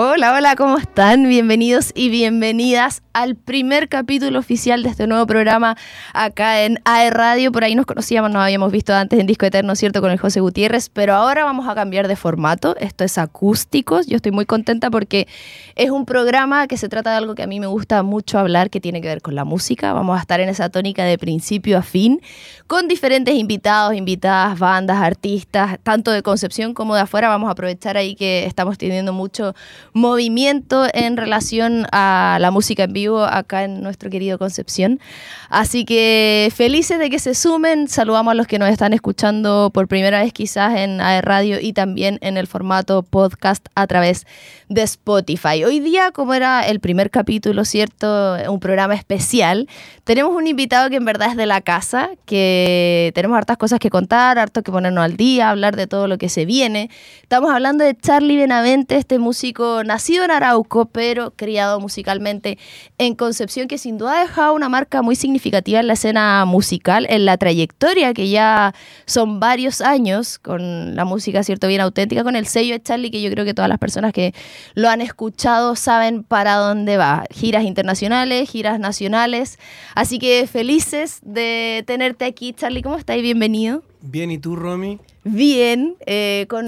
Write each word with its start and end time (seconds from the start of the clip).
Hola, 0.00 0.32
hola, 0.32 0.54
¿cómo 0.54 0.78
están? 0.78 1.26
Bienvenidos 1.26 1.90
y 1.92 2.08
bienvenidas 2.08 3.02
al 3.12 3.34
primer 3.34 3.88
capítulo 3.88 4.38
oficial 4.38 4.84
de 4.84 4.90
este 4.90 5.08
nuevo 5.08 5.26
programa 5.26 5.76
acá 6.12 6.62
en 6.62 6.78
AE 6.84 7.10
Radio. 7.10 7.50
Por 7.50 7.64
ahí 7.64 7.74
nos 7.74 7.84
conocíamos, 7.84 8.30
nos 8.30 8.40
habíamos 8.40 8.70
visto 8.70 8.94
antes 8.94 9.18
en 9.18 9.26
Disco 9.26 9.44
Eterno, 9.44 9.74
¿cierto? 9.74 10.00
Con 10.00 10.12
el 10.12 10.18
José 10.20 10.38
Gutiérrez, 10.38 10.88
pero 10.88 11.14
ahora 11.14 11.44
vamos 11.44 11.66
a 11.66 11.74
cambiar 11.74 12.06
de 12.06 12.14
formato. 12.14 12.76
Esto 12.76 13.02
es 13.02 13.18
acústicos. 13.18 14.06
Yo 14.06 14.14
estoy 14.14 14.30
muy 14.30 14.46
contenta 14.46 14.88
porque 14.88 15.26
es 15.74 15.90
un 15.90 16.06
programa 16.06 16.68
que 16.68 16.76
se 16.76 16.88
trata 16.88 17.10
de 17.10 17.16
algo 17.16 17.34
que 17.34 17.42
a 17.42 17.48
mí 17.48 17.58
me 17.58 17.66
gusta 17.66 18.04
mucho 18.04 18.38
hablar, 18.38 18.70
que 18.70 18.80
tiene 18.80 19.00
que 19.00 19.08
ver 19.08 19.20
con 19.20 19.34
la 19.34 19.44
música. 19.44 19.92
Vamos 19.94 20.16
a 20.16 20.20
estar 20.20 20.38
en 20.38 20.48
esa 20.48 20.68
tónica 20.68 21.02
de 21.02 21.18
principio 21.18 21.76
a 21.76 21.82
fin, 21.82 22.20
con 22.68 22.86
diferentes 22.86 23.34
invitados, 23.34 23.96
invitadas, 23.96 24.60
bandas, 24.60 24.98
artistas, 24.98 25.80
tanto 25.82 26.12
de 26.12 26.22
Concepción 26.22 26.72
como 26.72 26.94
de 26.94 27.00
afuera. 27.00 27.26
Vamos 27.28 27.48
a 27.48 27.52
aprovechar 27.52 27.96
ahí 27.96 28.14
que 28.14 28.46
estamos 28.46 28.78
teniendo 28.78 29.12
mucho 29.12 29.56
movimiento 29.92 30.86
en 30.92 31.16
relación 31.16 31.86
a 31.92 32.38
la 32.40 32.50
música 32.50 32.84
en 32.84 32.92
vivo 32.92 33.24
acá 33.24 33.64
en 33.64 33.82
nuestro 33.82 34.10
querido 34.10 34.38
Concepción. 34.38 35.00
Así 35.48 35.84
que 35.84 36.52
felices 36.54 36.98
de 36.98 37.10
que 37.10 37.18
se 37.18 37.34
sumen, 37.34 37.88
saludamos 37.88 38.32
a 38.32 38.34
los 38.34 38.46
que 38.46 38.58
nos 38.58 38.68
están 38.68 38.92
escuchando 38.92 39.70
por 39.72 39.88
primera 39.88 40.22
vez 40.22 40.32
quizás 40.32 40.76
en 40.76 41.00
AE 41.00 41.22
Radio 41.22 41.58
y 41.60 41.72
también 41.72 42.18
en 42.20 42.36
el 42.36 42.46
formato 42.46 43.02
podcast 43.02 43.66
a 43.74 43.86
través 43.86 44.26
de 44.68 44.82
Spotify. 44.82 45.64
Hoy 45.64 45.80
día, 45.80 46.10
como 46.12 46.34
era 46.34 46.66
el 46.66 46.80
primer 46.80 47.10
capítulo, 47.10 47.64
¿cierto? 47.64 48.36
Un 48.48 48.60
programa 48.60 48.94
especial, 48.94 49.68
tenemos 50.04 50.34
un 50.34 50.46
invitado 50.46 50.90
que 50.90 50.96
en 50.96 51.04
verdad 51.04 51.30
es 51.30 51.36
de 51.36 51.46
la 51.46 51.60
casa, 51.60 52.10
que 52.26 53.12
tenemos 53.14 53.36
hartas 53.36 53.56
cosas 53.56 53.78
que 53.78 53.90
contar, 53.90 54.38
harto 54.38 54.62
que 54.62 54.72
ponernos 54.72 55.04
al 55.04 55.16
día, 55.16 55.50
hablar 55.50 55.76
de 55.76 55.86
todo 55.86 56.08
lo 56.08 56.18
que 56.18 56.28
se 56.28 56.44
viene. 56.44 56.90
Estamos 57.22 57.50
hablando 57.50 57.84
de 57.84 57.96
Charlie 57.96 58.36
Benavente, 58.36 58.96
este 58.96 59.18
músico 59.18 59.67
nacido 59.84 60.24
en 60.24 60.30
Arauco, 60.30 60.86
pero 60.86 61.32
criado 61.32 61.80
musicalmente 61.80 62.58
en 62.98 63.14
Concepción, 63.14 63.68
que 63.68 63.78
sin 63.78 63.98
duda 63.98 64.18
ha 64.18 64.20
dejado 64.20 64.54
una 64.54 64.68
marca 64.68 65.02
muy 65.02 65.16
significativa 65.16 65.80
en 65.80 65.86
la 65.86 65.94
escena 65.94 66.44
musical, 66.44 67.06
en 67.08 67.24
la 67.24 67.36
trayectoria, 67.36 68.14
que 68.14 68.28
ya 68.28 68.74
son 69.06 69.40
varios 69.40 69.80
años 69.80 70.38
con 70.38 70.94
la 70.96 71.04
música, 71.04 71.42
¿cierto? 71.42 71.68
Bien 71.68 71.80
auténtica, 71.80 72.24
con 72.24 72.36
el 72.36 72.46
sello 72.46 72.74
de 72.74 72.82
Charlie, 72.82 73.10
que 73.10 73.22
yo 73.22 73.30
creo 73.30 73.44
que 73.44 73.54
todas 73.54 73.68
las 73.68 73.78
personas 73.78 74.12
que 74.12 74.34
lo 74.74 74.88
han 74.88 75.00
escuchado 75.00 75.76
saben 75.76 76.24
para 76.24 76.54
dónde 76.56 76.96
va. 76.96 77.24
Giras 77.30 77.64
internacionales, 77.64 78.50
giras 78.50 78.78
nacionales. 78.78 79.58
Así 79.94 80.18
que 80.18 80.46
felices 80.46 81.20
de 81.22 81.84
tenerte 81.86 82.24
aquí, 82.24 82.52
Charlie. 82.52 82.82
¿Cómo 82.82 82.96
estás? 82.96 83.20
Bienvenido. 83.20 83.87
Bien, 84.00 84.30
¿y 84.30 84.38
tú, 84.38 84.54
Romy? 84.54 85.00
Bien, 85.24 85.96
eh, 86.06 86.46
con, 86.48 86.66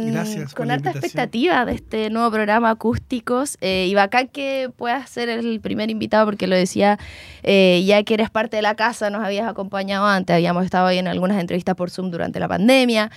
con 0.56 0.70
harta 0.70 0.91
expectativa 0.91 1.64
de 1.64 1.75
este 1.75 2.11
nuevo 2.11 2.31
programa 2.31 2.70
Acústicos. 2.70 3.56
Eh, 3.61 3.86
y 3.89 3.95
bacán 3.95 4.28
que 4.28 4.70
puedas 4.77 5.09
ser 5.09 5.28
el 5.28 5.61
primer 5.61 5.91
invitado, 5.91 6.27
porque 6.27 6.48
lo 6.48 6.56
decía, 6.56 6.98
eh, 7.42 7.83
ya 7.86 8.03
que 8.03 8.14
eres 8.14 8.31
parte 8.31 8.56
de 8.56 8.62
la 8.62 8.75
casa, 8.75 9.11
nos 9.11 9.25
habías 9.25 9.48
acompañado 9.48 10.06
antes, 10.06 10.34
habíamos 10.34 10.64
estado 10.64 10.89
ahí 10.89 10.98
en 10.98 11.06
algunas 11.06 11.41
entrevistas 11.41 11.77
por 11.77 11.91
Zoom 11.91 12.11
durante 12.11 12.41
la 12.41 12.48
pandemia. 12.48 13.11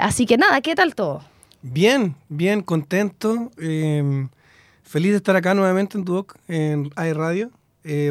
así 0.00 0.26
que 0.26 0.36
nada, 0.36 0.60
¿qué 0.60 0.74
tal 0.74 0.94
todo? 0.94 1.24
Bien, 1.62 2.14
bien, 2.28 2.60
contento. 2.60 3.50
Feliz 3.56 5.10
de 5.10 5.16
estar 5.16 5.34
acá 5.36 5.54
nuevamente 5.54 5.96
en 5.96 6.04
Duoc, 6.04 6.36
en 6.48 6.90
AI 6.96 7.14
Radio. 7.14 7.50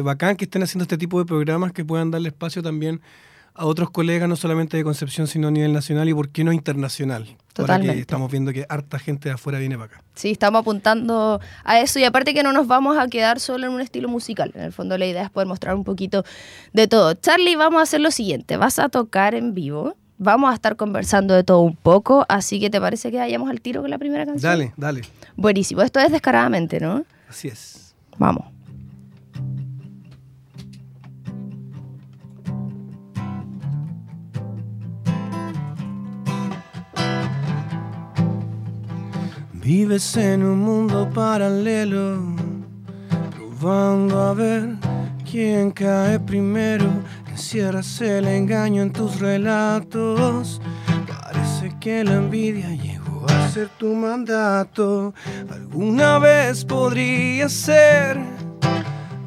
bacán 0.02 0.36
que 0.36 0.44
estén 0.44 0.64
haciendo 0.64 0.82
este 0.82 0.98
tipo 0.98 1.20
de 1.20 1.26
programas 1.26 1.72
que 1.72 1.84
puedan 1.84 2.10
darle 2.10 2.28
espacio 2.28 2.60
también 2.60 3.00
a 3.00 3.02
otros 3.56 3.90
colegas, 3.90 4.28
no 4.28 4.36
solamente 4.36 4.76
de 4.76 4.84
Concepción, 4.84 5.26
sino 5.26 5.48
a 5.48 5.50
nivel 5.50 5.72
nacional 5.72 6.08
y 6.08 6.14
por 6.14 6.28
qué 6.30 6.44
no 6.44 6.52
internacional. 6.52 7.36
Totalmente. 7.52 7.88
Ahora 7.88 7.94
que 7.94 8.00
estamos 8.00 8.30
viendo 8.30 8.52
que 8.52 8.66
harta 8.68 8.98
gente 8.98 9.28
de 9.28 9.36
afuera 9.36 9.60
viene 9.60 9.76
para 9.76 9.86
acá. 9.86 10.02
Sí, 10.14 10.32
estamos 10.32 10.60
apuntando 10.60 11.40
a 11.62 11.80
eso 11.80 12.00
y 12.00 12.04
aparte 12.04 12.34
que 12.34 12.42
no 12.42 12.52
nos 12.52 12.66
vamos 12.66 12.98
a 12.98 13.06
quedar 13.06 13.38
solo 13.38 13.66
en 13.66 13.72
un 13.72 13.80
estilo 13.80 14.08
musical. 14.08 14.50
En 14.54 14.62
el 14.62 14.72
fondo 14.72 14.98
la 14.98 15.06
idea 15.06 15.22
es 15.22 15.30
poder 15.30 15.46
mostrar 15.46 15.76
un 15.76 15.84
poquito 15.84 16.24
de 16.72 16.88
todo. 16.88 17.14
Charlie, 17.14 17.54
vamos 17.54 17.78
a 17.78 17.82
hacer 17.82 18.00
lo 18.00 18.10
siguiente. 18.10 18.56
Vas 18.56 18.80
a 18.80 18.88
tocar 18.88 19.36
en 19.36 19.54
vivo. 19.54 19.96
Vamos 20.18 20.50
a 20.50 20.54
estar 20.54 20.76
conversando 20.76 21.34
de 21.34 21.42
todo 21.42 21.60
un 21.60 21.76
poco, 21.76 22.24
así 22.28 22.60
que 22.60 22.70
te 22.70 22.80
parece 22.80 23.10
que 23.10 23.18
vayamos 23.18 23.50
al 23.50 23.60
tiro 23.60 23.82
con 23.82 23.90
la 23.90 23.98
primera 23.98 24.24
canción. 24.24 24.50
Dale, 24.50 24.72
dale. 24.76 25.02
Buenísimo. 25.36 25.82
Esto 25.82 25.98
es 25.98 26.12
descaradamente, 26.12 26.78
¿no? 26.78 27.04
Así 27.28 27.48
es. 27.48 27.94
Vamos. 28.16 28.53
Vives 39.64 40.14
en 40.18 40.42
un 40.42 40.58
mundo 40.58 41.08
paralelo, 41.08 42.18
probando 43.34 44.20
a 44.20 44.34
ver 44.34 44.76
quién 45.24 45.70
cae 45.70 46.20
primero. 46.20 46.84
Encierras 47.30 47.98
el 48.02 48.28
engaño 48.28 48.82
en 48.82 48.92
tus 48.92 49.20
relatos. 49.20 50.60
Parece 51.08 51.74
que 51.80 52.04
la 52.04 52.16
envidia 52.16 52.74
llegó 52.74 53.24
a 53.26 53.48
ser 53.48 53.70
tu 53.78 53.94
mandato. 53.94 55.14
Alguna 55.50 56.18
vez 56.18 56.62
podría 56.62 57.48
ser 57.48 58.20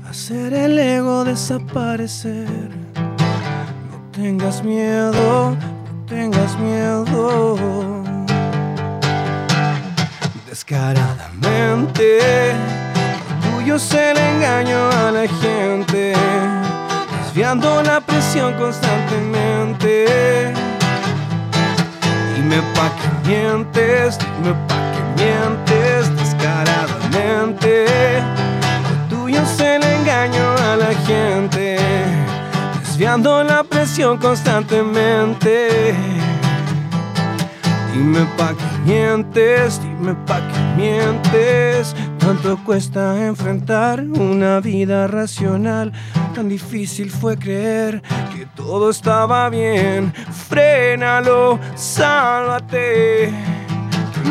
hacer 0.08 0.54
el 0.54 0.78
ego 0.78 1.24
desaparecer. 1.24 2.69
No 2.94 4.12
tengas 4.12 4.64
miedo, 4.64 5.56
no 5.56 6.06
tengas 6.06 6.59
miedo 6.59 7.97
descaradamente. 10.67 12.19
tuyo 13.41 13.75
es 13.75 13.94
el 13.94 14.17
engaño 14.17 14.89
a 14.89 15.11
la 15.11 15.25
gente, 15.41 16.13
desviando 17.23 17.81
la 17.83 18.01
presión 18.01 18.53
constantemente. 18.55 20.53
Dime 22.35 22.61
pa' 22.75 22.91
que 22.97 23.29
mientes, 23.29 24.19
dime 24.19 24.53
pa' 24.67 24.91
que 24.91 25.23
mientes 25.23 26.16
descaradamente. 26.17 27.85
tuyo 29.09 29.41
es 29.41 29.59
el 29.61 29.83
engaño 29.83 30.51
a 30.69 30.75
la 30.75 30.94
gente, 31.06 31.77
desviando 32.81 33.41
la 33.44 33.63
presión 33.63 34.17
constantemente. 34.17 35.95
Dime 37.94 38.25
pa' 38.38 38.53
que 38.53 38.77
mientes, 38.83 39.79
dime 40.00 40.16
pa' 40.25 40.41
que 40.47 40.59
mientes. 40.81 41.96
Tanto 42.19 42.58
cuesta 42.63 43.25
enfrentar 43.25 44.02
una 44.02 44.59
vida 44.59 45.08
racional. 45.08 45.91
Tan 46.35 46.50
difícil 46.50 47.09
fue 47.09 47.38
creer 47.38 48.02
que 48.36 48.46
todo 48.56 48.90
estaba 48.90 49.50
bien. 49.50 50.13
Frénalo, 50.50 51.59
sálvate. 51.75 53.31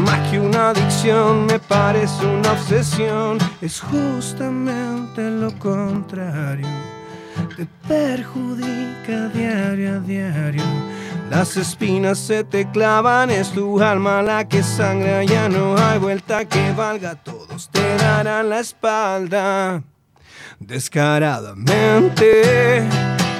Más 0.04 0.30
que 0.30 0.38
una 0.38 0.70
adicción 0.70 1.46
me 1.46 1.58
parece 1.58 2.26
una 2.26 2.52
obsesión. 2.52 3.38
Es 3.60 3.80
justamente 3.80 5.30
lo 5.30 5.56
contrario. 5.58 6.68
Te 7.56 7.66
perjudica 7.88 9.28
diario 9.32 9.96
a 9.96 9.98
diario 10.00 10.62
las 11.30 11.56
espinas 11.56 12.18
se 12.18 12.44
te 12.44 12.70
clavan, 12.70 13.30
es 13.30 13.50
tu 13.50 13.82
alma 13.82 14.20
la 14.22 14.46
que 14.46 14.62
sangra, 14.62 15.24
ya 15.24 15.48
no 15.48 15.76
hay 15.76 15.98
vuelta 15.98 16.44
que 16.44 16.70
valga, 16.72 17.16
todos 17.16 17.68
te 17.70 17.96
darán 17.96 18.50
la 18.50 18.60
espalda. 18.60 19.82
Descaradamente, 20.60 22.86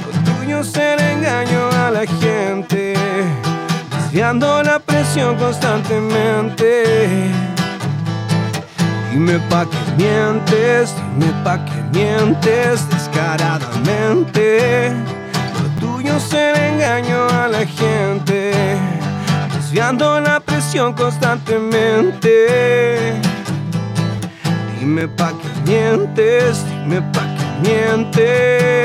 lo 0.04 0.10
tuyo 0.32 0.60
el 0.60 1.00
engaño 1.00 1.71
a 1.71 1.91
la 1.91 2.06
gente, 2.06 2.94
desviando 3.91 4.62
la 4.62 4.78
presión 4.78 5.36
constantemente. 5.36 7.30
Dime 9.12 9.38
pa' 9.48 9.65
que 9.65 9.78
mientes, 9.97 10.94
dime 11.18 11.33
pa' 11.42 11.65
que 11.65 11.83
mientes 11.92 12.86
descaradamente 12.91 14.92
tuyo 15.80 16.16
es 16.16 16.32
el 16.32 16.56
engaño 16.56 17.28
a 17.28 17.48
la 17.48 17.66
gente, 17.66 18.52
desviando 19.54 20.20
la 20.20 20.40
presión 20.40 20.92
constantemente. 20.92 23.14
Dime 24.78 25.08
pa' 25.08 25.32
que 25.32 25.70
mientes, 25.70 26.64
dime 26.68 27.02
pa' 27.12 27.26
que 27.36 27.68
mientes. 27.68 28.76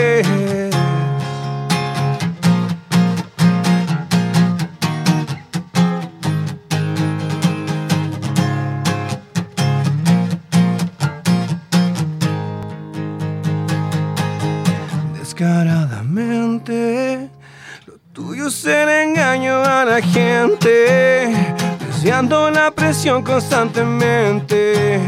Lo 16.51 17.95
tuyo 18.11 18.47
es 18.47 18.65
el 18.65 18.89
engaño 18.89 19.63
a 19.63 19.85
la 19.85 20.01
gente, 20.01 21.33
desviando 21.79 22.51
la 22.51 22.71
presión 22.71 23.23
constantemente. 23.23 24.99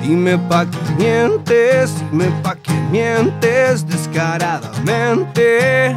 Dime 0.00 0.38
pa' 0.38 0.64
que 0.64 0.78
mientes, 0.96 1.98
dime 1.98 2.30
pa' 2.40 2.54
que 2.54 2.72
mientes 2.92 3.84
descaradamente. 3.84 5.96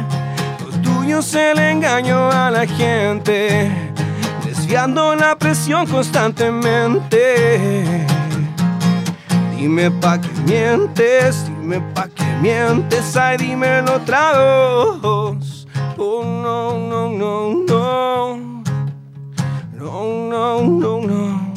Lo 0.58 0.66
tuyo 0.82 1.20
es 1.20 1.32
el 1.34 1.60
engaño 1.60 2.32
a 2.32 2.50
la 2.50 2.66
gente, 2.66 3.70
desviando 4.44 5.14
la 5.14 5.36
presión 5.36 5.86
constantemente. 5.86 7.84
Dime 9.56 9.88
pa' 9.92 10.20
que 10.20 10.30
mientes, 10.46 11.44
dime 11.62 11.80
pa' 11.94 12.08
que 12.08 12.24
mientes, 12.40 13.16
ay 13.16 13.36
dímelo 13.36 13.94
otra 13.94 14.32
vez. 14.32 15.66
Oh 15.96 16.24
no, 16.24 16.76
no, 16.90 17.08
no. 17.08 17.52
No, 19.72 20.00
no, 20.30 20.62
no, 20.62 21.00
no. 21.00 21.52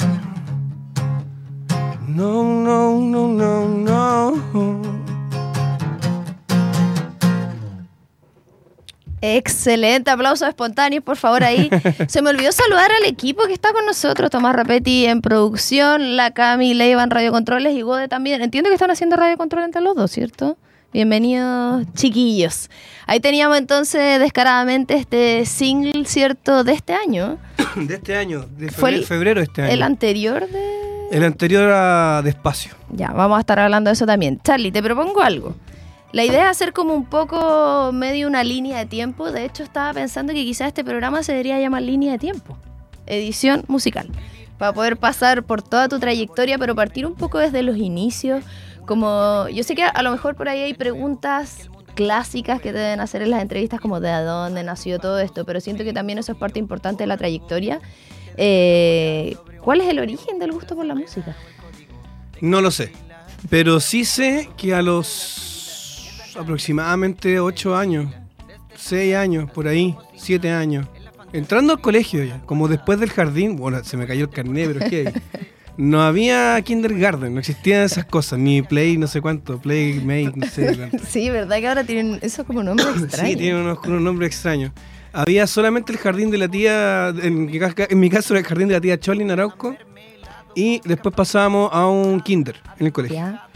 No, 2.08 2.42
no, 2.44 3.00
no, 3.00 3.28
no, 3.28 3.28
no. 3.28 3.55
Excelente, 9.34 10.10
aplausos 10.10 10.46
espontáneos, 10.48 11.02
por 11.02 11.16
favor, 11.16 11.42
ahí. 11.42 11.68
Se 12.08 12.22
me 12.22 12.30
olvidó 12.30 12.52
saludar 12.52 12.90
al 12.92 13.04
equipo 13.08 13.44
que 13.46 13.52
está 13.52 13.72
con 13.72 13.84
nosotros, 13.84 14.30
Tomás 14.30 14.54
Rapetti 14.54 15.06
en 15.06 15.20
producción, 15.20 16.16
la 16.16 16.30
Cami 16.32 16.74
Leiva 16.74 17.02
en 17.02 17.10
Radio 17.10 17.32
Controles 17.32 17.74
y 17.74 17.82
Gode 17.82 18.08
también. 18.08 18.40
Entiendo 18.42 18.68
que 18.70 18.74
están 18.74 18.90
haciendo 18.90 19.16
Radio 19.16 19.36
Control 19.36 19.64
entre 19.64 19.82
los 19.82 19.96
dos, 19.96 20.10
¿cierto? 20.10 20.56
Bienvenidos, 20.92 21.84
chiquillos. 21.94 22.70
Ahí 23.06 23.20
teníamos 23.20 23.58
entonces 23.58 24.18
descaradamente 24.20 24.94
este 24.94 25.44
single, 25.44 26.04
¿cierto? 26.06 26.64
De 26.64 26.72
este 26.72 26.94
año. 26.94 27.38
De 27.76 27.94
este 27.96 28.16
año, 28.16 28.46
de 28.56 28.70
Fue 28.70 28.90
febrero, 28.92 28.96
el- 29.00 29.04
febrero 29.06 29.40
de 29.40 29.44
este 29.44 29.62
año. 29.62 29.72
El 29.72 29.82
anterior 29.82 30.48
de... 30.48 31.08
El 31.12 31.22
anterior 31.24 31.70
a 31.72 32.22
Despacio. 32.24 32.72
Ya, 32.90 33.08
vamos 33.12 33.36
a 33.36 33.40
estar 33.40 33.58
hablando 33.58 33.88
de 33.90 33.94
eso 33.94 34.06
también. 34.06 34.40
Charlie, 34.42 34.72
te 34.72 34.82
propongo 34.82 35.20
algo. 35.20 35.54
La 36.16 36.24
idea 36.24 36.44
es 36.44 36.56
hacer 36.56 36.72
como 36.72 36.94
un 36.94 37.04
poco 37.04 37.90
medio 37.92 38.26
una 38.26 38.42
línea 38.42 38.78
de 38.78 38.86
tiempo. 38.86 39.30
De 39.30 39.44
hecho, 39.44 39.62
estaba 39.62 39.92
pensando 39.92 40.32
que 40.32 40.46
quizás 40.46 40.68
este 40.68 40.82
programa 40.82 41.22
se 41.22 41.32
debería 41.32 41.60
llamar 41.60 41.82
línea 41.82 42.12
de 42.12 42.18
tiempo. 42.18 42.56
Edición 43.04 43.64
musical. 43.68 44.08
Para 44.56 44.72
poder 44.72 44.96
pasar 44.96 45.42
por 45.42 45.60
toda 45.60 45.90
tu 45.90 45.98
trayectoria, 45.98 46.56
pero 46.56 46.74
partir 46.74 47.04
un 47.04 47.16
poco 47.16 47.38
desde 47.38 47.62
los 47.62 47.76
inicios. 47.76 48.42
Como 48.86 49.46
yo 49.50 49.62
sé 49.62 49.74
que 49.74 49.82
a 49.82 50.02
lo 50.02 50.10
mejor 50.10 50.36
por 50.36 50.48
ahí 50.48 50.60
hay 50.60 50.72
preguntas 50.72 51.68
clásicas 51.94 52.62
que 52.62 52.72
te 52.72 52.78
deben 52.78 53.00
hacer 53.00 53.20
en 53.20 53.30
las 53.30 53.42
entrevistas 53.42 53.78
como 53.78 54.00
de 54.00 54.10
dónde 54.22 54.62
nació 54.62 54.98
todo 54.98 55.18
esto, 55.18 55.44
pero 55.44 55.60
siento 55.60 55.84
que 55.84 55.92
también 55.92 56.18
eso 56.18 56.32
es 56.32 56.38
parte 56.38 56.58
importante 56.58 57.02
de 57.02 57.08
la 57.08 57.18
trayectoria. 57.18 57.78
Eh, 58.38 59.36
¿Cuál 59.60 59.82
es 59.82 59.88
el 59.88 59.98
origen 59.98 60.38
del 60.38 60.52
gusto 60.52 60.76
por 60.76 60.86
la 60.86 60.94
música? 60.94 61.36
No 62.40 62.62
lo 62.62 62.70
sé. 62.70 62.90
Pero 63.50 63.80
sí 63.80 64.06
sé 64.06 64.48
que 64.56 64.74
a 64.74 64.80
los 64.80 65.55
aproximadamente 66.38 67.40
8 67.40 67.76
años, 67.76 68.12
6 68.76 69.14
años, 69.14 69.50
por 69.50 69.68
ahí, 69.68 69.96
7 70.16 70.50
años, 70.50 70.86
entrando 71.32 71.72
al 71.72 71.80
colegio 71.80 72.24
ya, 72.24 72.40
como 72.42 72.68
después 72.68 73.00
del 73.00 73.10
jardín, 73.10 73.56
bueno, 73.56 73.82
se 73.84 73.96
me 73.96 74.06
cayó 74.06 74.24
el 74.24 74.30
carnet, 74.30 74.66
pero 74.72 74.84
es 74.84 74.90
que 74.90 75.12
no 75.76 76.02
había 76.02 76.60
kindergarten, 76.62 77.34
no 77.34 77.40
existían 77.40 77.82
esas 77.82 78.04
cosas, 78.04 78.38
ni 78.38 78.62
play, 78.62 78.96
no 78.96 79.06
sé 79.06 79.20
cuánto, 79.20 79.58
playmate, 79.58 80.32
no 80.36 80.46
sé 80.46 80.74
cuánto. 80.78 80.98
Sí, 81.06 81.30
¿verdad 81.30 81.58
que 81.58 81.68
ahora 81.68 81.84
tienen 81.84 82.18
eso 82.22 82.44
como 82.44 82.62
nombre 82.62 82.86
extraño? 83.04 83.28
Sí, 83.30 83.36
tiene 83.36 83.60
unos, 83.60 83.78
unos 83.86 84.00
nombres 84.02 84.28
extraños. 84.28 84.72
Había 85.12 85.46
solamente 85.46 85.92
el 85.92 85.98
jardín 85.98 86.30
de 86.30 86.36
la 86.38 86.46
tía, 86.48 87.08
en 87.08 87.46
mi, 87.46 87.58
ca- 87.58 87.86
en 87.88 87.98
mi 87.98 88.10
caso 88.10 88.34
era 88.34 88.40
el 88.40 88.46
jardín 88.46 88.68
de 88.68 88.74
la 88.74 88.80
tía 88.82 89.00
Choli 89.00 89.22
en 89.22 89.30
Arauco, 89.30 89.74
y 90.54 90.80
después 90.84 91.14
pasábamos 91.14 91.70
a 91.72 91.86
un 91.86 92.20
kinder 92.20 92.56
en 92.78 92.86
el 92.86 92.92
colegio. 92.92 93.16
Ya. 93.16 93.48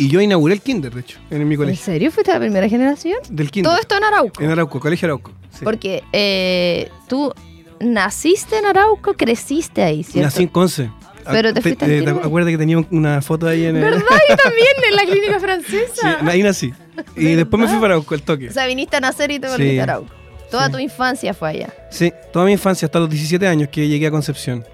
Y 0.00 0.08
yo 0.08 0.20
inauguré 0.20 0.54
el 0.54 0.60
kinder, 0.62 0.92
de 0.94 1.00
hecho, 1.00 1.18
en 1.30 1.46
mi 1.46 1.54
¿En 1.54 1.60
colegio. 1.60 1.84
serio 1.84 2.10
fuiste 2.10 2.32
la 2.32 2.38
primera 2.40 2.68
generación? 2.68 3.18
Del 3.30 3.50
kinder. 3.50 3.70
Todo 3.70 3.80
esto 3.80 3.96
en 3.96 4.04
Arauco. 4.04 4.42
En 4.42 4.50
Arauco, 4.50 4.80
colegio 4.80 5.06
Arauco. 5.06 5.32
sí. 5.52 5.64
Porque 5.64 6.02
eh, 6.12 6.88
tú 7.08 7.32
naciste 7.80 8.58
en 8.58 8.66
Arauco, 8.66 9.14
creciste 9.14 9.82
ahí, 9.82 10.02
¿cierto? 10.02 10.26
Nací 10.26 10.42
en 10.44 10.48
Conce. 10.48 10.90
Pero 11.30 11.52
te 11.52 11.60
fuiste 11.60 11.84
al 11.84 11.90
kinder. 11.90 12.14
acuerdas 12.24 12.50
que 12.50 12.58
tenía 12.58 12.78
una 12.90 13.20
foto 13.22 13.46
ahí 13.46 13.64
en 13.66 13.76
el... 13.76 13.82
¿Verdad? 13.82 14.00
Yo 14.30 14.36
también, 14.36 14.66
en 14.88 14.96
la 14.96 15.02
clínica 15.04 15.34
Sí, 15.34 15.40
francesa. 15.40 16.18
ahí 16.26 16.42
nací. 16.42 16.72
Y 17.16 17.34
después 17.34 17.60
me 17.60 17.68
fui 17.68 17.76
para 17.78 17.94
Arauco, 17.94 18.14
el 18.14 18.22
toque. 18.22 18.48
O 18.48 18.52
sea, 18.52 18.66
viniste 18.66 18.96
a 18.96 19.00
nacer 19.00 19.30
y 19.30 19.38
te 19.38 19.46
Sí. 19.48 19.52
volviste 19.52 19.80
a 19.80 19.82
Arauco. 19.84 20.10
Toda 20.50 20.66
Sí. 20.66 20.72
tu 20.72 20.78
infancia 20.78 21.34
fue 21.34 21.50
allá. 21.50 21.68
Sí, 21.90 22.12
toda 22.32 22.46
mi 22.46 22.52
infancia, 22.52 22.86
hasta 22.86 22.98
los 22.98 23.08
17 23.10 23.46
años 23.46 23.68
que 23.70 23.86
llegué 23.86 24.06
a 24.06 24.10
Concepción. 24.10 24.64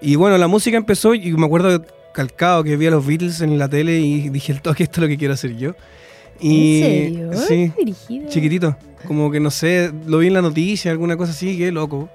Y 0.00 0.14
bueno, 0.14 0.38
la 0.38 0.46
música 0.46 0.76
empezó 0.76 1.14
y 1.14 1.32
me 1.32 1.44
acuerdo 1.46 1.84
calcado 2.12 2.64
que 2.64 2.76
vi 2.76 2.86
a 2.86 2.90
los 2.90 3.06
Beatles 3.06 3.40
en 3.40 3.58
la 3.58 3.68
tele 3.68 3.98
y 4.00 4.28
dije, 4.30 4.52
el 4.52 4.60
toque, 4.62 4.82
esto 4.84 5.00
es 5.00 5.02
lo 5.02 5.08
que 5.08 5.18
quiero 5.18 5.34
hacer 5.34 5.56
yo. 5.56 5.74
Y, 6.40 6.82
¿En 6.82 7.36
serio? 7.36 7.46
Sí, 7.48 7.72
Dirigido. 7.78 8.28
chiquitito. 8.28 8.76
Como 9.06 9.30
que 9.30 9.40
no 9.40 9.50
sé, 9.50 9.92
lo 10.06 10.18
vi 10.18 10.28
en 10.28 10.34
la 10.34 10.42
noticia, 10.42 10.90
alguna 10.90 11.16
cosa 11.16 11.32
así, 11.32 11.56
qué 11.56 11.70
loco. 11.72 12.08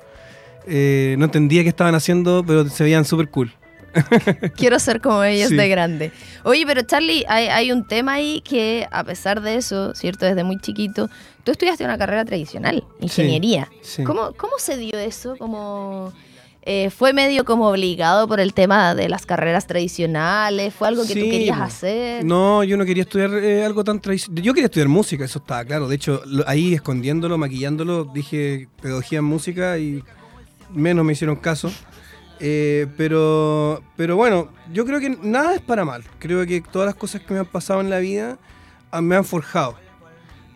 Eh, 0.68 1.16
no 1.18 1.25
entendía 1.25 1.63
qué 1.63 1.69
estaban 1.69 1.95
haciendo, 1.95 2.44
pero 2.45 2.68
se 2.69 2.84
veían 2.84 3.06
súper 3.06 3.30
cool. 3.30 3.54
Quiero 4.56 4.80
ser 4.80 5.01
como 5.01 5.24
ellos 5.24 5.50
Sí. 5.50 5.56
de 5.56 5.68
grande. 5.69 6.12
Oye, 6.44 6.63
pero 6.66 6.81
Charlie, 6.81 7.25
hay, 7.28 7.48
hay 7.48 7.72
un 7.72 7.86
tema 7.88 8.13
ahí 8.13 8.42
que, 8.42 8.88
a 8.92 9.04
pesar 9.04 9.42
de 9.42 9.56
eso, 9.56 9.94
¿cierto? 9.94 10.25
Desde 10.25 10.44
muy 10.44 10.57
chiquito, 10.60 11.10
tú 11.44 11.51
estudiaste 11.51 11.84
una 11.84 11.98
carrera 11.98 12.25
tradicional, 12.25 12.84
ingeniería. 13.01 13.69
Sí. 13.81 14.04
¿Cómo, 14.04 14.31
¿Cómo 14.36 14.54
se 14.57 14.78
dio 14.78 14.98
eso? 14.98 15.36
¿Cómo, 15.38 16.12
eh, 16.65 16.89
¿Fue 16.89 17.13
medio 17.13 17.45
como 17.45 17.68
obligado 17.69 18.27
por 18.27 18.39
el 18.39 18.54
tema 18.54 18.95
de 18.95 19.10
las 19.10 19.25
carreras 19.25 19.68
tradicionales? 19.68 20.74
¿Fue 20.74 20.88
algo 20.88 21.04
que 21.06 21.13
tú 21.15 21.21
querías 21.30 21.60
hacer? 21.60 22.24
No, 22.24 22.63
yo 22.63 22.77
no 22.77 22.86
quería 22.86 23.04
estudiar 23.04 23.31
eh, 23.33 23.63
algo 23.65 23.83
tan 23.83 24.00
tradicional. 24.00 24.42
Yo 24.44 24.54
quería 24.54 24.65
estudiar 24.65 24.88
música, 24.88 25.25
eso 25.25 25.39
estaba 25.39 25.63
claro. 25.65 25.88
De 25.88 25.95
hecho, 25.95 26.21
lo- 26.25 26.48
ahí 26.48 26.74
escondiéndolo, 26.74 27.38
maquillándolo, 27.38 28.06
dije 28.06 28.68
pedagogía 28.81 29.19
en 29.19 29.25
música 29.25 29.77
y 29.77 30.04
menos 30.74 31.04
me 31.06 31.13
hicieron 31.13 31.36
caso. 31.36 31.71
Eh, 32.39 32.88
pero, 32.98 33.81
pero 33.95 34.16
bueno, 34.16 34.50
yo 34.71 34.86
creo 34.86 35.00
que 35.00 35.09
nada 35.21 35.56
es 35.56 35.62
para 35.62 35.86
mal. 35.86 36.04
Creo 36.19 36.45
que 36.45 36.62
todas 36.62 36.86
las 36.88 36.95
cosas 36.95 37.21
que 37.21 37.33
me 37.33 37.39
han 37.39 37.45
pasado 37.45 37.80
en 37.81 37.89
la 37.89 38.00
vida 38.00 38.38
ah, 38.92 39.01
me 39.01 39.16
han 39.16 39.24
forjado. 39.25 39.75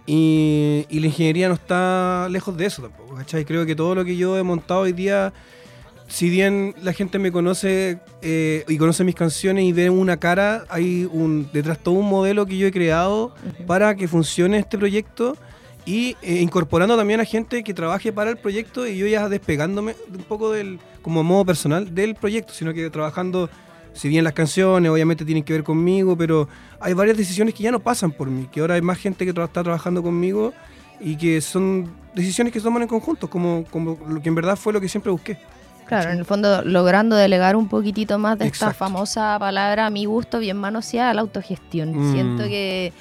Y, 0.05 0.85
y 0.89 0.99
la 1.01 1.07
ingeniería 1.07 1.49
no 1.49 1.55
está 1.55 2.27
lejos 2.29 2.55
de 2.55 2.65
eso 2.65 2.81
tampoco, 2.81 3.15
¿cachai? 3.15 3.43
Creo 3.43 3.65
que 3.65 3.75
todo 3.75 3.93
lo 3.93 4.05
que 4.05 4.15
yo 4.15 4.37
he 4.37 4.43
montado 4.43 4.81
hoy 4.81 4.93
día, 4.93 5.33
si 6.07 6.29
bien 6.29 6.73
la 6.81 6.93
gente 6.93 7.19
me 7.19 7.31
conoce 7.31 7.99
eh, 8.21 8.63
y 8.67 8.77
conoce 8.77 9.03
mis 9.03 9.15
canciones 9.15 9.65
y 9.65 9.73
ve 9.73 9.89
una 9.89 10.17
cara, 10.17 10.63
hay 10.69 11.07
un 11.11 11.49
detrás 11.51 11.79
todo 11.79 11.95
un 11.95 12.09
modelo 12.09 12.45
que 12.45 12.57
yo 12.57 12.67
he 12.67 12.71
creado 12.71 13.33
para 13.65 13.95
que 13.95 14.07
funcione 14.07 14.57
este 14.57 14.77
proyecto 14.77 15.35
y 15.85 16.15
eh, 16.21 16.39
incorporando 16.41 16.97
también 16.97 17.19
a 17.19 17.25
gente 17.25 17.63
que 17.63 17.73
trabaje 17.73 18.11
para 18.11 18.29
el 18.29 18.37
proyecto 18.37 18.87
y 18.87 18.97
yo 18.97 19.07
ya 19.07 19.29
despegándome 19.29 19.95
un 20.13 20.23
poco 20.23 20.51
del 20.51 20.79
como 21.01 21.23
modo 21.23 21.45
personal 21.45 21.93
del 21.93 22.15
proyecto, 22.15 22.53
sino 22.53 22.73
que 22.73 22.89
trabajando 22.89 23.49
si 23.93 24.09
bien 24.09 24.23
las 24.23 24.33
canciones 24.33 24.91
obviamente 24.91 25.25
tienen 25.25 25.43
que 25.43 25.53
ver 25.53 25.63
conmigo, 25.63 26.15
pero 26.17 26.47
hay 26.79 26.93
varias 26.93 27.17
decisiones 27.17 27.53
que 27.53 27.63
ya 27.63 27.71
no 27.71 27.79
pasan 27.79 28.11
por 28.11 28.29
mí, 28.29 28.47
que 28.51 28.59
ahora 28.59 28.75
hay 28.75 28.81
más 28.81 28.97
gente 28.97 29.25
que 29.25 29.33
tra- 29.33 29.45
está 29.45 29.63
trabajando 29.63 30.03
conmigo 30.03 30.53
y 30.99 31.15
que 31.15 31.41
son 31.41 31.89
decisiones 32.13 32.53
que 32.53 32.59
se 32.59 32.63
toman 32.63 32.83
en 32.83 32.87
conjunto, 32.87 33.29
como, 33.29 33.63
como 33.71 33.97
lo 34.07 34.21
que 34.21 34.29
en 34.29 34.35
verdad 34.35 34.55
fue 34.55 34.71
lo 34.71 34.79
que 34.81 34.87
siempre 34.87 35.11
busqué. 35.11 35.37
Claro, 35.87 36.11
en 36.11 36.19
el 36.19 36.25
fondo 36.25 36.63
logrando 36.63 37.15
delegar 37.15 37.55
un 37.55 37.69
poquitito 37.69 38.17
más 38.19 38.37
de 38.37 38.47
esta 38.47 38.73
famosa 38.73 39.37
palabra, 39.39 39.85
a 39.85 39.89
mi 39.89 40.05
gusto, 40.05 40.39
bien 40.39 40.57
manoseada, 40.57 41.13
la 41.13 41.21
autogestión. 41.21 41.93
Mm. 41.95 42.13
Siento 42.13 42.43
que, 42.43 42.91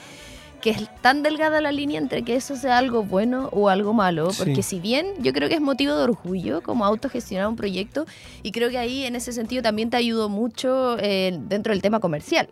que 0.61 0.71
es 0.71 0.89
tan 1.01 1.23
delgada 1.23 1.61
la 1.61 1.73
línea 1.73 1.99
entre 1.99 2.23
que 2.23 2.37
eso 2.37 2.57
sea 2.57 2.79
algo 2.79 3.03
bueno 3.03 3.49
o 3.53 3.69
algo 3.69 3.93
malo, 3.93 4.31
Sí. 4.31 4.43
porque 4.45 4.63
si 4.63 4.81
bien 4.81 5.07
yo 5.21 5.33
creo 5.33 5.49
que 5.49 5.57
es 5.57 5.61
motivo 5.61 5.95
de 5.97 6.03
orgullo 6.05 6.63
como 6.63 6.85
autogestionar 6.85 7.49
un 7.49 7.57
proyecto, 7.57 8.07
y 8.43 8.53
creo 8.53 8.71
que 8.71 8.79
ahí 8.79 9.05
en 9.05 9.17
ese 9.17 9.33
sentido 9.33 9.63
también 9.63 9.91
te 9.91 9.97
ayudó 9.97 10.29
mucho 10.29 10.97
eh, 11.01 11.37
dentro 11.49 11.73
del 11.73 11.83
tema 11.83 12.01
comercial. 12.01 12.49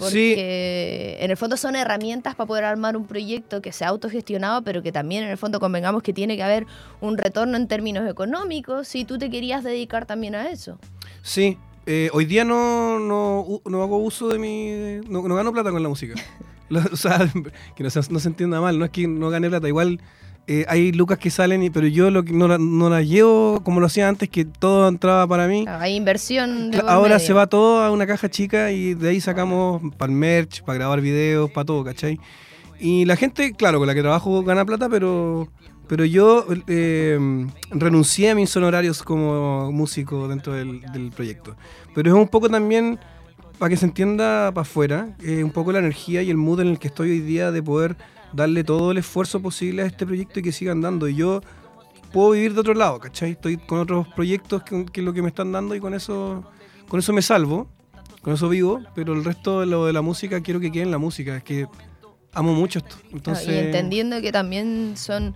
Porque 0.00 1.18
en 1.20 1.30
el 1.30 1.36
fondo 1.36 1.56
son 1.56 1.76
herramientas 1.76 2.34
para 2.34 2.46
poder 2.46 2.64
armar 2.64 2.96
un 2.96 3.06
proyecto 3.06 3.62
que 3.62 3.70
sea 3.70 3.88
autogestionado, 3.88 4.62
pero 4.62 4.82
que 4.82 4.92
también 4.92 5.24
en 5.24 5.30
el 5.30 5.36
fondo 5.36 5.60
convengamos 5.60 6.02
que 6.02 6.12
tiene 6.12 6.36
que 6.36 6.42
haber 6.42 6.66
un 7.00 7.18
retorno 7.18 7.56
en 7.56 7.68
términos 7.68 8.08
económicos 8.08 8.88
si 8.88 9.04
tú 9.04 9.18
te 9.18 9.30
querías 9.30 9.62
dedicar 9.62 10.06
también 10.06 10.34
a 10.34 10.50
eso. 10.50 10.78
Sí, 11.22 11.58
eh, 11.86 12.10
hoy 12.12 12.24
día 12.24 12.44
no, 12.44 12.98
no, 12.98 13.60
no 13.64 13.82
hago 13.82 13.98
uso 13.98 14.28
de 14.28 14.38
mi... 14.38 15.06
No, 15.08 15.26
no 15.26 15.34
gano 15.34 15.52
plata 15.52 15.70
con 15.70 15.82
la 15.82 15.88
música. 15.88 16.14
O 16.92 16.96
sea, 16.96 17.28
que 17.74 17.82
no 17.82 17.90
se, 17.90 18.00
no 18.12 18.20
se 18.20 18.28
entienda 18.28 18.60
mal, 18.60 18.78
no 18.78 18.84
es 18.84 18.92
que 18.92 19.08
no 19.08 19.28
gane 19.28 19.48
plata, 19.50 19.66
igual 19.66 20.00
eh, 20.52 20.64
hay 20.68 20.90
lucas 20.92 21.18
que 21.18 21.30
salen, 21.30 21.62
y- 21.62 21.70
pero 21.70 21.86
yo 21.86 22.10
lo 22.10 22.24
que 22.24 22.32
no, 22.32 22.48
la- 22.48 22.58
no 22.58 22.90
las 22.90 23.06
llevo 23.06 23.60
como 23.62 23.78
lo 23.80 23.86
hacía 23.86 24.08
antes, 24.08 24.28
que 24.28 24.44
todo 24.44 24.88
entraba 24.88 25.26
para 25.26 25.46
mí. 25.46 25.64
Hay 25.68 25.94
inversión 25.94 26.70
de 26.72 26.78
Ahora 26.86 27.14
medio. 27.14 27.26
se 27.26 27.32
va 27.32 27.46
todo 27.46 27.82
a 27.84 27.90
una 27.90 28.06
caja 28.06 28.28
chica 28.28 28.72
y 28.72 28.94
de 28.94 29.10
ahí 29.10 29.20
sacamos 29.20 29.80
para 29.96 30.10
el 30.10 30.18
merch, 30.18 30.62
para 30.64 30.78
grabar 30.78 31.00
videos, 31.00 31.50
para 31.50 31.64
todo, 31.64 31.84
¿cachai? 31.84 32.18
Y 32.80 33.04
la 33.04 33.14
gente, 33.16 33.52
claro, 33.52 33.78
con 33.78 33.86
la 33.86 33.94
que 33.94 34.00
trabajo 34.02 34.42
gana 34.42 34.64
plata, 34.64 34.88
pero, 34.88 35.48
Pero 35.86 36.04
yo 36.04 36.46
eh, 36.68 37.18
renuncié 37.70 38.30
a 38.30 38.34
mis 38.36 38.54
honorarios 38.56 39.02
como 39.02 39.72
músico 39.72 40.28
dentro 40.28 40.52
del, 40.52 40.80
del 40.92 41.10
proyecto. 41.10 41.56
Pero 41.94 42.10
es 42.10 42.14
un 42.16 42.28
poco 42.28 42.48
también, 42.48 42.98
para 43.58 43.70
que 43.70 43.76
se 43.76 43.86
entienda 43.86 44.52
para 44.54 44.62
afuera, 44.62 45.16
eh, 45.24 45.42
un 45.42 45.50
poco 45.50 45.72
la 45.72 45.80
energía 45.80 46.22
y 46.22 46.30
el 46.30 46.36
mood 46.36 46.60
en 46.60 46.68
el 46.68 46.78
que 46.78 46.86
estoy 46.86 47.10
hoy 47.10 47.18
día 47.20 47.50
de 47.50 47.60
poder 47.62 47.96
darle 48.32 48.64
todo 48.64 48.92
el 48.92 48.98
esfuerzo 48.98 49.40
posible 49.40 49.82
a 49.82 49.86
este 49.86 50.06
proyecto 50.06 50.40
y 50.40 50.42
que 50.42 50.52
siga 50.52 50.72
andando. 50.72 51.08
Y 51.08 51.16
yo 51.16 51.40
puedo 52.12 52.30
vivir 52.30 52.54
de 52.54 52.60
otro 52.60 52.74
lado, 52.74 52.98
¿cachai? 52.98 53.32
Estoy 53.32 53.56
con 53.56 53.78
otros 53.80 54.08
proyectos 54.08 54.62
que, 54.62 54.84
que 54.86 55.00
es 55.00 55.04
lo 55.04 55.12
que 55.12 55.22
me 55.22 55.28
están 55.28 55.52
dando 55.52 55.74
y 55.74 55.80
con 55.80 55.94
eso, 55.94 56.44
con 56.88 57.00
eso 57.00 57.12
me 57.12 57.22
salvo, 57.22 57.68
con 58.22 58.34
eso 58.34 58.48
vivo, 58.48 58.80
pero 58.94 59.12
el 59.14 59.24
resto 59.24 59.60
de 59.60 59.66
lo 59.66 59.86
de 59.86 59.92
la 59.92 60.02
música 60.02 60.40
quiero 60.40 60.60
que 60.60 60.70
quede 60.70 60.82
en 60.82 60.90
la 60.90 60.98
música, 60.98 61.36
es 61.36 61.44
que 61.44 61.66
amo 62.32 62.54
mucho 62.54 62.80
esto. 62.80 62.96
Entonces, 63.12 63.48
Y 63.48 63.58
entendiendo 63.58 64.20
que 64.20 64.32
también 64.32 64.94
son 64.96 65.34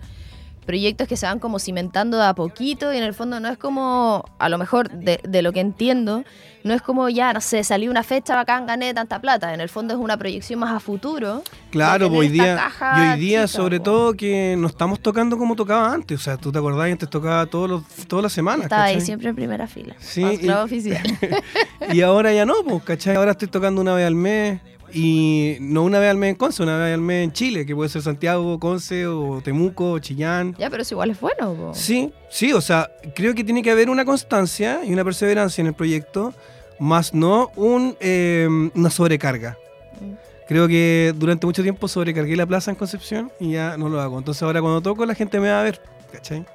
proyectos 0.65 1.07
que 1.07 1.15
se 1.17 1.25
van 1.25 1.39
como 1.39 1.59
cimentando 1.59 2.17
de 2.17 2.25
a 2.25 2.33
poquito 2.33 2.93
y 2.93 2.97
en 2.97 3.03
el 3.03 3.13
fondo 3.13 3.39
no 3.39 3.49
es 3.49 3.57
como, 3.57 4.25
a 4.39 4.49
lo 4.49 4.57
mejor 4.57 4.89
de, 4.89 5.19
de 5.23 5.41
lo 5.41 5.53
que 5.53 5.59
entiendo, 5.59 6.23
no 6.63 6.73
es 6.73 6.81
como 6.81 7.07
ya, 7.09 7.31
no 7.31 7.41
sé, 7.41 7.63
salió 7.63 7.91
una 7.91 8.01
fecha 8.01 8.35
bacán, 8.35 8.65
gané 8.65 8.93
tanta 8.93 9.21
plata. 9.21 9.53
En 9.53 9.61
el 9.61 9.69
fondo 9.69 9.93
es 9.93 9.99
una 9.99 10.17
proyección 10.17 10.59
más 10.59 10.73
a 10.73 10.79
futuro. 10.79 11.43
Claro, 11.69 12.09
pues, 12.09 12.21
hoy 12.21 12.29
día, 12.29 12.59
y 12.97 12.99
hoy 13.01 13.19
día 13.19 13.45
chica, 13.45 13.47
sobre 13.47 13.77
po. 13.77 13.83
todo 13.83 14.13
que 14.15 14.55
no 14.57 14.67
estamos 14.67 14.99
tocando 14.99 15.37
como 15.37 15.55
tocaba 15.55 15.93
antes. 15.93 16.19
O 16.19 16.23
sea, 16.23 16.37
tú 16.37 16.51
te 16.51 16.57
acordás, 16.57 16.91
antes 16.91 17.07
tocaba 17.07 17.45
todos 17.45 17.69
los, 17.69 17.83
todas 18.07 18.23
las 18.23 18.33
semanas. 18.33 18.63
Estaba 18.63 18.85
ahí 18.85 18.99
siempre 18.99 19.29
en 19.29 19.35
primera 19.35 19.67
fila. 19.67 19.95
Sí, 19.99 20.23
y- 20.41 20.49
oficial. 20.49 21.03
Y 21.93 22.01
ahora 22.01 22.33
ya 22.33 22.47
no, 22.47 22.55
pues, 22.67 22.83
¿cachai? 22.83 23.15
Ahora 23.15 23.31
estoy 23.31 23.47
tocando 23.47 23.79
una 23.79 23.93
vez 23.93 24.07
al 24.07 24.15
mes. 24.15 24.59
Y 24.93 25.57
no 25.59 25.83
una 25.83 25.99
vez 25.99 26.09
al 26.09 26.17
mes 26.17 26.31
en 26.31 26.35
Conce, 26.35 26.63
una 26.63 26.77
vez 26.77 26.93
al 26.93 27.01
mes 27.01 27.23
en 27.23 27.31
Chile, 27.31 27.65
que 27.65 27.75
puede 27.75 27.89
ser 27.89 28.01
Santiago, 28.01 28.59
Conce, 28.59 29.07
o 29.07 29.41
Temuco, 29.41 29.91
o 29.91 29.99
Chillán. 29.99 30.55
ya, 30.57 30.69
pero 30.69 30.83
eso 30.83 30.95
igual 30.95 31.11
es 31.11 31.19
bueno. 31.19 31.53
po. 31.53 31.73
Sí, 31.73 32.13
sí, 32.29 32.53
o 32.53 32.61
sea, 32.61 32.89
creo 33.15 33.33
que 33.35 33.43
tiene 33.43 33.61
que 33.61 33.71
haber 33.71 33.89
una 33.89 34.05
constancia 34.05 34.81
y 34.85 34.93
una 34.93 35.03
perseverancia 35.03 35.61
en 35.61 35.67
el 35.67 35.73
proyecto, 35.73 36.33
más 36.79 37.13
no 37.13 37.51
un, 37.55 37.95
eh, 37.99 38.47
una 38.73 38.89
sobrecarga. 38.89 39.57
Mm. 39.99 40.13
Creo 40.47 40.67
que 40.67 41.13
durante 41.15 41.45
mucho 41.45 41.63
tiempo 41.63 41.87
sobrecargué 41.87 42.35
la 42.35 42.45
plaza 42.45 42.69
en 42.71 42.77
Concepción 42.77 43.31
y 43.39 43.53
ya 43.53 43.77
no 43.77 43.89
lo 43.89 43.99
hago. 43.99 44.17
Entonces 44.17 44.43
ahora 44.43 44.61
cuando 44.61 44.81
toco 44.81 45.05
la 45.05 45.15
gente 45.15 45.39
me 45.39 45.49
va 45.49 45.61
a 45.61 45.63
ver, 45.63 45.81
¿cachai? 46.11 46.45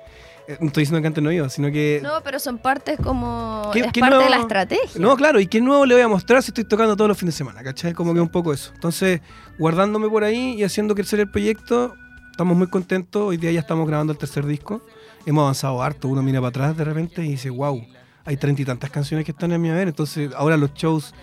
Eh, 0.53 0.57
No 0.61 0.67
estoy 0.69 0.83
diciendo 0.83 1.01
que 1.01 1.07
antes 1.07 1.23
no 1.23 1.31
iba, 1.33 1.49
sino 1.49 1.71
que... 1.71 2.01
No, 2.03 2.21
pero 2.25 2.39
son 2.39 2.59
partes 2.59 2.99
como. 3.03 3.71
¿Qué- 3.73 3.81
es 3.81 3.93
qué 3.93 4.01
parte 4.01 4.17
de 4.25 4.31
la 4.31 4.39
estrategia. 4.39 5.01
No, 5.01 5.17
claro, 5.17 5.39
¿y 5.41 5.47
qué 5.47 5.61
nuevo 5.61 5.87
le 5.87 5.95
voy 5.95 6.03
a 6.03 6.09
mostrar 6.09 6.43
si 6.43 6.51
estoy 6.51 6.65
tocando 6.65 6.97
todos 6.97 7.09
los 7.09 7.19
fines 7.19 7.35
de 7.35 7.39
semana? 7.39 7.63
¿Cachai? 7.63 7.93
Como 7.95 8.13
que 8.15 8.21
un 8.21 8.29
poco 8.29 8.53
eso. 8.53 8.73
Entonces, 8.75 9.21
guardándome 9.59 10.09
por 10.09 10.25
ahí 10.25 10.55
y 10.59 10.65
haciendo 10.65 10.95
crecer 10.95 11.21
el 11.21 11.31
proyecto, 11.31 11.95
estamos 12.31 12.57
muy 12.57 12.67
contentos. 12.69 13.23
Hoy 13.23 13.37
día 13.37 13.53
ya 13.53 13.61
estamos 13.61 13.87
grabando 13.87 14.13
el 14.13 14.19
tercer 14.19 14.45
disco. 14.47 14.83
Hemos 15.27 15.43
avanzado 15.43 15.83
harto. 15.83 16.09
Uno 16.09 16.23
mira 16.23 16.41
para 16.41 16.49
atrás 16.49 16.77
de 16.77 16.85
repente 16.85 17.23
y 17.25 17.31
dice, 17.31 17.51
wow, 17.51 17.85
hay 18.25 18.37
treinta 18.37 18.63
y 18.63 18.65
tantas 18.65 18.91
canciones 18.91 19.25
que 19.25 19.33
están 19.33 19.53
en 19.53 19.61
mi 19.61 19.71
haber. 19.71 19.89
Entonces, 19.89 20.31
ahora 20.35 20.57
los 20.57 20.73
shows, 20.75 21.15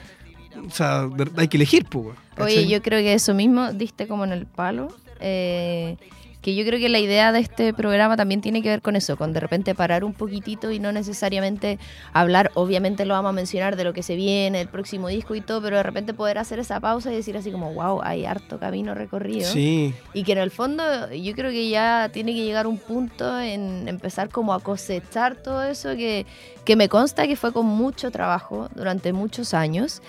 o 0.66 0.70
sea, 0.70 1.10
hay 1.36 1.48
que 1.48 1.58
elegir, 1.58 1.86
pues. 1.86 2.16
Oye, 2.40 2.68
yo 2.68 2.82
creo 2.84 3.00
que 3.00 3.14
eso 3.14 3.34
mismo 3.34 3.74
diste 3.74 4.08
como 4.08 4.24
en 4.24 4.32
el 4.32 4.46
palo. 4.46 4.88
eh, 5.20 5.98
que 6.48 6.56
yo 6.56 6.64
creo 6.64 6.80
que 6.80 6.88
la 6.88 7.00
idea 7.00 7.34
de 7.34 7.42
este 7.42 7.74
programa 7.74 8.16
también 8.16 8.40
tiene 8.40 8.62
que 8.62 8.70
ver 8.70 8.82
con 8.82 8.96
eso, 8.96 9.18
con 9.18 9.34
de 9.34 9.42
repente 9.42 9.76
parar 9.76 10.06
un 10.06 10.14
poquitito 10.14 10.72
y 10.72 10.80
no 10.80 10.94
necesariamente 10.94 11.78
hablar, 12.14 12.52
obviamente 12.54 13.04
lo 13.04 13.16
vamos 13.16 13.32
a 13.32 13.34
mencionar 13.34 13.76
de 13.76 13.84
lo 13.84 13.92
que 13.92 14.02
se 14.02 14.16
viene, 14.16 14.62
el 14.62 14.70
próximo 14.70 15.10
disco 15.10 15.36
y 15.36 15.42
todo, 15.42 15.62
pero 15.62 15.76
de 15.76 15.84
repente 15.84 16.14
poder 16.14 16.38
hacer 16.38 16.60
esa 16.60 16.80
pausa 16.80 17.12
y 17.12 17.18
decir 17.18 17.36
así 17.36 17.52
como, 17.52 17.74
wow, 17.74 18.00
hay 18.02 18.24
harto 18.24 18.60
camino 18.60 18.96
recorrido. 18.96 19.52
Sí, 19.52 19.94
Y 20.14 20.24
que 20.24 20.32
en 20.32 20.38
el 20.38 20.50
fondo 20.50 21.12
yo 21.12 21.34
creo 21.34 21.52
que 21.52 21.68
ya 21.68 22.12
tiene 22.14 22.34
que 22.34 22.46
llegar 22.46 22.66
un 22.66 22.78
punto 22.78 23.38
en 23.42 23.90
empezar 23.90 24.30
como 24.30 24.54
a 24.54 24.62
cosechar 24.62 25.36
todo 25.36 25.64
eso 25.64 25.98
que, 25.98 26.26
que 26.64 26.78
me 26.78 26.88
consta 26.88 27.28
que 27.28 27.36
fue 27.36 27.52
con 27.52 27.66
mucho 27.66 28.10
trabajo 28.10 28.70
durante 28.74 29.12
muchos 29.12 29.54
años. 29.54 30.02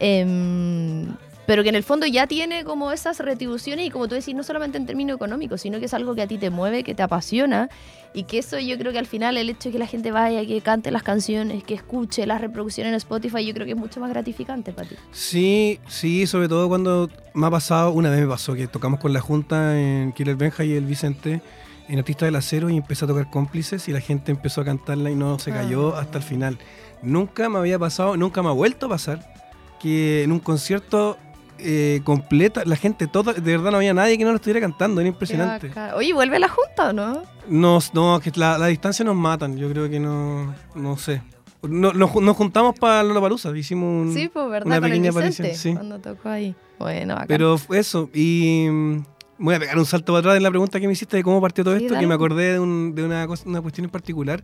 Em, 0.00 1.14
pero 1.46 1.62
que 1.62 1.68
en 1.68 1.74
el 1.74 1.82
fondo 1.82 2.06
ya 2.06 2.26
tiene 2.26 2.64
como 2.64 2.92
esas 2.92 3.18
retribuciones 3.20 3.86
y 3.86 3.90
como 3.90 4.08
tú 4.08 4.14
decís, 4.14 4.34
no 4.34 4.42
solamente 4.42 4.78
en 4.78 4.86
términos 4.86 5.16
económicos, 5.16 5.60
sino 5.60 5.78
que 5.78 5.86
es 5.86 5.94
algo 5.94 6.14
que 6.14 6.22
a 6.22 6.26
ti 6.26 6.38
te 6.38 6.50
mueve, 6.50 6.84
que 6.84 6.94
te 6.94 7.02
apasiona 7.02 7.68
y 8.14 8.24
que 8.24 8.38
eso 8.38 8.58
yo 8.58 8.78
creo 8.78 8.92
que 8.92 8.98
al 8.98 9.06
final 9.06 9.36
el 9.36 9.50
hecho 9.50 9.68
de 9.68 9.72
que 9.72 9.78
la 9.78 9.86
gente 9.86 10.10
vaya, 10.12 10.44
que 10.46 10.60
cante 10.60 10.90
las 10.90 11.02
canciones, 11.02 11.64
que 11.64 11.74
escuche 11.74 12.26
las 12.26 12.40
reproducciones 12.40 12.90
en 12.92 12.96
Spotify, 12.96 13.44
yo 13.44 13.52
creo 13.54 13.66
que 13.66 13.72
es 13.72 13.78
mucho 13.78 14.00
más 14.00 14.08
gratificante 14.10 14.72
para 14.72 14.88
ti. 14.88 14.94
sí, 15.12 15.80
sí, 15.88 16.26
sobre 16.26 16.48
todo 16.48 16.68
cuando 16.68 17.10
me 17.34 17.46
ha 17.46 17.50
pasado, 17.50 17.90
una 17.92 18.10
vez 18.10 18.20
me 18.20 18.26
pasó 18.28 18.54
que 18.54 18.66
tocamos 18.68 19.00
con 19.00 19.12
la 19.12 19.20
Junta 19.20 19.78
en 19.78 20.12
Killer 20.12 20.36
Benja 20.36 20.64
y 20.64 20.72
el 20.72 20.84
Vicente 20.86 21.42
en 21.88 21.98
Artista 21.98 22.24
del 22.24 22.36
Acero 22.36 22.70
y 22.70 22.76
empecé 22.78 23.04
a 23.04 23.08
tocar 23.08 23.28
cómplices 23.30 23.88
y 23.88 23.92
la 23.92 24.00
gente 24.00 24.30
empezó 24.32 24.60
a 24.62 24.64
cantarla 24.64 25.10
y 25.10 25.14
no 25.14 25.38
se 25.38 25.50
cayó 25.50 25.94
Ah. 25.96 26.00
hasta 26.00 26.18
el 26.18 26.24
final. 26.24 26.58
Nunca 27.02 27.48
me 27.50 27.58
había 27.58 27.78
pasado, 27.78 28.16
nunca 28.16 28.42
me 28.42 28.48
ha 28.48 28.52
vuelto 28.52 28.86
a 28.86 28.88
pasar 28.90 29.34
que 29.80 30.22
en 30.22 30.32
un 30.32 30.38
concierto 30.40 31.18
eh, 31.58 32.00
completa, 32.04 32.62
la 32.64 32.76
gente 32.76 33.06
toda, 33.06 33.32
de 33.32 33.40
verdad 33.40 33.70
no 33.70 33.76
había 33.78 33.94
nadie 33.94 34.18
que 34.18 34.24
no 34.24 34.30
lo 34.30 34.36
estuviera 34.36 34.60
cantando, 34.60 35.00
era 35.00 35.08
impresionante. 35.08 35.70
Oye, 35.96 36.12
¿vuelve 36.12 36.36
a 36.36 36.40
la 36.40 36.48
junta 36.48 36.90
o 36.90 36.92
no? 36.92 37.22
No, 37.48 37.78
no, 37.92 38.20
que 38.20 38.32
la, 38.36 38.58
la 38.58 38.66
distancia 38.68 39.04
nos 39.04 39.16
matan, 39.16 39.56
yo 39.56 39.68
creo 39.70 39.88
que 39.88 40.00
no, 40.00 40.54
no 40.74 40.96
sé. 40.96 41.22
No- 41.62 41.92
nos, 41.94 42.14
nos 42.16 42.36
juntamos 42.36 42.78
para 42.78 43.02
Lollapalooza, 43.02 43.56
hicimos 43.56 44.08
un, 44.08 44.14
Sí, 44.14 44.28
pues 44.28 44.50
verdad, 44.50 44.66
una 44.66 44.80
con 44.80 44.88
pequeña 44.90 45.10
Vicente, 45.10 45.28
aparición, 45.42 45.56
sí. 45.56 45.72
cuando 45.72 45.98
tocó 45.98 46.28
ahí. 46.28 46.54
Bueno, 46.78 47.14
bacán. 47.14 47.28
Pero 47.28 47.56
eso, 47.70 48.10
y 48.12 48.66
mm, 48.70 48.98
voy 49.38 49.54
a 49.54 49.58
pegar 49.60 49.78
un 49.78 49.86
salto 49.86 50.12
para 50.12 50.18
atrás 50.20 50.36
en 50.36 50.42
la 50.42 50.50
pregunta 50.50 50.78
que 50.78 50.86
me 50.86 50.92
hiciste 50.92 51.16
de 51.16 51.22
cómo 51.22 51.40
partió 51.40 51.64
todo 51.64 51.76
Sí, 51.78 51.84
esto, 51.84 51.94
dale. 51.94 52.04
que 52.04 52.08
me 52.08 52.14
acordé 52.14 52.52
de, 52.52 52.60
un- 52.60 52.94
de 52.94 53.02
una, 53.04 53.26
cosa- 53.26 53.48
una 53.48 53.62
cuestión 53.62 53.84
en 53.86 53.90
particular. 53.90 54.42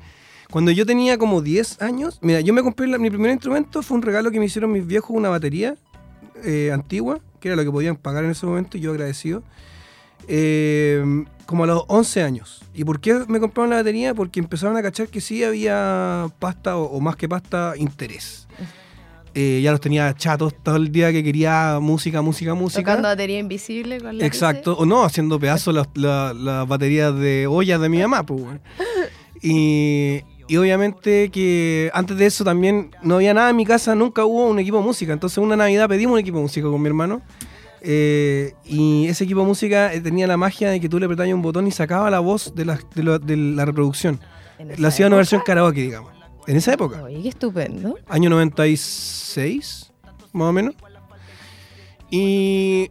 Cuando 0.51 0.71
yo 0.71 0.87
tenía 0.87 1.19
como 1.19 1.43
10 1.43 1.81
años, 1.83 2.19
mira, 2.23 2.41
yo 2.41 2.55
me 2.55 2.63
compré 2.63 2.87
la- 2.89 2.97
mi 2.99 3.11
primer 3.11 3.31
instrumento, 3.33 3.83
fue 3.83 3.97
un 3.99 4.03
regalo 4.03 4.31
que 4.31 4.39
me 4.39 4.47
hicieron 4.47 4.73
mis 4.73 4.87
viejos, 4.87 5.11
una 5.11 5.29
batería 5.29 5.77
eh, 6.45 6.71
antigua, 6.73 7.21
que 7.41 7.49
era 7.49 7.57
lo 7.57 7.65
que 7.65 7.71
podían 7.71 7.97
pagar 7.97 8.25
en 8.25 8.31
ese 8.31 8.47
momento, 8.47 8.77
y 8.77 8.81
yo 8.81 8.91
agradecido. 8.93 9.43
eh, 10.29 11.25
como 11.47 11.65
a 11.65 11.67
los 11.67 11.83
11 11.89 12.23
años. 12.23 12.63
¿Y 12.75 12.85
por 12.85 13.01
qué 13.01 13.25
me 13.27 13.41
compraron 13.41 13.71
la 13.71 13.77
batería? 13.77 14.15
Porque 14.15 14.39
empezaron 14.39 14.77
a 14.77 14.83
cachar 14.83 15.09
que 15.09 15.21
sí 15.21 15.43
había 15.43 16.27
pasta, 16.39 16.77
o, 16.77 16.85
o 16.85 17.01
más 17.01 17.17
que 17.17 17.29
pasta, 17.29 17.75
interés. 17.77 18.47
Eh, 19.35 19.61
ya 19.63 19.71
los 19.73 19.81
tenía 19.81 20.15
chatos 20.15 20.55
todo 20.63 20.77
el 20.77 20.93
día 20.93 21.11
que 21.13 21.25
quería 21.25 21.79
música, 21.81 22.21
música, 22.23 22.55
música. 22.55 22.83
Tocando 22.83 23.09
batería 23.09 23.39
invisible 23.41 24.01
con 24.01 24.19
la 24.19 24.27
Exacto, 24.27 24.77
o 24.77 24.87
no, 24.87 25.05
haciendo 25.05 25.41
pedazos 25.41 25.75
las, 25.75 25.89
la- 25.95 26.33
las 26.35 26.69
baterías 26.69 27.15
de 27.17 27.47
ollas 27.49 27.81
de 27.81 27.89
mi 27.89 27.99
mamá, 27.99 28.25
pues. 28.25 28.45
Y, 29.43 30.21
y 30.53 30.57
obviamente 30.57 31.31
que 31.31 31.91
antes 31.95 32.17
de 32.17 32.27
eso 32.27 32.43
también 32.45 32.91
no 33.03 33.15
había 33.17 33.33
nada 33.35 33.51
en 33.51 33.57
mi 33.57 33.65
casa, 33.65 33.95
nunca 33.95 34.25
hubo 34.25 34.47
un 34.49 34.59
equipo 34.59 34.79
de 34.79 34.85
música. 34.85 35.13
Entonces 35.13 35.39
una 35.39 35.57
Navidad 35.57 35.89
pedimos 35.89 36.15
un 36.15 36.19
equipo 36.21 36.39
de 36.39 36.43
música 36.43 36.67
con 36.69 36.81
mi 36.83 36.89
hermano. 36.89 37.23
eh, 37.83 38.53
y 38.65 39.07
ese 39.07 39.25
equipo 39.25 39.41
de 39.41 39.47
música 39.47 39.95
eh, 39.95 40.01
tenía 40.01 40.27
la 40.27 40.37
magia 40.37 40.69
de 40.71 40.81
que 40.81 40.89
tú 40.89 40.99
le 40.99 41.07
apretabas 41.07 41.33
un 41.33 41.41
botón 41.43 41.67
y 41.67 41.71
sacaba 41.71 42.11
la 42.11 42.21
voz 42.21 42.55
de 42.55 42.65
la, 42.67 42.79
de 42.95 43.03
la- 43.03 43.19
de 43.19 43.37
la 43.37 43.65
reproducción. 43.65 44.21
La 44.77 44.89
hacía 44.89 45.07
una 45.07 45.17
versión 45.17 45.41
karaoke, 45.47 45.81
digamos. 45.83 46.13
En 46.47 46.57
esa 46.57 46.73
época. 46.75 47.03
Oye, 47.05 47.23
qué 47.23 47.29
estupendo. 47.29 47.97
Año 48.09 48.29
96, 48.29 49.93
más 50.33 50.49
o 50.49 50.53
menos. 50.53 50.75
Y 52.11 52.91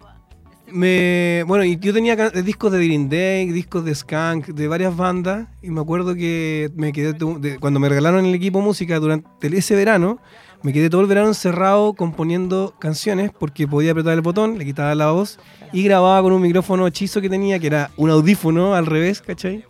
me. 0.72 1.44
Bueno, 1.48 1.64
yo 1.64 1.94
tenía 1.94 2.16
discos 2.30 2.72
de 2.72 2.86
Green 2.86 3.10
Day, 3.10 3.50
discos 3.52 3.86
de 3.86 3.94
Skank, 3.94 4.48
de 4.48 4.68
varias 4.68 4.96
bandas. 4.96 5.48
Y 5.62 5.70
me 5.70 5.82
acuerdo 5.82 6.16
que 6.16 6.72
me 6.76 6.92
quedé. 6.94 7.16
cuando 7.60 7.80
me 7.80 7.90
regalaron 7.90 8.26
el 8.26 8.36
equipo 8.36 8.62
música 8.62 9.00
durante 9.00 9.48
ese 9.58 9.76
verano, 9.76 10.20
me 10.62 10.74
quedé 10.74 10.90
todo 10.90 11.02
el 11.02 11.08
verano 11.08 11.28
encerrado 11.28 11.94
componiendo 11.94 12.76
canciones 12.80 13.32
porque 13.38 13.68
podía 13.68 13.92
apretar 13.92 14.14
el 14.14 14.22
botón, 14.22 14.58
le 14.58 14.66
quitaba 14.66 14.94
la 14.94 15.12
voz 15.12 15.40
y 15.72 15.84
grababa 15.84 16.22
con 16.22 16.34
un 16.34 16.42
micrófono 16.42 16.86
hechizo 16.88 17.22
que 17.22 17.30
tenía, 17.30 17.60
que 17.60 17.68
era 17.68 17.92
un 17.96 18.10
audífono 18.10 18.76
al 18.76 18.86
revés, 18.86 19.22
¿cachai? 19.22 19.64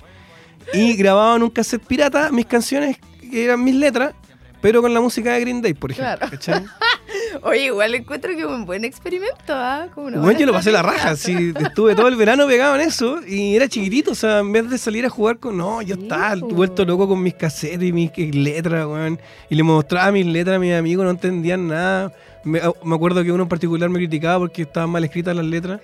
Y 0.74 0.96
grababa 0.96 1.36
en 1.36 1.44
un 1.44 1.50
cassette 1.50 1.86
pirata 1.86 2.32
mis 2.32 2.46
canciones, 2.46 2.98
que 3.20 3.46
eran 3.46 3.64
mis 3.64 3.76
letras, 3.76 4.14
pero 4.62 4.82
con 4.82 4.94
la 4.94 5.02
música 5.02 5.34
de 5.34 5.42
Green 5.42 5.62
Day, 5.62 5.74
por 5.74 5.92
ejemplo. 5.92 6.18
Claro. 6.18 6.32
¿cachai? 6.32 6.66
Oye, 7.42 7.66
igual 7.66 7.96
encuentro 7.96 8.32
que 8.32 8.42
es 8.42 8.46
un 8.46 8.66
buen 8.66 8.84
experimento, 8.84 9.54
¿ah? 9.54 9.88
Bueno, 9.96 10.32
yo 10.32 10.46
lo 10.46 10.54
pasé 10.54 10.72
la 10.72 10.82
raja, 10.82 11.16
sí, 11.16 11.54
estuve 11.60 11.96
todo 11.96 12.08
el 12.08 12.16
verano 12.18 12.48
pegado 12.48 12.76
en 12.76 12.82
eso 12.82 13.20
y 13.26 13.56
era 13.56 13.68
chiquitito, 13.68 14.12
o 14.12 14.16
sea, 14.16 14.40
en 14.40 14.52
vez 14.52 14.70
de 14.70 14.78
salir 14.78 15.06
a 15.06 15.10
jugar 15.10 15.40
con, 15.40 15.58
no, 15.58 15.82
yo 15.82 15.96
estaba 15.96 16.36
vuelto 16.36 16.86
loco 16.86 17.08
con 17.08 17.22
mis 17.22 17.34
cassettes 17.34 17.88
y 17.88 17.94
mis 17.94 18.12
eh, 18.16 18.32
letras, 18.34 18.86
weón, 18.86 19.20
y 19.50 19.56
le 19.56 19.64
mostraba 19.64 20.12
mis 20.12 20.26
letras 20.26 20.58
a 20.58 20.60
mis 20.60 20.74
amigos, 20.74 21.06
no 21.06 21.12
entendían 21.12 21.68
nada. 21.68 22.14
Me, 22.44 22.60
ah, 22.60 22.72
me 22.84 22.96
acuerdo 22.96 23.24
que 23.24 23.32
uno 23.32 23.44
en 23.44 23.50
particular 23.50 23.90
me 23.90 24.00
criticaba 24.00 24.40
porque 24.40 24.64
estaban 24.64 24.90
mal 24.90 25.04
escritas 25.04 25.36
las 25.36 25.46
letras, 25.46 25.82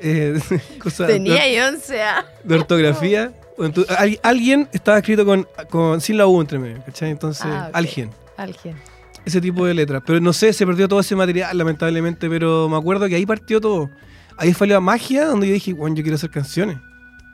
eh, 0.00 0.38
cosas 0.78 1.08
Tenía 1.08 1.34
de, 1.34 1.40
ahí 1.40 1.58
11 1.58 2.02
a 2.02 2.26
de 2.44 2.54
ortografía. 2.54 3.32
Al- 3.98 4.20
alguien 4.22 4.68
estaba 4.72 4.98
escrito 4.98 5.24
con, 5.24 5.46
con 5.70 6.00
sin 6.00 6.18
la 6.18 6.26
U 6.26 6.40
entre 6.40 6.58
medio, 6.58 6.82
¿cachai? 6.84 7.10
Entonces, 7.10 7.46
Ah, 7.46 7.70
alguien 7.72 8.10
Alguien. 8.36 8.76
ese 9.24 9.40
tipo 9.40 9.64
de 9.66 9.74
letras. 9.74 10.02
Pero 10.06 10.20
no 10.20 10.32
sé, 10.32 10.52
se 10.52 10.66
perdió 10.66 10.88
todo 10.88 11.00
ese 11.00 11.16
material, 11.16 11.56
lamentablemente. 11.56 12.28
Pero 12.28 12.68
me 12.68 12.76
acuerdo 12.76 13.08
que 13.08 13.14
ahí 13.16 13.24
partió 13.26 13.60
todo. 13.60 13.90
Ahí 14.36 14.52
fue 14.52 14.66
la 14.66 14.80
magia 14.80 15.26
donde 15.26 15.46
yo 15.48 15.54
dije, 15.54 15.72
bueno, 15.72 15.96
yo 15.96 16.02
quiero 16.02 16.16
hacer 16.16 16.30
canciones. 16.30 16.76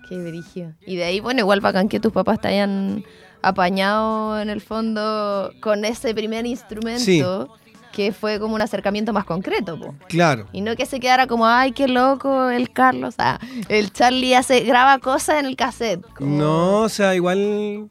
Qué 0.09 0.19
brillo. 0.19 0.73
Y 0.87 0.97
de 0.97 1.05
ahí, 1.05 1.21
bueno, 1.21 1.41
igual 1.41 1.61
bacán 1.61 1.89
que 1.89 1.99
tus 1.99 2.13
papás 2.13 2.41
te 2.41 2.49
hayan 2.49 3.03
apañado 3.43 4.41
en 4.41 4.51
el 4.51 4.61
fondo 4.61 5.51
con 5.61 5.85
ese 5.85 6.15
primer 6.15 6.47
instrumento. 6.47 7.57
Que 7.93 8.11
fue 8.13 8.41
como 8.41 8.55
un 8.55 8.63
acercamiento 8.63 9.13
más 9.13 9.25
concreto, 9.27 9.79
po. 9.79 9.95
Claro. 10.09 10.47
Y 10.53 10.63
no 10.63 10.75
que 10.77 10.87
se 10.87 10.99
quedara 10.99 11.27
como, 11.27 11.47
ay, 11.47 11.73
qué 11.73 11.89
loco 11.89 12.49
el 12.51 12.71
Carlos. 12.71 13.15
Ah, 13.19 13.39
el 13.69 13.93
Charlie 13.93 14.35
hace, 14.35 14.61
graba 14.61 14.99
cosas 14.99 15.41
en 15.41 15.47
el 15.47 15.57
cassette. 15.57 16.01
como- 16.15 16.37
No, 16.39 16.81
o 16.81 16.89
sea, 16.89 17.15
igual 17.15 17.89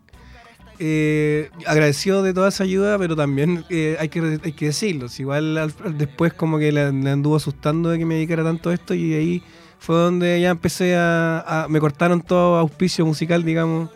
eh, 0.80 1.50
agradecido 1.68 2.24
de 2.24 2.34
toda 2.34 2.50
esa 2.50 2.64
ayuda, 2.64 2.98
pero 2.98 3.16
también 3.16 3.64
eh, 3.70 3.98
hay, 4.00 4.10
que, 4.10 4.40
hay 4.44 4.52
que 4.54 4.66
decirlo. 4.66 5.06
igual 5.20 5.58
al- 5.58 5.74
al- 5.86 5.98
después 5.98 6.34
como 6.34 6.58
que 6.58 6.72
le, 6.72 6.92
le 6.92 7.10
anduvo 7.12 7.36
asustando 7.36 7.90
de 7.90 8.00
que 8.00 8.06
me 8.06 8.16
dedicara 8.16 8.44
tanto 8.44 8.72
a 8.72 8.74
esto 8.74 8.94
y 8.96 9.14
ahí 9.14 9.44
fue 9.78 9.96
donde 9.96 10.42
ya 10.42 10.50
empecé 10.50 10.96
a, 10.96 11.40
a- 11.42 11.68
me 11.68 11.80
cortaron 11.80 12.22
todo 12.22 12.58
auspicio 12.58 13.06
musical, 13.06 13.44
digamos, 13.44 13.90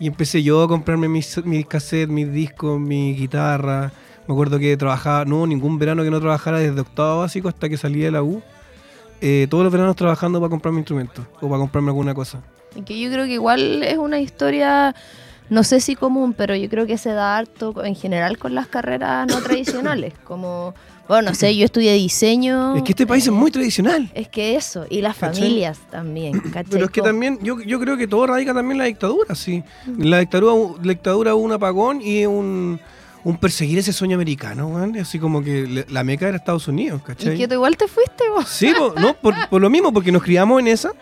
y 0.00 0.08
empecé 0.08 0.42
yo 0.42 0.62
a 0.64 0.68
comprarme 0.68 1.08
mis, 1.08 1.44
mis 1.44 1.64
cassettes, 1.66 2.08
mis 2.08 2.30
discos, 2.32 2.80
mi 2.80 3.14
guitarra. 3.14 3.92
Me 4.26 4.34
acuerdo 4.34 4.58
que 4.58 4.76
trabajaba, 4.76 5.24
no 5.24 5.36
hubo 5.38 5.46
ningún 5.46 5.78
verano 5.78 6.02
que 6.02 6.10
no 6.10 6.20
trabajara 6.20 6.58
desde 6.58 6.80
octavo 6.80 7.20
básico 7.20 7.48
hasta 7.48 7.68
que 7.68 7.76
salí 7.76 8.00
de 8.00 8.10
la 8.10 8.22
U. 8.22 8.42
Eh, 9.20 9.46
todos 9.48 9.64
los 9.64 9.72
veranos 9.72 9.96
trabajando 9.96 10.40
para 10.40 10.50
comprarme 10.50 10.80
instrumentos 10.80 11.24
o 11.40 11.48
para 11.48 11.58
comprarme 11.58 11.90
alguna 11.90 12.14
cosa. 12.14 12.40
Y 12.74 12.82
que 12.82 12.98
yo 12.98 13.10
creo 13.10 13.24
que 13.24 13.32
igual 13.34 13.82
es 13.82 13.96
una 13.96 14.18
historia, 14.20 14.94
no 15.48 15.64
sé 15.64 15.80
si 15.80 15.96
común, 15.96 16.34
pero 16.34 16.54
yo 16.56 16.68
creo 16.68 16.86
que 16.86 16.98
se 16.98 17.10
da 17.10 17.38
harto 17.38 17.84
en 17.84 17.94
general 17.94 18.36
con 18.36 18.54
las 18.54 18.66
carreras 18.66 19.26
no 19.28 19.40
tradicionales. 19.42 20.12
Como, 20.24 20.74
bueno, 21.08 21.30
no 21.30 21.34
sé, 21.34 21.56
yo 21.56 21.64
estudié 21.64 21.94
diseño. 21.94 22.76
Es 22.76 22.82
que 22.82 22.92
este 22.92 23.06
país 23.06 23.24
es 23.24 23.32
muy 23.32 23.50
tradicional. 23.50 24.10
Es 24.12 24.28
que 24.28 24.56
eso, 24.56 24.86
y 24.90 25.00
las 25.00 25.16
¿Cachai? 25.16 25.40
familias 25.40 25.78
también, 25.90 26.40
¿cachai? 26.40 26.64
Pero 26.68 26.84
es 26.86 26.90
que 26.90 27.00
también, 27.00 27.38
yo, 27.42 27.60
yo 27.60 27.78
creo 27.80 27.96
que 27.96 28.08
todo 28.08 28.26
radica 28.26 28.52
también 28.52 28.72
en 28.72 28.78
la 28.78 28.84
dictadura, 28.84 29.34
sí. 29.36 29.62
En 29.86 30.10
la 30.10 30.18
dictadura, 30.18 30.74
la 30.82 30.88
dictadura 30.88 31.34
hubo 31.34 31.44
un 31.44 31.52
apagón 31.52 32.02
y 32.02 32.26
un, 32.26 32.78
un 33.26 33.36
perseguir 33.38 33.78
ese 33.78 33.92
sueño 33.92 34.14
americano, 34.14 34.68
weón. 34.68 34.96
Así 34.98 35.18
como 35.18 35.42
que 35.42 35.84
la 35.88 36.04
meca 36.04 36.28
era 36.28 36.36
Estados 36.36 36.68
Unidos, 36.68 37.00
Y 37.02 37.06
¿cachai? 37.06 37.36
que 37.36 37.48
tú 37.48 37.54
igual 37.54 37.76
te 37.76 37.88
fuiste, 37.88 38.28
vos. 38.30 38.48
Sí, 38.48 38.72
po, 38.78 38.94
no, 39.00 39.14
por, 39.14 39.34
por 39.50 39.60
lo 39.60 39.68
mismo, 39.68 39.92
porque 39.92 40.12
nos 40.12 40.22
criamos 40.22 40.60
en 40.60 40.68
esa. 40.68 40.92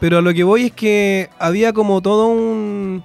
Pero 0.00 0.18
a 0.18 0.20
lo 0.20 0.34
que 0.34 0.42
voy 0.42 0.66
es 0.66 0.72
que 0.72 1.30
había 1.38 1.72
como 1.72 2.00
todo 2.02 2.26
un, 2.26 3.04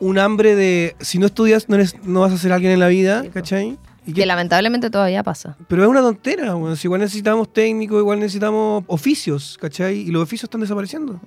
un 0.00 0.18
hambre 0.18 0.54
de 0.54 0.96
si 1.00 1.18
no 1.18 1.26
estudias 1.26 1.68
no, 1.70 1.76
eres, 1.76 1.96
no 2.02 2.20
vas 2.20 2.32
a 2.32 2.36
ser 2.38 2.52
alguien 2.52 2.72
en 2.72 2.80
la 2.80 2.88
vida, 2.88 3.22
Sí. 3.22 3.28
¿cachai? 3.30 3.78
Y 4.04 4.12
Que 4.12 4.26
lamentablemente 4.26 4.90
todavía 4.90 5.22
pasa. 5.22 5.56
pero 5.68 5.82
es 5.82 5.88
una 5.88 6.00
tontera, 6.00 6.56
weón. 6.56 6.76
Si 6.76 6.86
igual 6.88 7.00
necesitamos 7.00 7.52
técnicos, 7.52 7.98
igual 8.00 8.18
necesitamos 8.20 8.84
oficios, 8.86 9.56
¿cachai? 9.60 9.96
Y 10.00 10.10
los 10.10 10.22
oficios 10.22 10.44
están 10.48 10.60
desapareciendo. 10.60 11.20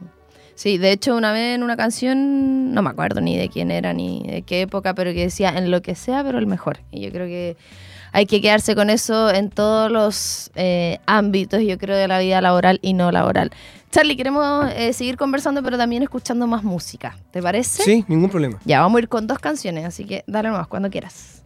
Sí, 0.61 0.77
de 0.77 0.91
hecho 0.91 1.15
una 1.15 1.31
vez 1.31 1.55
en 1.55 1.63
una 1.63 1.75
canción, 1.75 2.71
no 2.71 2.83
me 2.83 2.91
acuerdo 2.91 3.19
ni 3.19 3.35
de 3.35 3.49
quién 3.49 3.71
era 3.71 3.93
ni 3.93 4.21
de 4.27 4.43
qué 4.43 4.61
época, 4.61 4.93
pero 4.93 5.11
que 5.11 5.21
decía 5.21 5.49
en 5.57 5.71
lo 5.71 5.81
que 5.81 5.95
sea, 5.95 6.23
pero 6.23 6.37
el 6.37 6.45
mejor. 6.45 6.81
Y 6.91 7.01
yo 7.01 7.11
creo 7.11 7.25
que 7.25 7.57
hay 8.11 8.27
que 8.27 8.41
quedarse 8.41 8.75
con 8.75 8.91
eso 8.91 9.31
en 9.31 9.49
todos 9.49 9.91
los 9.91 10.51
eh, 10.53 10.99
ámbitos, 11.07 11.63
yo 11.63 11.79
creo, 11.79 11.97
de 11.97 12.07
la 12.07 12.19
vida 12.19 12.41
laboral 12.41 12.77
y 12.83 12.93
no 12.93 13.11
laboral. 13.11 13.49
Charlie, 13.89 14.15
queremos 14.15 14.71
eh, 14.75 14.93
seguir 14.93 15.17
conversando, 15.17 15.63
pero 15.63 15.79
también 15.79 16.03
escuchando 16.03 16.45
más 16.45 16.63
música. 16.63 17.17
¿Te 17.31 17.41
parece? 17.41 17.81
Sí, 17.81 18.05
ningún 18.07 18.29
problema. 18.29 18.59
Ya, 18.63 18.81
vamos 18.81 18.99
a 18.99 19.01
ir 19.01 19.09
con 19.09 19.25
dos 19.25 19.39
canciones, 19.39 19.83
así 19.85 20.05
que 20.05 20.23
dale 20.27 20.49
nomás 20.49 20.67
cuando 20.67 20.91
quieras. 20.91 21.41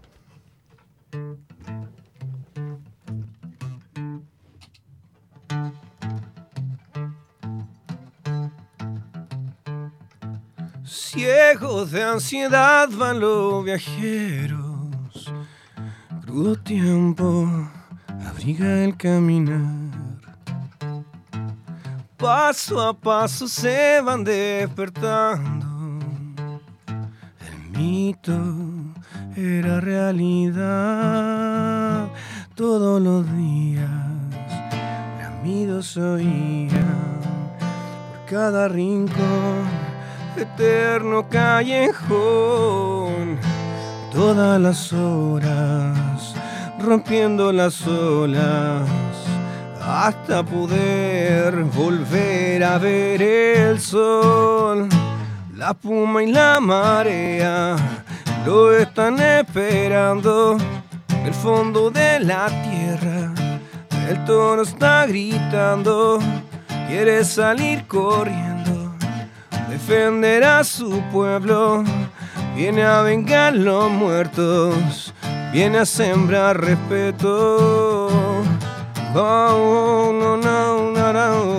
Ciegos 10.86 11.90
de 11.90 12.04
ansiedad 12.04 12.88
van 12.90 13.20
los 13.20 13.66
viajeros. 13.66 15.34
Crudo 16.22 16.56
tiempo 16.58 17.50
abriga 18.24 18.84
el 18.84 18.96
caminar. 18.96 19.96
Paso 22.18 22.80
a 22.80 22.94
paso 22.94 23.48
se 23.48 24.00
van 24.02 24.24
despertando. 24.24 26.00
El 26.88 27.72
mito 27.72 28.40
era 29.36 29.82
realidad. 29.82 31.26
Todos 32.54 33.02
los 33.02 33.26
días 33.36 33.90
bramidos 35.18 35.98
oían 35.98 37.20
por 37.22 38.26
cada 38.30 38.68
rincón, 38.68 39.85
eterno 40.38 41.28
callejón, 41.30 42.18
todas 44.12 44.60
las 44.60 44.94
horas, 44.94 46.36
rompiendo 46.80 47.52
las 47.52 47.86
olas, 47.88 48.88
hasta 49.82 50.44
poder 50.44 51.64
volver 51.64 52.64
a 52.64 52.78
ver 52.78 53.22
el 53.22 53.80
sol. 53.80 54.90
La 55.56 55.74
puma 55.74 56.24
y 56.24 56.32
la 56.32 56.60
marea 56.60 57.76
lo 58.46 58.76
están 58.76 59.20
esperando. 59.20 60.58
El 61.24 61.34
fondo 61.34 61.90
de 61.90 62.20
la 62.20 62.48
tierra, 62.48 63.34
el 64.08 64.24
toro 64.26 64.62
está 64.62 65.08
gritando, 65.08 66.20
quiere 66.88 67.24
salir 67.24 67.88
corriendo, 67.88 68.55
defender 69.88 70.44
a 70.44 70.64
su 70.64 71.00
pueblo, 71.12 71.84
viene 72.56 72.82
a 72.84 73.04
vengar 73.04 73.56
los 73.56 73.92
muertos, 73.92 75.14
viene 75.54 75.78
a 75.78 75.86
sembrar 75.86 76.60
respeto. 76.60 78.42
Oh, 79.14 80.12
no, 80.12 80.38
no, 80.38 80.92
no. 81.14 81.56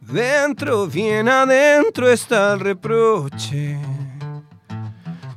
Dentro, 0.00 0.86
bien 0.86 1.28
adentro 1.28 2.10
está 2.10 2.54
el 2.54 2.60
reproche. 2.60 3.78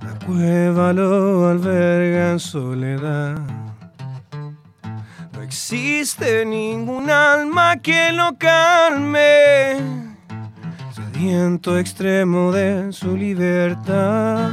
La 0.02 0.26
cueva 0.26 0.94
lo 0.94 1.50
alberga 1.50 2.32
en 2.32 2.40
soledad. 2.40 3.65
No 5.56 5.58
existe 5.58 6.46
ningún 6.46 7.10
alma 7.10 7.78
que 7.78 8.12
lo 8.12 8.38
calme. 8.38 9.78
Sediento 10.94 11.80
extremo 11.80 12.52
de 12.52 12.92
su 12.92 13.16
libertad. 13.16 14.50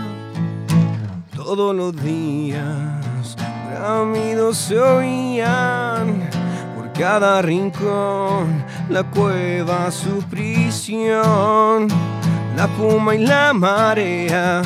Todos 1.35 1.75
los 1.75 2.01
días 2.05 3.37
bramidos 3.69 4.57
se 4.57 4.79
oían 4.79 6.31
por 6.77 6.93
cada 6.93 7.43
rincón, 7.43 8.65
la 8.89 9.03
cueva 9.03 9.91
su 9.91 10.23
prisión, 10.31 11.89
la 12.57 12.69
puma 12.79 13.17
y 13.17 13.27
la 13.27 13.53
marea 13.53 14.63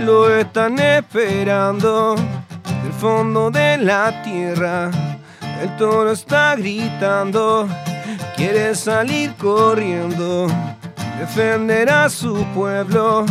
lo 0.00 0.34
están 0.34 0.78
esperando 0.78 2.14
del 2.14 2.92
fondo 2.98 3.50
de 3.50 3.76
la 3.76 4.22
tierra. 4.22 4.90
El 5.60 5.76
toro 5.76 6.12
está 6.12 6.54
gritando, 6.56 7.68
quiere 8.36 8.74
salir 8.74 9.34
corriendo, 9.34 10.46
defender 11.18 11.90
a 11.90 12.08
su 12.08 12.44
pueblo, 12.54 13.24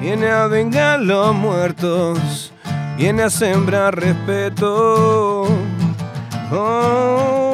viene 0.00 0.30
a 0.30 0.46
vengar 0.46 1.00
los 1.00 1.34
muertos, 1.34 2.52
viene 2.96 3.24
a 3.24 3.30
sembrar 3.30 3.94
respeto. 3.94 5.46
Oh. 6.52 7.49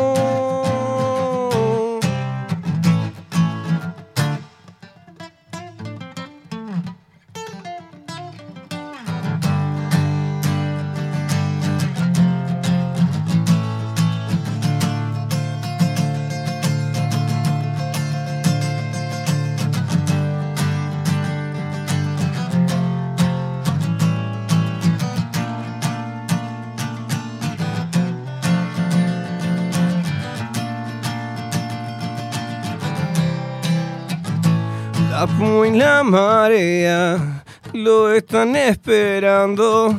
Marea 36.07 37.45
lo 37.73 38.13
están 38.13 38.57
esperando 38.57 39.95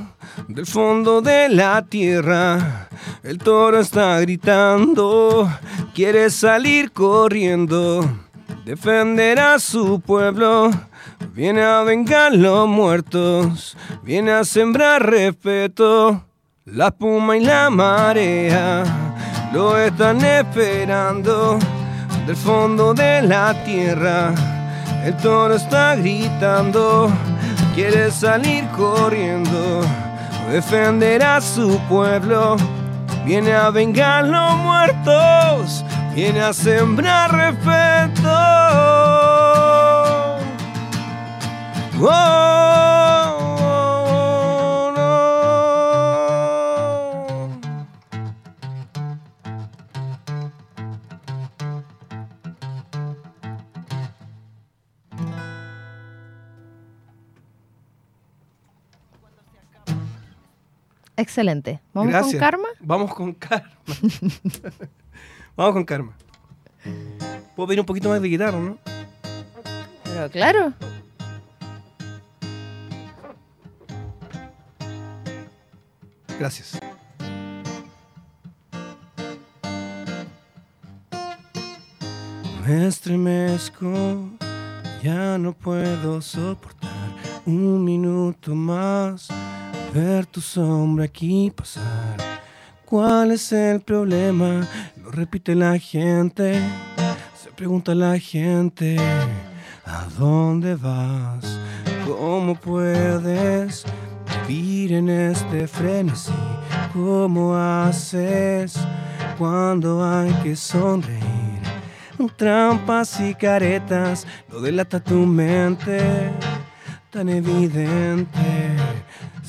Del 0.47 0.65
fondo 0.65 1.21
de 1.21 1.49
la 1.49 1.81
tierra, 1.81 2.87
el 3.23 3.39
toro 3.39 3.79
está 3.79 4.19
gritando, 4.21 5.49
quiere 5.95 6.29
salir 6.29 6.91
corriendo, 6.91 8.07
defender 8.63 9.39
a 9.39 9.59
su 9.59 9.99
pueblo. 9.99 10.69
Viene 11.33 11.63
a 11.63 11.81
vengar 11.81 12.33
los 12.33 12.67
muertos, 12.67 13.75
viene 14.03 14.31
a 14.31 14.43
sembrar 14.43 15.05
respeto. 15.05 16.23
La 16.65 16.91
puma 16.91 17.35
y 17.35 17.41
la 17.41 17.69
marea 17.69 18.83
lo 19.53 19.77
están 19.77 20.23
esperando 20.23 21.57
del 22.25 22.35
fondo 22.35 22.93
de 22.93 23.21
la 23.21 23.63
tierra. 23.63 24.56
El 25.03 25.15
toro 25.17 25.55
está 25.55 25.95
gritando, 25.95 27.10
quiere 27.75 28.12
salir 28.12 28.67
corriendo, 28.69 29.81
defender 30.51 31.23
a 31.23 31.39
su 31.41 31.79
pueblo. 31.88 32.57
Viene 33.25 33.53
a 33.53 33.69
vengar 33.69 34.25
los 34.25 34.57
muertos, 34.57 35.83
viene 36.15 36.41
a 36.41 36.53
sembrar 36.53 37.31
respeto. 37.33 38.31
Oh, 41.99 42.76
Excelente. 61.17 61.82
¿Vamos 61.93 62.12
Gracias. 62.12 62.34
con 62.34 62.39
karma? 62.39 62.67
Vamos 62.80 63.13
con 63.13 63.34
karma. 63.34 63.71
Vamos 65.56 65.73
con 65.73 65.84
karma. 65.84 66.15
Puedo 67.56 67.67
pedir 67.67 67.80
un 67.80 67.86
poquito 67.88 68.10
más 68.10 68.21
de 68.21 68.30
guitarra, 68.30 68.60
¿no? 68.60 68.77
Pero 70.03 70.30
claro. 70.30 70.73
Gracias. 76.39 76.80
Me 82.63 82.88
estremezco, 82.88 84.30
ya 85.01 85.38
no 85.39 85.53
puedo 85.53 86.21
soportar 86.21 86.91
un 87.45 87.84
minuto 87.84 88.53
más 88.53 89.30
ver 89.93 90.26
tu 90.26 90.41
sombra 90.41 91.06
aquí 91.06 91.52
pasar. 91.56 92.17
¿Cuál 92.86 93.32
es 93.32 93.52
el 93.52 93.82
problema? 93.82 94.67
Lo 95.02 95.12
repite 95.12 95.56
la 95.56 95.78
gente, 95.78 96.62
se 97.41 97.52
pregunta 97.52 97.93
la 97.93 98.17
gente, 98.17 98.97
¿a 99.86 100.06
dónde 100.17 100.76
vas? 100.76 101.60
¿Cómo 102.06 102.56
puedes 102.56 103.84
vivir 104.47 104.93
en 104.93 105.10
este 105.10 105.67
frenesí? 105.67 106.32
¿Cómo 106.93 107.56
haces 107.56 108.76
cuando 109.38 110.04
hay 110.04 110.32
que 110.43 110.56
sonreír? 110.56 111.47
Trampas 112.38 113.19
y 113.19 113.34
caretas, 113.34 114.28
lo 114.52 114.62
delata 114.62 115.00
tu 115.00 115.15
mente, 115.15 116.32
tan 117.10 117.30
evidente, 117.30 118.76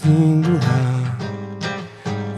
sin 0.02 0.42
duda. 0.42 1.16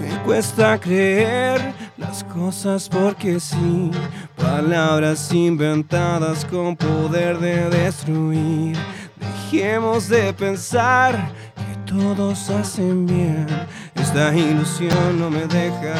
Me 0.00 0.22
cuesta 0.24 0.78
creer 0.78 1.72
las 1.96 2.24
cosas 2.24 2.88
porque 2.88 3.38
sí, 3.40 3.90
palabras 4.36 5.32
inventadas 5.32 6.44
con 6.44 6.76
poder 6.76 7.38
de 7.38 7.68
destruir. 7.70 8.76
Dejemos 9.16 10.08
de 10.08 10.32
pensar 10.32 11.14
que 11.56 11.92
todos 11.92 12.48
hacen 12.50 13.06
bien, 13.06 13.46
esta 13.94 14.34
ilusión 14.34 15.18
no 15.18 15.30
me 15.30 15.46
deja 15.46 15.94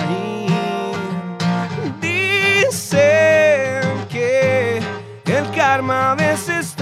ir. 0.46 0.51
Dicen 2.01 3.01
que 4.09 4.79
el 5.27 5.51
karma 5.55 6.12
a 6.12 6.14
veces 6.14 6.75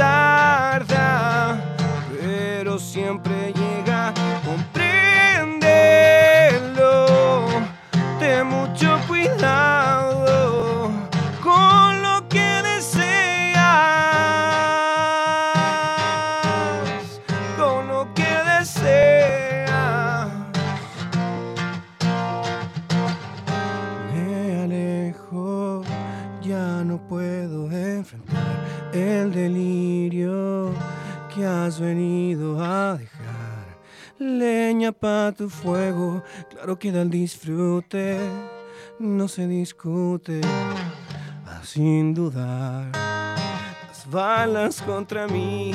tu 35.39 35.49
fuego, 35.49 36.25
claro 36.51 36.77
que 36.77 36.91
da 36.91 37.03
el 37.03 37.11
disfrute, 37.11 38.19
no 38.99 39.29
se 39.29 39.47
discute, 39.47 40.41
ah, 41.47 41.61
sin 41.63 42.13
dudar. 42.13 42.91
Las 43.87 44.11
balas 44.11 44.83
contra 44.83 45.29
mí 45.29 45.71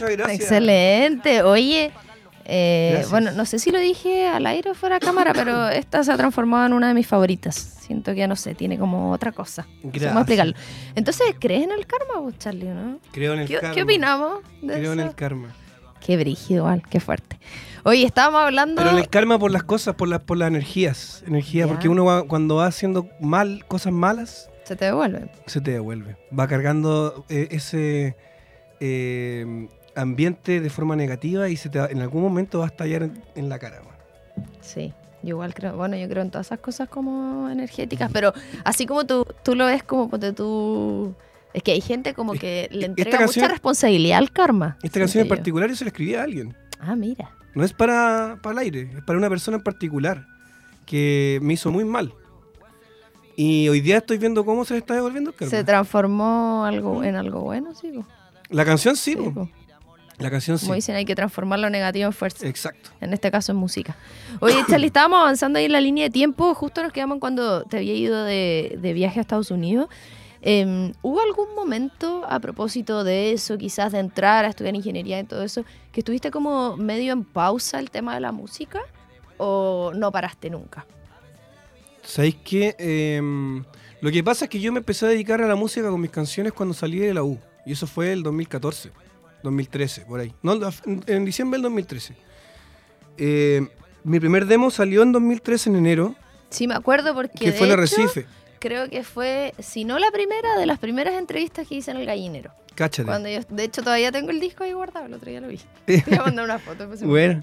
Muchas 0.02 0.16
gracias. 0.16 0.40
Excelente. 0.40 1.42
Oye, 1.42 1.90
eh, 2.44 3.04
bueno, 3.10 3.30
no 3.32 3.44
sé 3.46 3.58
si 3.58 3.70
lo 3.70 3.78
dije 3.78 4.26
al 4.28 4.46
aire 4.46 4.70
o 4.70 4.74
fuera 4.74 4.98
de 4.98 5.04
cámara, 5.06 5.32
pero 5.34 5.68
esta 5.68 6.02
se 6.04 6.12
ha 6.12 6.16
transformado 6.16 6.66
en 6.66 6.72
una 6.72 6.88
de 6.88 6.94
mis 6.94 7.06
favoritas. 7.06 7.54
Siento 7.56 8.12
que 8.12 8.18
ya 8.18 8.26
no 8.28 8.36
sé, 8.36 8.54
tiene 8.54 8.78
como 8.78 9.12
otra 9.12 9.32
cosa. 9.32 9.66
Gracias. 9.82 10.08
¿Cómo 10.10 10.20
explicarlo? 10.20 10.54
Entonces, 10.94 11.26
¿crees 11.38 11.64
en 11.64 11.72
el 11.72 11.86
karma 11.86 12.20
vos, 12.20 12.38
Charlie, 12.38 12.68
no? 12.68 12.98
Creo 13.12 13.34
en 13.34 13.40
el 13.40 13.48
¿Qué, 13.48 13.54
karma. 13.58 13.74
qué 13.74 13.82
opinamos 13.82 14.40
de 14.62 14.74
Creo 14.74 14.92
en 14.92 15.00
el 15.00 15.14
karma. 15.14 15.54
Qué 16.04 16.16
brígido, 16.16 16.64
igual, 16.64 16.82
qué 16.88 16.98
fuerte. 17.00 17.38
Oye, 17.84 18.04
estábamos 18.04 18.40
hablando. 18.42 18.82
Pero 18.82 18.96
el 18.96 19.08
calma 19.08 19.38
por 19.38 19.50
las 19.50 19.62
cosas, 19.64 19.94
por, 19.94 20.08
las 20.08 20.20
por 20.20 20.36
las 20.38 20.48
energías. 20.48 21.22
Energía, 21.26 21.66
porque 21.68 21.88
uno 21.88 22.04
va- 22.04 22.22
cuando 22.24 22.56
va 22.56 22.66
haciendo 22.66 23.08
mal, 23.20 23.64
cosas 23.68 23.92
malas, 23.92 24.48
Se 24.64 24.74
te 24.76 24.86
devuelve. 24.86 25.30
se 25.46 25.60
te 25.60 25.72
devuelve. 25.72 26.16
Va 26.36 26.46
cargando 26.48 27.24
eh, 27.28 27.48
ese 27.50 28.16
eh, 28.80 29.68
ambiente 29.96 30.60
de 30.60 30.70
forma 30.70 30.96
negativa 30.96 31.48
y 31.48 31.56
se 31.56 31.68
te 31.68 31.78
va- 31.78 31.86
en 31.88 32.00
algún 32.00 32.22
momento 32.22 32.58
va 32.60 32.64
a 32.66 32.68
estallar 32.68 33.02
en, 33.04 33.22
en 33.34 33.48
la 33.48 33.58
cara. 33.58 33.80
Sí. 34.60 34.92
Yo 35.22 35.30
igual 35.30 35.54
creo, 35.54 35.76
bueno, 35.76 35.96
yo 35.96 36.08
creo 36.08 36.22
en 36.22 36.30
todas 36.30 36.48
esas 36.48 36.58
cosas 36.58 36.88
como 36.88 37.48
energéticas, 37.48 38.10
pero 38.12 38.32
así 38.64 38.86
como 38.86 39.06
tú, 39.06 39.24
tú 39.44 39.54
lo 39.54 39.66
ves 39.66 39.82
como 39.84 40.08
ponte 40.10 40.32
tú. 40.32 41.14
Es 41.54 41.62
que 41.62 41.72
hay 41.72 41.80
gente 41.80 42.14
como 42.14 42.32
que 42.32 42.68
le 42.72 42.86
entrega 42.86 43.18
canción- 43.18 43.42
mucha 43.44 43.52
responsabilidad 43.52 44.18
al 44.18 44.32
karma. 44.32 44.78
Esta 44.82 44.98
canción 44.98 45.22
en 45.22 45.28
yo. 45.28 45.34
particular 45.34 45.68
yo 45.68 45.76
se 45.76 45.84
la 45.84 45.88
escribí 45.88 46.14
a 46.14 46.22
alguien. 46.22 46.56
Ah, 46.80 46.96
mira. 46.96 47.30
No 47.54 47.62
es 47.62 47.72
para, 47.72 48.38
para 48.42 48.52
el 48.54 48.58
aire, 48.60 48.90
es 48.96 49.04
para 49.04 49.18
una 49.18 49.28
persona 49.28 49.58
en 49.58 49.62
particular 49.62 50.24
que 50.86 51.38
me 51.42 51.52
hizo 51.52 51.70
muy 51.70 51.84
mal. 51.84 52.12
Y 53.36 53.68
hoy 53.68 53.80
día 53.80 53.98
estoy 53.98 54.18
viendo 54.18 54.44
cómo 54.44 54.64
se 54.64 54.74
le 54.74 54.78
está 54.78 54.94
devolviendo 54.94 55.30
el 55.30 55.36
karma. 55.36 55.50
Se 55.50 55.62
transformó 55.64 56.64
algo 56.64 57.02
en 57.04 57.16
algo 57.16 57.42
bueno, 57.42 57.74
sí. 57.74 57.92
po. 57.92 58.04
La 58.50 58.64
canción 58.64 58.96
sí, 58.96 59.12
Sí, 59.12 59.16
po. 59.16 59.32
po. 59.32 59.48
La 60.22 60.30
canción 60.30 60.58
sí. 60.58 60.66
Como 60.66 60.74
dicen, 60.74 60.96
hay 60.96 61.04
que 61.04 61.14
transformar 61.14 61.58
lo 61.58 61.70
negativo 61.70 62.06
en 62.06 62.12
fuerza. 62.12 62.46
Exacto. 62.46 62.90
En 63.00 63.12
este 63.12 63.30
caso 63.30 63.52
en 63.52 63.58
música. 63.58 63.96
Oye, 64.40 64.56
Charlie, 64.68 64.86
estábamos 64.86 65.20
avanzando 65.20 65.58
ahí 65.58 65.66
en 65.66 65.72
la 65.72 65.80
línea 65.80 66.04
de 66.04 66.10
tiempo. 66.10 66.54
Justo 66.54 66.82
nos 66.82 66.92
quedamos 66.92 67.18
cuando 67.18 67.64
te 67.64 67.78
había 67.78 67.94
ido 67.94 68.24
de, 68.24 68.78
de 68.80 68.92
viaje 68.92 69.20
a 69.20 69.22
Estados 69.22 69.50
Unidos. 69.50 69.88
Eh, 70.44 70.92
¿Hubo 71.02 71.20
algún 71.20 71.54
momento 71.54 72.24
a 72.28 72.40
propósito 72.40 73.04
de 73.04 73.32
eso, 73.32 73.56
quizás 73.56 73.92
de 73.92 74.00
entrar 74.00 74.44
a 74.44 74.48
estudiar 74.48 74.74
ingeniería 74.74 75.20
y 75.20 75.24
todo 75.24 75.44
eso, 75.44 75.64
que 75.92 76.00
estuviste 76.00 76.32
como 76.32 76.76
medio 76.76 77.12
en 77.12 77.24
pausa 77.24 77.78
el 77.78 77.90
tema 77.90 78.14
de 78.14 78.20
la 78.20 78.32
música? 78.32 78.80
¿O 79.38 79.92
no 79.94 80.10
paraste 80.10 80.50
nunca? 80.50 80.84
¿Sabéis 82.02 82.36
qué? 82.44 82.74
Em, 82.78 83.64
lo 84.00 84.10
que 84.10 84.24
pasa 84.24 84.46
es 84.46 84.50
que 84.50 84.58
yo 84.58 84.72
me 84.72 84.78
empecé 84.78 85.06
a 85.06 85.10
dedicar 85.10 85.40
a 85.40 85.46
la 85.46 85.54
música 85.54 85.88
con 85.88 86.00
mis 86.00 86.10
canciones 86.10 86.52
cuando 86.52 86.74
salí 86.74 86.98
de 86.98 87.14
la 87.14 87.22
U. 87.22 87.38
Y 87.64 87.72
eso 87.72 87.86
fue 87.86 88.12
el 88.12 88.24
2014, 88.24 88.90
2013, 89.42 90.02
por 90.02 90.20
ahí. 90.20 90.34
No, 90.42 90.58
en, 91.06 91.24
diciembre 91.24 91.56
del 91.58 91.62
2013. 91.62 92.14
Eh, 93.18 93.66
mi 94.04 94.18
primer 94.20 94.46
demo 94.46 94.70
salió 94.70 95.02
en 95.02 95.12
2013, 95.12 95.70
en 95.70 95.76
enero, 95.76 96.16
Sí, 96.52 96.68
me 96.68 96.74
acuerdo 96.74 97.14
porque 97.14 97.38
que 97.38 97.50
de 97.50 97.52
fue 97.52 97.66
en 97.66 97.72
Arrecife. 97.72 98.26
creo 98.58 98.88
que 98.90 99.02
fue, 99.02 99.54
si 99.58 99.84
no 99.84 99.98
la 99.98 100.10
primera, 100.10 100.58
de 100.58 100.66
las 100.66 100.78
primeras 100.78 101.14
entrevistas 101.14 101.66
que 101.66 101.76
hice 101.76 101.90
en 101.90 101.96
El 101.96 102.06
Gallinero. 102.06 102.52
Cáchate. 102.74 103.06
Cuando 103.06 103.28
yo, 103.28 103.40
de 103.48 103.64
hecho, 103.64 103.82
todavía 103.82 104.12
tengo 104.12 104.30
el 104.30 104.38
disco 104.38 104.62
ahí 104.64 104.72
guardado, 104.72 105.06
el 105.06 105.14
otro 105.14 105.30
día 105.30 105.40
lo 105.40 105.48
vi. 105.48 105.60
Te 105.86 106.02
voy 106.06 106.18
a 106.18 106.22
mandar 106.24 106.44
una 106.44 106.58
foto. 106.58 106.86
pues, 106.86 107.02
Bueno. 107.02 107.42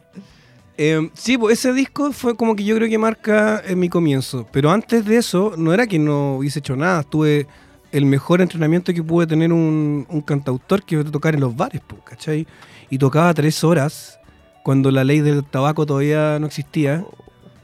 Eh, 0.78 1.10
sí, 1.14 1.38
pues 1.38 1.60
ese 1.60 1.74
disco 1.74 2.14
fue 2.14 2.38
como 2.38 2.56
que 2.56 2.64
yo 2.64 2.76
creo 2.76 2.88
que 2.88 2.98
marca 2.98 3.62
eh, 3.66 3.76
mi 3.76 3.90
comienzo. 3.90 4.48
Pero 4.52 4.72
antes 4.72 5.04
de 5.04 5.18
eso, 5.18 5.56
no 5.58 5.74
era 5.74 5.88
que 5.88 6.00
no 6.00 6.38
hubiese 6.38 6.60
hecho 6.60 6.76
nada. 6.76 7.04
Tuve 7.04 7.48
el 7.92 8.06
mejor 8.06 8.42
entrenamiento 8.42 8.94
que 8.94 9.04
pude 9.04 9.28
tener 9.28 9.52
un, 9.52 10.06
un 10.10 10.22
cantautor 10.22 10.84
que 10.84 10.96
iba 10.96 11.08
a 11.08 11.12
tocar 11.12 11.34
en 11.36 11.42
los 11.42 11.56
bares, 11.56 11.82
pues, 11.86 12.02
¿cachai? 12.04 12.48
Y 12.90 12.98
tocaba 12.98 13.34
tres 13.34 13.64
horas 13.64 14.20
cuando 14.64 14.92
la 14.92 15.04
ley 15.04 15.22
del 15.22 15.44
tabaco 15.44 15.86
todavía 15.86 16.38
no 16.40 16.48
existía. 16.48 17.04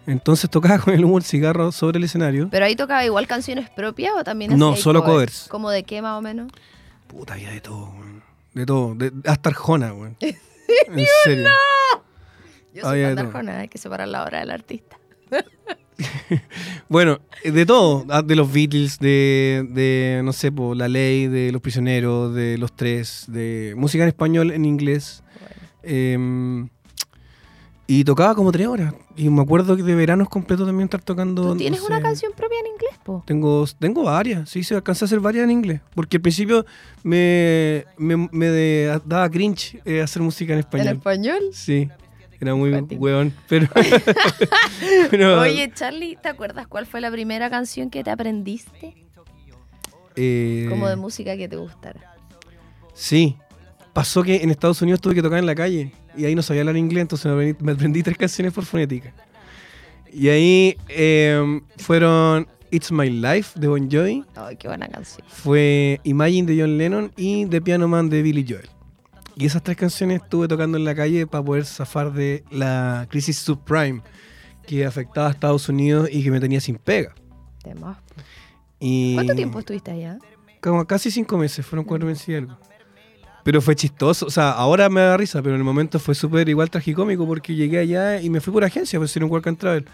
Entonces 0.08 0.50
tocaba 0.50 0.80
con 0.80 0.94
el 0.94 1.04
humo 1.04 1.16
del 1.16 1.24
cigarro 1.24 1.72
sobre 1.72 1.98
el 1.98 2.04
escenario. 2.04 2.48
Pero 2.52 2.66
ahí 2.66 2.76
tocaba 2.76 3.04
igual 3.06 3.26
canciones 3.28 3.70
propias 3.70 4.14
o 4.16 4.24
también 4.24 4.58
No, 4.58 4.76
solo 4.76 5.04
covers. 5.04 5.48
¿Como 5.50 5.72
de 5.72 5.84
qué 5.84 6.02
más 6.02 6.18
o 6.18 6.22
menos? 6.22 6.52
Puta, 7.08 7.34
había 7.34 7.50
de 7.52 7.62
todo, 7.62 7.90
weón. 7.90 8.24
De 8.54 8.66
todo. 8.66 8.96
De- 8.96 9.12
hasta 9.26 9.50
Arjona, 9.50 9.94
weón. 9.94 10.18
En 10.88 11.06
serio. 11.24 11.50
Yo 12.74 12.82
soy. 12.82 13.04
Arjona, 13.04 13.60
hay 13.60 13.68
que 13.68 13.78
separar 13.78 14.08
la 14.08 14.24
obra 14.24 14.40
del 14.40 14.50
artista. 14.52 14.98
Bueno, 16.90 17.20
de 17.44 17.66
todo, 17.66 18.06
ah, 18.10 18.22
de 18.22 18.36
los 18.36 18.52
Beatles, 18.52 19.00
de, 19.00 19.66
de, 19.72 20.22
no 20.24 20.34
sé, 20.34 20.52
po, 20.52 20.76
La 20.76 20.88
Ley, 20.88 21.28
de 21.28 21.52
Los 21.52 21.62
Prisioneros, 21.62 22.34
de 22.36 22.58
Los 22.58 22.76
Tres, 22.76 23.26
de 23.28 23.74
música 23.78 24.04
en 24.04 24.10
español, 24.10 24.52
en 24.52 24.66
inglés. 24.66 25.24
eh, 25.84 26.66
y 27.88 28.04
tocaba 28.04 28.34
como 28.34 28.52
tres 28.52 28.66
horas. 28.66 28.96
Y 29.16 29.30
me 29.30 29.44
acuerdo 29.44 29.78
que 29.78 29.84
de 29.84 29.94
veranos 29.94 30.28
completos 30.28 30.66
también 30.66 30.86
estar 30.86 31.04
tocando. 31.04 31.44
¿Tú 31.44 31.48
no 31.50 31.56
tienes 31.56 31.82
una 31.84 32.02
canción 32.02 32.32
propia 32.36 32.58
en 32.60 32.66
inglés, 32.74 33.00
po? 33.04 33.24
Tengo, 33.28 33.64
tengo 33.78 34.04
varias, 34.04 34.50
sí, 34.50 34.64
se 34.64 34.74
alcanza 34.74 35.06
a 35.06 35.08
hacer 35.08 35.20
varias 35.20 35.44
en 35.44 35.52
inglés. 35.52 35.82
Porque 35.94 36.18
al 36.18 36.22
principio 36.22 36.66
me, 37.04 37.86
me, 38.00 38.28
me 38.32 38.48
de- 38.48 39.00
daba 39.06 39.30
cringe 39.30 39.80
eh, 39.86 40.02
hacer 40.02 40.24
música 40.24 40.54
en 40.54 40.60
español. 40.60 40.88
¿En 40.88 40.96
español? 40.96 41.40
Sí, 41.54 41.88
era 42.42 42.56
muy 42.56 42.72
Cuático. 42.72 43.02
weón, 43.04 43.34
pero... 43.48 43.68
pero, 45.12 45.40
Oye, 45.42 45.72
Charlie, 45.74 46.18
¿te 46.22 46.30
acuerdas 46.30 46.68
cuál 46.68 46.86
fue 46.86 47.02
la 47.02 47.12
primera 47.12 47.50
canción 47.50 47.90
que 47.90 48.04
te 48.04 48.10
aprendiste? 48.12 48.96
eh, 50.16 50.66
Como 50.70 50.88
de 50.88 50.96
música 50.96 51.36
que 51.38 51.48
te 51.48 51.56
gustara. 51.58 52.16
Sí. 52.94 53.36
Pasó 53.94 54.24
que 54.24 54.38
en 54.44 54.50
Estados 54.52 54.82
Unidos 54.82 55.00
tuve 55.02 55.16
que 55.16 55.22
tocar 55.22 55.40
en 55.40 55.46
la 55.46 55.56
calle 55.56 55.92
y 56.18 56.26
ahí 56.26 56.36
no 56.36 56.42
sabía 56.42 56.62
hablar 56.62 56.78
inglés, 56.78 57.02
entonces 57.04 57.26
me 57.28 57.32
aprendí, 57.34 57.64
me 57.64 57.72
aprendí 57.74 58.04
tres 58.04 58.18
canciones 58.18 58.54
por 58.54 58.66
fonética. 58.66 59.14
Y 60.12 60.30
ahí 60.30 60.78
eh, 60.90 61.62
fueron 61.78 62.48
It's 62.72 62.92
My 62.92 63.10
Life 63.10 63.58
de 63.60 63.68
Bon 63.68 63.90
Jovi, 63.92 64.24
Ay, 64.36 64.56
qué 64.58 64.68
buena 64.68 64.88
canción. 64.88 65.26
fue 65.30 66.00
Imagine 66.04 66.54
de 66.54 66.62
John 66.62 66.78
Lennon 66.78 67.12
y 67.18 67.46
The 67.48 67.62
Piano 67.62 67.88
Man 67.88 68.10
de 68.10 68.22
Billy 68.22 68.46
Joel. 68.48 68.70
Y 69.36 69.46
esas 69.46 69.62
tres 69.64 69.76
canciones 69.78 70.22
estuve 70.24 70.48
tocando 70.48 70.78
en 70.78 70.86
la 70.86 70.96
calle 70.96 71.28
para 71.28 71.44
poder 71.44 71.66
zafar 71.66 72.14
de 72.14 72.44
la 72.52 73.06
crisis 73.10 73.38
subprime 73.38 74.02
que 74.66 74.86
afectaba 74.86 75.28
a 75.28 75.32
Estados 75.32 75.68
Unidos 75.70 76.10
y 76.12 76.24
que 76.24 76.32
me 76.32 76.40
tenía 76.40 76.62
sin 76.62 76.78
pega. 76.78 77.14
Temas. 77.62 77.98
Y 78.80 79.16
¿Cuánto 79.16 79.36
tiempo 79.36 79.60
estuviste 79.60 79.92
allá? 79.92 80.18
Como 80.62 80.86
casi 80.86 81.12
cinco 81.12 81.38
meses, 81.38 81.66
fueron 81.66 81.86
cuatro 81.86 82.08
meses 82.08 82.28
y 82.30 82.36
algo. 82.36 82.58
Pero 83.44 83.62
fue 83.62 83.76
chistoso, 83.76 84.26
o 84.26 84.30
sea, 84.32 84.52
ahora 84.52 84.90
me 84.90 85.02
da 85.02 85.18
risa, 85.18 85.40
pero 85.44 85.54
en 85.54 85.60
el 85.62 85.64
momento 85.66 86.00
fue 86.00 86.16
súper 86.16 86.50
igual 86.50 86.72
tragicómico 86.72 87.28
porque 87.28 87.54
llegué 87.54 87.78
allá 87.80 88.20
y 88.22 88.30
me 88.32 88.42
fui 88.42 88.52
por 88.52 88.64
agencia, 88.64 88.98
pues 88.98 89.16
era 89.16 89.26
un 89.26 89.32
work 89.32 89.46
and 89.48 89.58
travel. 89.60 89.86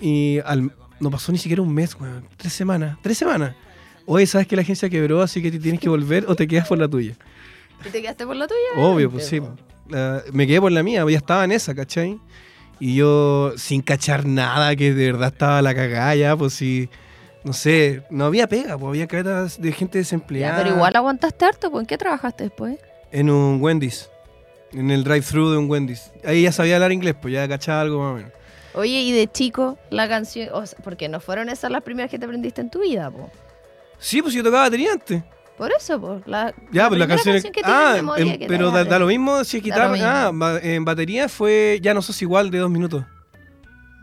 Y 0.00 0.38
al- 0.46 0.72
no 0.98 1.10
pasó 1.10 1.30
ni 1.30 1.36
siquiera 1.38 1.60
un 1.60 1.74
mes, 1.74 1.94
weón, 2.00 2.26
tres 2.38 2.54
semanas, 2.54 2.96
tres 3.02 3.18
semanas. 3.18 3.54
Oye, 4.06 4.26
sabes 4.26 4.46
que 4.46 4.56
la 4.56 4.62
agencia 4.62 4.88
quebró, 4.88 5.20
así 5.20 5.42
que 5.42 5.50
te 5.50 5.58
tienes 5.58 5.80
que 5.80 5.90
volver 5.90 6.24
o 6.28 6.34
te 6.36 6.46
quedas 6.48 6.68
por 6.68 6.78
la 6.78 6.88
tuya. 6.88 7.16
¿Y 7.84 7.88
te 7.90 8.00
quedaste 8.02 8.26
por 8.26 8.36
la 8.36 8.46
tuya? 8.46 8.58
Obvio, 8.84 9.10
pues 9.10 9.26
sí. 9.26 9.40
La- 9.88 10.22
me 10.32 10.46
quedé 10.46 10.60
por 10.60 10.72
la 10.72 10.82
mía, 10.82 11.04
ya 11.08 11.16
estaba 11.16 11.44
en 11.44 11.52
esa, 11.52 11.74
¿cachai? 11.74 12.18
Y 12.80 12.96
yo 12.96 13.52
sin 13.56 13.80
cachar 13.82 14.26
nada, 14.26 14.74
que 14.76 14.92
de 14.92 15.12
verdad 15.12 15.28
estaba 15.32 15.62
la 15.62 15.74
cagada 15.74 16.14
ya, 16.14 16.36
pues 16.36 16.52
sí. 16.54 16.88
No 17.44 17.52
sé, 17.52 18.02
no 18.10 18.24
había 18.24 18.48
pega, 18.48 18.76
pues 18.76 18.88
había 18.90 19.06
caretas 19.06 19.60
de 19.60 19.70
gente 19.70 19.98
Ya, 19.98 20.00
desempleada. 20.00 20.56
pero 20.62 20.74
igual 20.74 20.96
aguantaste 20.96 21.44
harto, 21.44 21.70
pues 21.70 21.82
¿en 21.82 21.86
qué 21.86 21.96
trabajaste 21.96 22.42
después? 22.44 22.76
En 23.12 23.30
un 23.30 23.62
Wendy's. 23.62 24.10
En 24.72 24.90
el 24.90 25.04
drive-thru 25.04 25.50
de 25.52 25.56
un 25.58 25.70
Wendy's. 25.70 26.10
Ahí 26.24 26.42
ya 26.42 26.50
sabía 26.50 26.74
hablar 26.74 26.90
inglés, 26.90 27.14
pues 27.22 27.32
ya 27.32 27.46
cachaba 27.48 27.82
algo 27.82 28.00
más 28.02 28.12
o 28.12 28.14
menos. 28.16 28.32
Oye, 28.74 29.00
y 29.00 29.12
de 29.12 29.28
chico, 29.30 29.78
la 29.90 30.08
canción, 30.08 30.48
o 30.52 30.66
sea, 30.66 30.76
porque 30.82 31.08
no 31.08 31.20
fueron 31.20 31.48
esas 31.48 31.70
las 31.70 31.82
primeras 31.82 32.10
que 32.10 32.18
te 32.18 32.24
aprendiste 32.24 32.60
en 32.60 32.68
tu 32.68 32.80
vida, 32.80 33.10
po. 33.12 33.30
Sí, 33.98 34.20
pues 34.20 34.34
yo 34.34 34.42
tocaba 34.42 34.64
batería 34.64 34.92
antes. 34.92 35.22
Por 35.58 35.72
eso, 35.72 36.00
po. 36.00 36.20
La, 36.26 36.54
Ya, 36.70 36.88
pues 36.88 36.98
la 37.00 37.06
canción. 37.08 37.40
que 37.40 37.60
ah, 37.64 37.92
memoria 37.96 38.24
en- 38.24 38.32
que 38.32 38.38
te 38.38 38.46
pero 38.46 38.70
da, 38.70 38.84
da 38.84 38.98
lo 38.98 39.06
mismo 39.06 39.42
si 39.44 39.56
es 39.58 39.62
guitarra. 39.62 39.94
Ah, 40.26 40.30
ba- 40.32 40.58
en 40.60 40.84
batería 40.84 41.28
fue 41.28 41.78
Ya 41.82 41.94
no 41.94 42.02
sos 42.02 42.20
igual 42.22 42.50
de 42.50 42.58
dos 42.58 42.70
minutos. 42.70 43.04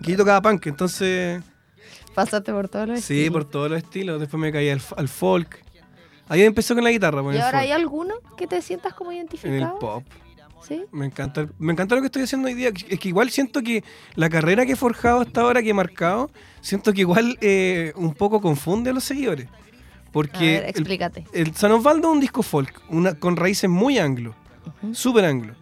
Que 0.02 0.12
yo 0.12 0.18
tocaba 0.18 0.42
punk, 0.42 0.66
entonces. 0.68 1.42
Pasaste 2.16 2.52
por 2.52 2.70
todos 2.70 2.88
los 2.90 3.00
Sí, 3.02 3.14
estilos. 3.22 3.34
por 3.34 3.52
todos 3.52 3.70
los 3.72 3.78
estilos. 3.84 4.20
Después 4.20 4.40
me 4.42 4.52
caí 4.52 4.70
al, 4.70 4.80
folk. 4.80 5.64
Ahí 6.28 6.42
empezó 6.44 6.74
con 6.76 6.84
la 6.84 6.90
guitarra, 6.92 7.22
pues, 7.22 7.36
¿Y 7.36 7.40
ahora 7.40 7.60
folk. 7.60 7.64
hay 7.64 7.72
alguno 7.72 8.16
que 8.38 8.48
te 8.48 8.62
sientas 8.62 8.94
como 8.94 9.12
En 9.12 9.18
el 9.18 9.24
identificado? 9.24 9.80
pop. 9.80 10.04
¿Sí? 10.68 10.86
Me 10.94 11.06
encanta, 11.06 11.46
me 11.60 11.74
encanta 11.74 11.94
lo 11.96 12.02
que 12.02 12.06
estoy 12.06 12.24
haciendo 12.24 12.48
hoy 12.48 12.54
día. 12.54 12.70
Es 12.88 12.98
que 13.00 13.10
igual 13.10 13.30
siento 13.30 13.62
que 13.62 13.84
la 14.16 14.30
carrera 14.30 14.66
que 14.66 14.72
he 14.72 14.76
forjado 14.78 15.20
hasta 15.22 15.42
ahora, 15.42 15.62
que 15.62 15.72
he 15.72 15.74
marcado, 15.74 16.32
siento 16.62 16.94
que 16.94 17.02
igual 17.02 17.38
eh, 17.42 17.92
un 17.98 18.14
poco 18.14 18.40
confunde 18.42 18.90
a 18.92 18.94
los 18.94 19.04
seguidores. 19.04 19.48
A 20.14 20.16
Porque 20.16 20.46
ver, 20.46 20.64
el, 20.66 20.70
explícate. 20.70 21.26
el 21.34 21.56
San 21.56 21.72
Osvaldo 21.72 22.10
es 22.10 22.14
un 22.14 22.20
disco 22.20 22.44
folk, 22.44 22.82
una, 22.90 23.16
con 23.16 23.36
raíces 23.36 23.68
muy 23.70 23.98
anglo, 23.98 24.36
Ujú. 24.84 24.94
súper 24.94 25.26
anglo. 25.26 25.56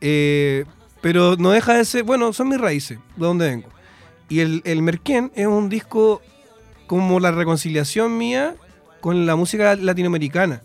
Eh, 0.00 0.64
pero 1.02 1.36
no 1.36 1.50
deja 1.50 1.74
de 1.74 1.84
ser, 1.84 2.02
bueno, 2.04 2.32
son 2.32 2.48
mis 2.48 2.58
raíces, 2.60 2.98
de 3.16 3.26
donde 3.26 3.48
vengo. 3.50 3.68
Y 4.28 4.40
el, 4.40 4.62
el 4.64 4.80
Merquén 4.82 5.30
es 5.34 5.46
un 5.46 5.68
disco 5.68 6.22
como 6.86 7.20
la 7.20 7.32
reconciliación 7.32 8.16
mía 8.16 8.54
con 9.00 9.26
la 9.26 9.36
música 9.36 9.76
latinoamericana. 9.76 10.62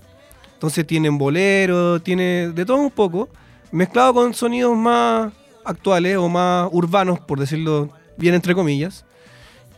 Entonces 0.54 0.88
tienen 0.88 1.18
bolero, 1.18 2.02
tiene 2.02 2.50
de 2.54 2.66
todo 2.66 2.78
un 2.78 2.92
poco, 2.92 3.30
mezclado 3.72 4.14
con 4.14 4.34
sonidos 4.34 4.76
más 4.78 5.34
actuales 5.66 6.16
o 6.18 6.30
más 6.30 6.70
urbanos, 6.72 7.20
por 7.20 7.40
decirlo 7.40 7.90
bien 8.18 8.34
entre 8.36 8.56
comillas. 8.56 9.06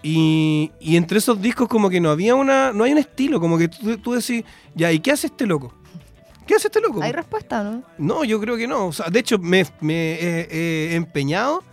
Y, 0.02 0.72
y 0.80 0.96
entre 0.96 1.18
esos 1.18 1.42
discos 1.42 1.68
como 1.68 1.90
que 1.90 2.00
no 2.00 2.10
había 2.10 2.36
una, 2.36 2.72
no 2.72 2.84
hay 2.86 2.94
un 2.94 2.98
estilo, 3.00 3.40
como 3.40 3.58
que 3.58 3.68
tú, 3.68 3.98
tú 3.98 4.14
decís, 4.14 4.44
ya, 4.74 4.92
¿y 4.92 5.00
qué 5.00 5.12
hace 5.12 5.28
este 5.28 5.46
loco? 5.46 5.74
¿Qué 6.48 6.56
hace 6.56 6.68
este 6.68 6.80
loco? 6.82 7.02
¿Hay 7.04 7.12
respuesta, 7.12 7.64
no? 7.64 7.84
No, 7.98 8.24
yo 8.24 8.40
creo 8.40 8.56
que 8.58 8.66
no. 8.66 8.88
O 8.88 8.94
sea, 8.94 9.10
de 9.10 9.20
hecho, 9.20 9.38
me, 9.38 9.66
me 9.82 10.14
he- 10.14 10.48
he 10.92 10.96
empeñado 10.96 11.64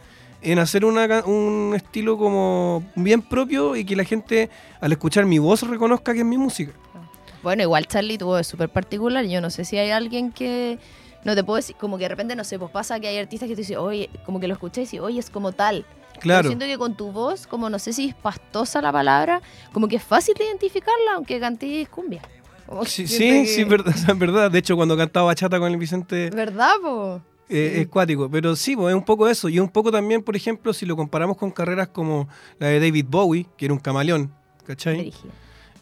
en 0.42 0.58
hacer 0.58 0.84
una 0.84 1.24
un 1.24 1.72
estilo 1.74 2.18
como 2.18 2.84
bien 2.94 3.22
propio 3.22 3.74
y 3.76 3.84
que 3.84 3.96
la 3.96 4.04
gente, 4.04 4.50
al 4.80 4.92
escuchar 4.92 5.24
mi 5.24 5.38
voz, 5.38 5.62
reconozca 5.62 6.12
que 6.12 6.18
es 6.20 6.24
mi 6.26 6.36
música. 6.36 6.72
Bueno, 7.42 7.62
igual 7.62 7.86
Charlie 7.86 8.18
tuvo 8.18 8.38
es 8.38 8.46
súper 8.48 8.68
particular. 8.68 9.24
Yo 9.24 9.40
no 9.40 9.50
sé 9.50 9.64
si 9.64 9.78
hay 9.78 9.90
alguien 9.90 10.32
que. 10.32 10.78
No 11.24 11.34
te 11.34 11.42
puedo 11.42 11.56
decir, 11.56 11.74
como 11.76 11.96
que 11.96 12.04
de 12.04 12.08
repente, 12.10 12.36
no 12.36 12.44
sé, 12.44 12.58
pues 12.58 12.70
pasa 12.70 13.00
que 13.00 13.08
hay 13.08 13.18
artistas 13.18 13.48
que 13.48 13.54
te 13.56 13.62
dicen, 13.62 13.78
oye, 13.78 14.10
como 14.24 14.38
que 14.40 14.46
lo 14.46 14.54
escuché 14.54 14.84
y 14.92 14.98
oye, 14.98 15.18
es 15.20 15.30
como 15.30 15.52
tal. 15.52 15.84
Pero 16.16 16.22
Claro. 16.22 16.48
siento 16.48 16.64
que 16.66 16.76
con 16.78 16.96
tu 16.96 17.12
voz, 17.12 17.46
como 17.46 17.70
no 17.70 17.78
sé 17.78 17.92
si 17.92 18.08
es 18.08 18.14
pastosa 18.14 18.80
la 18.82 18.90
palabra, 18.92 19.40
como 19.72 19.86
que 19.88 19.96
es 19.96 20.02
fácil 20.02 20.34
de 20.34 20.44
identificarla, 20.46 21.14
aunque 21.14 21.38
cantes 21.40 21.88
cumbia. 21.88 22.22
Como 22.66 22.84
Sí, 22.84 23.06
sí, 23.06 23.18
que- 23.18 23.46
sí, 23.46 23.60
es 23.62 23.68
verdad, 23.68 23.94
verdad. 24.18 24.50
De 24.50 24.58
hecho, 24.58 24.74
cuando 24.76 24.96
cantaba 24.96 25.26
bachata 25.26 25.58
con 25.58 25.70
el 25.70 25.76
Vicente 25.78 26.30
¿Verdad, 26.30 26.72
po? 26.82 27.20
eh, 27.48 27.72
Sí. 27.74 27.80
es 27.82 27.88
cuático. 27.88 28.28
Pero 28.30 28.56
sí, 28.56 28.74
pues, 28.74 28.92
es 28.92 28.96
un 28.98 29.04
poco 29.04 29.28
eso. 29.28 29.48
Y 29.48 29.60
un 29.60 29.68
poco 29.68 29.92
también, 29.92 30.22
por 30.22 30.34
ejemplo, 30.34 30.72
si 30.72 30.84
lo 30.86 30.96
comparamos 30.96 31.36
con 31.36 31.50
carreras 31.52 31.88
como 31.88 32.28
la 32.58 32.66
de 32.68 32.80
David 32.80 33.06
Bowie, 33.08 33.46
que 33.56 33.66
era 33.66 33.74
un 33.74 33.78
camaleón, 33.80 34.32
¿cachai? 34.66 35.12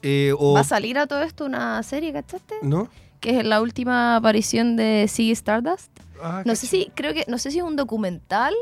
Eh, 0.02 0.34
o, 0.38 0.52
Va 0.52 0.60
a 0.60 0.64
salir 0.64 0.98
a 0.98 1.06
todo 1.06 1.22
esto 1.22 1.46
una 1.46 1.82
serie, 1.82 2.12
¿cachaste? 2.12 2.56
¿No? 2.60 2.88
Que 3.20 3.38
es 3.38 3.46
la 3.46 3.62
última 3.62 4.16
aparición 4.16 4.76
de 4.76 5.06
Ziggy 5.08 5.30
Stardust. 5.32 5.90
Ah, 6.22 6.42
No 6.44 6.54
sé 6.54 6.66
si, 6.66 6.90
creo 6.94 7.14
que, 7.14 7.24
no 7.28 7.38
sé 7.38 7.50
si 7.50 7.58
es 7.58 7.64
un 7.64 7.76
documental 7.76 8.52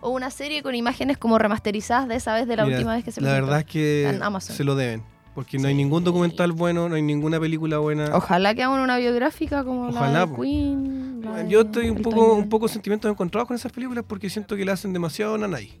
o 0.00 0.10
una 0.10 0.30
serie 0.30 0.62
con 0.62 0.74
imágenes 0.74 1.18
como 1.18 1.38
remasterizadas 1.38 2.08
de 2.08 2.16
esa 2.16 2.34
vez 2.34 2.46
de 2.46 2.56
la 2.56 2.64
Mira, 2.64 2.76
última 2.78 2.94
vez 2.94 3.04
que 3.04 3.12
se 3.12 3.20
La 3.20 3.28
presentó. 3.28 3.46
verdad 3.46 3.60
es 3.60 3.66
que 3.66 4.52
se 4.52 4.64
lo 4.64 4.74
deben. 4.76 5.02
Porque 5.34 5.56
no 5.58 5.68
hay 5.68 5.74
ningún 5.74 6.02
documental 6.02 6.50
bueno, 6.50 6.88
no 6.88 6.96
hay 6.96 7.02
ninguna 7.02 7.38
película 7.38 7.78
buena. 7.78 8.10
Ojalá 8.12 8.54
que 8.54 8.62
hagan 8.64 8.80
una 8.80 8.96
biográfica 8.98 9.62
como 9.62 9.88
Ojalá, 9.88 10.10
la 10.10 10.26
de. 10.26 10.34
Queen. 10.34 11.20
la 11.22 11.36
de 11.44 11.48
Yo 11.48 11.60
estoy 11.60 11.90
un 11.90 12.02
poco, 12.02 12.34
un 12.34 12.48
poco 12.48 12.66
sentimientos 12.66 13.08
encontrados 13.08 13.46
con 13.46 13.54
esas 13.54 13.70
películas 13.70 14.04
porque 14.08 14.28
siento 14.30 14.56
que 14.56 14.64
le 14.64 14.72
hacen 14.72 14.92
demasiado 14.92 15.38
nanay. 15.38 15.78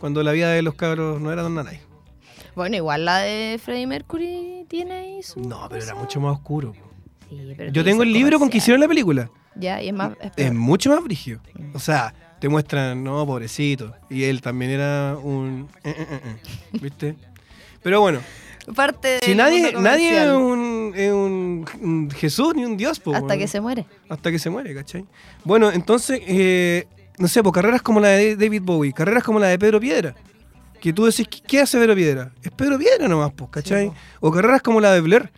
Cuando 0.00 0.22
la 0.22 0.32
vida 0.32 0.50
de 0.50 0.60
los 0.62 0.74
cabros 0.74 1.18
no 1.20 1.32
era 1.32 1.42
tan 1.42 1.54
nanay. 1.54 1.80
Bueno, 2.54 2.76
igual 2.76 3.04
la 3.06 3.18
de 3.18 3.58
Freddie 3.62 3.86
Mercury 3.86 4.66
tiene 4.68 4.92
ahí 4.92 5.22
su. 5.22 5.40
No, 5.40 5.66
pero 5.70 5.82
era 5.82 5.94
mucho 5.94 6.20
más 6.20 6.32
oscuro. 6.34 6.74
Sí, 7.30 7.54
pero 7.56 7.72
Yo 7.72 7.84
tengo 7.84 8.02
el 8.02 8.12
libro 8.12 8.38
con 8.38 8.50
que 8.50 8.58
hicieron 8.58 8.80
la 8.80 8.88
película. 8.88 9.30
Ya, 9.54 9.80
y 9.82 9.88
es 9.88 9.94
más. 9.94 10.12
es 10.36 10.52
mucho 10.52 10.90
más 10.90 11.02
brígido. 11.02 11.40
O 11.74 11.78
sea, 11.78 12.12
te 12.40 12.48
muestran, 12.48 13.04
no, 13.04 13.24
pobrecito. 13.26 13.94
Y 14.08 14.24
él 14.24 14.40
también 14.40 14.70
era 14.72 15.16
un... 15.22 15.68
eh, 15.84 15.94
eh, 15.96 16.06
eh, 16.24 16.36
¿Viste? 16.80 17.14
Pero 17.82 18.00
bueno, 18.00 18.20
Parte 18.74 19.18
si 19.22 19.34
nadie, 19.34 19.72
nadie 19.72 20.22
es, 20.22 20.30
un, 20.30 20.92
es 20.94 21.10
un- 21.12 21.64
un 21.80 22.10
Jesús 22.10 22.54
ni 22.54 22.64
un 22.64 22.76
Dios. 22.76 23.00
po, 23.00 23.14
Hasta 23.14 23.36
que 23.38 23.48
se 23.48 23.60
muere. 23.60 23.86
hasta 24.08 24.30
que 24.30 24.38
se 24.38 24.50
muere, 24.50 24.74
¿cachai? 24.74 25.04
Bueno, 25.44 25.72
entonces, 25.72 26.20
eh, 26.26 26.86
no 27.18 27.26
sé, 27.26 27.42
pues 27.42 27.52
carreras 27.54 27.82
como 27.82 28.00
la 28.00 28.08
de 28.08 28.36
David 28.36 28.62
Bowie, 28.62 28.92
carreras 28.92 29.24
como 29.24 29.38
la 29.40 29.48
de 29.48 29.58
Pedro 29.58 29.80
Piedra, 29.80 30.14
que 30.80 30.92
tú 30.92 31.04
decís, 31.06 31.26
¿qué- 31.28 31.40
¿qué 31.40 31.60
hace 31.60 31.78
Pedro 31.78 31.94
Piedra? 31.96 32.32
Es 32.42 32.50
Pedro 32.52 32.78
Piedra 32.78 33.08
nomás, 33.08 33.32
pues, 33.34 33.50
¿cachai? 33.50 33.88
Sí, 33.88 33.92
o 34.20 34.30
carreras 34.30 34.62
como 34.62 34.80
la 34.80 34.92
de 34.92 35.00
Blair. 35.00 35.30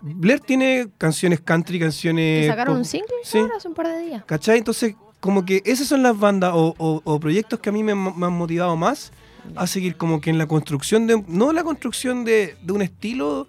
Blair 0.00 0.40
tiene 0.40 0.88
canciones 0.96 1.40
country, 1.40 1.78
canciones... 1.78 2.42
Que 2.44 2.48
sacaron 2.48 2.76
un 2.78 2.84
single 2.86 3.08
sí. 3.24 3.38
hace 3.54 3.68
un 3.68 3.74
par 3.74 3.88
de 3.88 3.98
días. 4.06 4.24
¿Cachai? 4.24 4.56
Entonces, 4.58 4.94
como 5.20 5.44
que 5.44 5.62
esas 5.64 5.86
son 5.86 6.02
las 6.02 6.18
bandas 6.18 6.52
o, 6.54 6.74
o- 6.78 7.02
o 7.04 7.20
proyectos 7.20 7.60
que 7.60 7.68
a 7.68 7.72
mí 7.72 7.82
me, 7.82 7.92
han- 7.92 8.18
me 8.18 8.26
han 8.26 8.32
motivado 8.32 8.74
más 8.76 9.12
a 9.56 9.66
seguir 9.66 9.96
como 9.96 10.20
que 10.20 10.30
en 10.30 10.38
la 10.38 10.46
construcción 10.46 11.06
de, 11.06 11.22
no 11.28 11.52
la 11.52 11.62
construcción 11.64 12.24
de, 12.24 12.56
de 12.62 12.72
un 12.72 12.82
estilo 12.82 13.48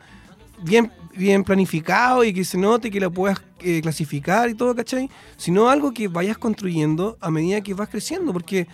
bien, 0.64 0.92
bien 1.16 1.44
planificado 1.44 2.24
y 2.24 2.34
que 2.34 2.44
se 2.46 2.58
note 2.58 2.90
que 2.92 3.00
la 3.00 3.10
puedas 3.10 3.42
eh, 3.62 3.82
clasificar 3.82 4.50
y 4.50 4.56
todo, 4.56 4.76
¿cachai? 4.76 5.10
Sino 5.38 5.70
algo 5.70 5.94
que 5.94 6.08
vayas 6.08 6.38
construyendo 6.38 7.18
a 7.22 7.30
medida 7.32 7.62
que 7.62 7.74
vas 7.74 7.90
creciendo, 7.90 8.34
porque 8.34 8.68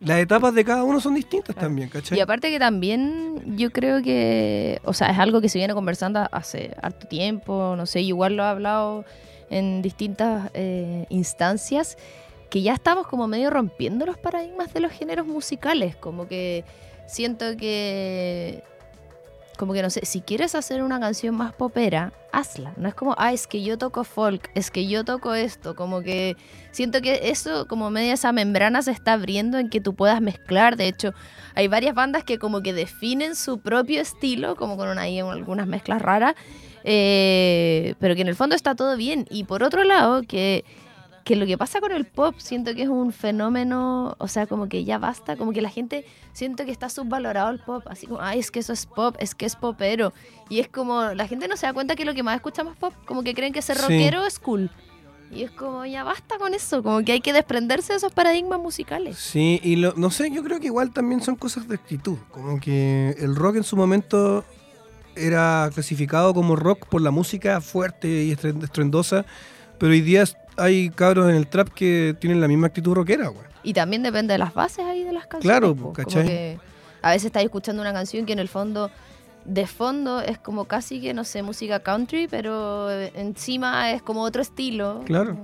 las 0.00 0.18
etapas 0.18 0.52
de 0.54 0.64
cada 0.64 0.84
uno 0.84 1.00
son 1.00 1.14
distintas 1.14 1.54
Claro. 1.54 1.68
también, 1.68 1.88
¿cachai? 1.88 2.18
Y 2.18 2.20
aparte 2.20 2.50
que 2.50 2.58
también 2.58 3.56
yo 3.56 3.70
creo 3.70 4.02
que, 4.02 4.80
o 4.84 4.92
sea, 4.92 5.08
es 5.10 5.18
algo 5.18 5.40
que 5.40 5.48
se 5.48 5.58
viene 5.58 5.72
conversando 5.74 6.28
hace 6.30 6.74
harto 6.82 7.06
tiempo, 7.06 7.74
no 7.76 7.86
sé, 7.86 8.02
igual 8.02 8.36
lo 8.36 8.42
he 8.42 8.46
hablado 8.46 9.04
en 9.50 9.80
distintas 9.80 10.50
eh, 10.54 11.06
instancias, 11.10 11.96
que 12.54 12.62
ya 12.62 12.72
estamos 12.72 13.08
como 13.08 13.26
medio 13.26 13.50
rompiendo 13.50 14.06
los 14.06 14.16
paradigmas 14.16 14.72
de 14.72 14.78
los 14.78 14.92
géneros 14.92 15.26
musicales, 15.26 15.96
como 15.96 16.28
que 16.28 16.64
siento 17.04 17.56
que, 17.56 18.62
como 19.58 19.72
que 19.72 19.82
no 19.82 19.90
sé, 19.90 20.06
si 20.06 20.20
quieres 20.20 20.54
hacer 20.54 20.84
una 20.84 21.00
canción 21.00 21.34
más 21.34 21.52
popera, 21.52 22.12
hazla, 22.30 22.72
no 22.76 22.88
es 22.88 22.94
como, 22.94 23.16
ah, 23.18 23.32
es 23.32 23.48
que 23.48 23.64
yo 23.64 23.76
toco 23.76 24.04
folk, 24.04 24.52
es 24.54 24.70
que 24.70 24.86
yo 24.86 25.04
toco 25.04 25.34
esto, 25.34 25.74
como 25.74 26.02
que 26.02 26.36
siento 26.70 27.00
que 27.02 27.22
eso, 27.24 27.66
como 27.66 27.90
media 27.90 28.12
esa 28.12 28.30
membrana 28.30 28.82
se 28.82 28.92
está 28.92 29.14
abriendo 29.14 29.58
en 29.58 29.68
que 29.68 29.80
tú 29.80 29.96
puedas 29.96 30.20
mezclar, 30.20 30.76
de 30.76 30.86
hecho, 30.86 31.12
hay 31.56 31.66
varias 31.66 31.96
bandas 31.96 32.22
que 32.22 32.38
como 32.38 32.62
que 32.62 32.72
definen 32.72 33.34
su 33.34 33.58
propio 33.58 34.00
estilo, 34.00 34.54
como 34.54 34.76
con 34.76 34.88
una, 34.88 35.02
ahí 35.02 35.18
algunas 35.18 35.66
mezclas 35.66 36.00
raras, 36.00 36.36
eh, 36.84 37.96
pero 37.98 38.14
que 38.14 38.20
en 38.20 38.28
el 38.28 38.36
fondo 38.36 38.54
está 38.54 38.76
todo 38.76 38.96
bien. 38.96 39.26
Y 39.28 39.42
por 39.42 39.64
otro 39.64 39.82
lado, 39.82 40.22
que, 40.22 40.64
que 41.24 41.36
lo 41.36 41.46
que 41.46 41.56
pasa 41.58 41.80
con 41.80 41.90
el 41.92 42.04
pop, 42.04 42.34
siento 42.38 42.74
que 42.74 42.82
es 42.82 42.88
un 42.88 43.10
fenómeno, 43.12 44.14
o 44.18 44.28
sea, 44.28 44.46
como 44.46 44.68
que 44.68 44.84
ya 44.84 44.98
basta, 44.98 45.36
como 45.36 45.52
que 45.52 45.62
la 45.62 45.70
gente 45.70 46.04
siento 46.32 46.64
que 46.64 46.70
está 46.70 46.88
subvalorado 46.90 47.50
el 47.50 47.60
pop, 47.60 47.82
así 47.88 48.06
como, 48.06 48.20
ay, 48.20 48.38
es 48.40 48.50
que 48.50 48.60
eso 48.60 48.72
es 48.72 48.84
pop, 48.86 49.16
es 49.18 49.34
que 49.34 49.46
es 49.46 49.56
popero. 49.56 50.12
Y 50.50 50.60
es 50.60 50.68
como, 50.68 51.02
la 51.14 51.26
gente 51.26 51.48
no 51.48 51.56
se 51.56 51.66
da 51.66 51.72
cuenta 51.72 51.96
que 51.96 52.04
lo 52.04 52.14
que 52.14 52.22
más 52.22 52.36
escuchamos 52.36 52.74
es 52.74 52.78
pop, 52.78 52.92
como 53.06 53.22
que 53.22 53.34
creen 53.34 53.52
que 53.52 53.62
ser 53.62 53.76
Sí. 53.76 53.82
rockero 53.82 54.26
es 54.26 54.38
cool. 54.38 54.70
Y 55.32 55.42
es 55.42 55.50
como, 55.50 55.84
ya 55.86 56.04
basta 56.04 56.36
con 56.38 56.52
eso, 56.54 56.82
como 56.82 57.02
que 57.04 57.12
hay 57.12 57.20
que 57.20 57.32
desprenderse 57.32 57.94
de 57.94 57.96
esos 57.96 58.12
paradigmas 58.12 58.60
musicales. 58.60 59.16
Sí, 59.18 59.58
y 59.64 59.76
lo- 59.76 59.94
no 59.96 60.10
sé, 60.10 60.30
yo 60.30 60.44
creo 60.44 60.60
que 60.60 60.66
igual 60.66 60.92
también 60.92 61.22
son 61.22 61.36
cosas 61.36 61.66
de 61.66 61.74
actitud. 61.76 62.18
Como 62.30 62.60
que 62.60 63.16
el 63.18 63.34
rock 63.34 63.56
en 63.56 63.64
su 63.64 63.76
momento 63.76 64.44
era 65.16 65.70
clasificado 65.72 66.34
como 66.34 66.56
rock 66.56 66.86
por 66.86 67.00
la 67.00 67.10
música 67.10 67.60
fuerte 67.60 68.08
y 68.24 68.32
estruendosa, 68.32 69.24
pero 69.78 69.92
hoy 69.92 70.00
día 70.02 70.24
hay 70.56 70.90
cabros 70.90 71.28
en 71.30 71.36
el 71.36 71.46
trap 71.46 71.68
que 71.68 72.14
tienen 72.20 72.40
la 72.40 72.48
misma 72.48 72.66
actitud 72.68 72.94
rockera, 72.94 73.28
güey. 73.28 73.44
Y 73.62 73.72
también 73.72 74.02
depende 74.02 74.32
de 74.34 74.38
las 74.38 74.52
bases 74.54 74.84
ahí 74.84 75.04
de 75.04 75.12
las 75.12 75.26
canciones. 75.26 75.58
Claro, 75.60 75.74
po, 75.74 75.92
¿cachai? 75.92 76.22
Como 76.22 76.26
que 76.26 76.58
a 77.02 77.10
veces 77.10 77.26
estás 77.26 77.42
escuchando 77.44 77.80
una 77.82 77.92
canción 77.92 78.26
que 78.26 78.32
en 78.34 78.38
el 78.38 78.48
fondo, 78.48 78.90
de 79.44 79.66
fondo, 79.66 80.20
es 80.20 80.38
como 80.38 80.66
casi 80.66 81.00
que, 81.00 81.14
no 81.14 81.24
sé, 81.24 81.42
música 81.42 81.80
country, 81.80 82.28
pero 82.28 82.90
encima 82.90 83.92
es 83.92 84.02
como 84.02 84.22
otro 84.22 84.42
estilo. 84.42 85.02
Claro. 85.06 85.36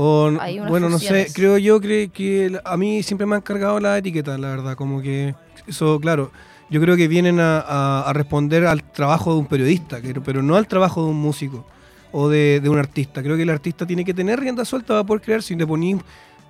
O, 0.00 0.30
bueno, 0.68 0.88
no 0.88 0.98
sé, 1.00 1.26
creo 1.34 1.58
yo 1.58 1.80
creo 1.80 2.12
que 2.12 2.60
a 2.64 2.76
mí 2.76 3.02
siempre 3.02 3.26
me 3.26 3.34
han 3.34 3.42
cargado 3.42 3.80
la 3.80 3.98
etiqueta, 3.98 4.38
la 4.38 4.48
verdad, 4.50 4.76
como 4.76 5.02
que 5.02 5.34
eso, 5.66 5.98
claro, 5.98 6.30
yo 6.70 6.80
creo 6.80 6.96
que 6.96 7.08
vienen 7.08 7.40
a, 7.40 7.58
a- 7.58 8.02
a 8.08 8.12
responder 8.12 8.64
al 8.66 8.84
trabajo 8.84 9.32
de 9.34 9.40
un 9.40 9.46
periodista, 9.46 9.98
pero 10.24 10.40
no 10.40 10.54
al 10.54 10.68
trabajo 10.68 11.02
de 11.02 11.10
un 11.10 11.16
músico 11.16 11.66
o 12.12 12.28
de, 12.28 12.60
de 12.60 12.68
un 12.68 12.78
artista. 12.78 13.22
Creo 13.22 13.36
que 13.36 13.42
el 13.42 13.50
artista 13.50 13.86
tiene 13.86 14.04
que 14.04 14.14
tener 14.14 14.40
rienda 14.40 14.64
suelta 14.64 14.88
para 14.94 15.04
poder 15.04 15.22
crear, 15.22 15.42
si 15.42 15.54
le 15.56 15.66
ponís 15.66 15.96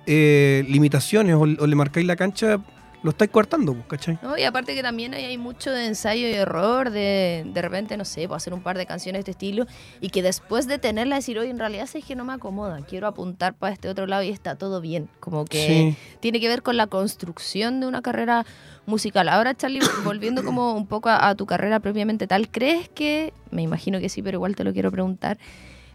eh, 0.05 0.63
limitaciones 0.67 1.35
o, 1.35 1.41
o 1.41 1.67
le 1.67 1.75
marcáis 1.75 2.05
la 2.07 2.15
cancha, 2.15 2.59
lo 3.01 3.11
estáis 3.11 3.31
coartando, 3.31 3.73
pues, 3.73 3.85
¿cachai? 3.87 4.19
¿no? 4.21 4.37
Y 4.37 4.43
aparte 4.43 4.75
que 4.75 4.81
también 4.81 5.13
hay, 5.13 5.23
hay 5.23 5.37
mucho 5.37 5.71
de 5.71 5.85
ensayo 5.85 6.27
y 6.27 6.33
error, 6.33 6.89
de 6.89 7.45
de 7.53 7.61
repente, 7.61 7.95
no 7.95 8.03
sé, 8.03 8.27
pues 8.27 8.37
hacer 8.43 8.53
un 8.53 8.61
par 8.61 8.77
de 8.77 8.85
canciones 8.85 9.19
de 9.19 9.31
este 9.31 9.45
estilo 9.45 9.65
y 10.01 10.09
que 10.09 10.21
después 10.21 10.67
de 10.67 10.79
tenerla 10.79 11.15
decir, 11.15 11.39
oye, 11.39 11.49
en 11.49 11.59
realidad 11.59 11.85
sé 11.85 12.01
que 12.01 12.15
no 12.15 12.25
me 12.25 12.33
acomoda, 12.33 12.79
quiero 12.89 13.07
apuntar 13.07 13.53
para 13.53 13.71
este 13.73 13.87
otro 13.87 14.05
lado 14.05 14.23
y 14.23 14.29
está 14.29 14.55
todo 14.55 14.81
bien. 14.81 15.07
Como 15.21 15.45
que 15.45 15.65
Sí. 15.95 15.97
tiene 16.19 16.41
que 16.41 16.49
ver 16.49 16.61
con 16.61 16.75
la 16.75 16.87
construcción 16.87 17.79
de 17.79 17.87
una 17.87 18.01
carrera 18.01 18.45
musical. 18.89 19.29
Ahora, 19.29 19.55
Charlie, 19.55 19.79
volviendo 20.03 20.43
como 20.43 20.73
un 20.73 20.87
poco 20.87 21.09
a, 21.09 21.29
a 21.29 21.35
tu 21.35 21.45
carrera 21.45 21.79
propiamente 21.79 22.27
tal, 22.27 22.49
¿crees 22.49 22.89
que, 22.89 23.33
me 23.51 23.61
imagino 23.61 23.99
que 23.99 24.09
sí, 24.09 24.21
pero 24.21 24.37
igual 24.37 24.55
te 24.55 24.63
lo 24.63 24.73
quiero 24.73 24.91
preguntar, 24.91 25.37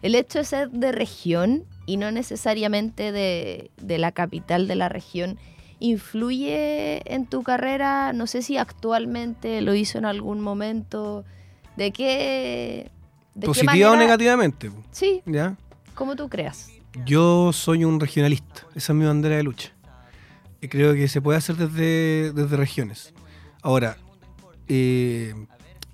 el 0.02 0.14
hecho 0.14 0.38
de 0.38 0.44
ser 0.44 0.70
de 0.70 0.92
región 0.92 1.64
y 1.86 1.96
no 1.96 2.10
necesariamente 2.10 3.12
de, 3.12 3.70
de 3.80 3.98
la 3.98 4.12
capital 4.12 4.68
de 4.68 4.74
la 4.76 4.88
región, 4.88 5.38
¿influye 5.80 7.02
en 7.12 7.26
tu 7.26 7.42
carrera? 7.42 8.12
No 8.12 8.26
sé 8.26 8.42
si 8.42 8.56
actualmente 8.56 9.60
lo 9.60 9.74
hizo 9.74 9.98
en 9.98 10.04
algún 10.04 10.40
momento. 10.40 11.24
¿De 11.76 11.90
qué... 11.90 12.90
De 13.34 13.40
qué 13.40 13.46
Positiva 13.46 13.90
o 13.90 13.96
negativamente, 13.96 14.70
Sí, 14.92 15.22
¿ya? 15.26 15.56
como 15.94 16.14
tú 16.14 16.28
creas. 16.28 16.70
Yo 17.04 17.52
soy 17.52 17.84
un 17.84 17.98
regionalista, 17.98 18.62
esa 18.76 18.92
es 18.92 18.96
mi 18.96 19.04
bandera 19.04 19.36
de 19.36 19.42
lucha. 19.42 19.72
Creo 20.68 20.94
que 20.94 21.08
se 21.08 21.20
puede 21.20 21.38
hacer 21.38 21.56
desde, 21.56 22.32
desde 22.32 22.56
regiones. 22.56 23.12
Ahora, 23.62 23.96
eh, 24.68 25.34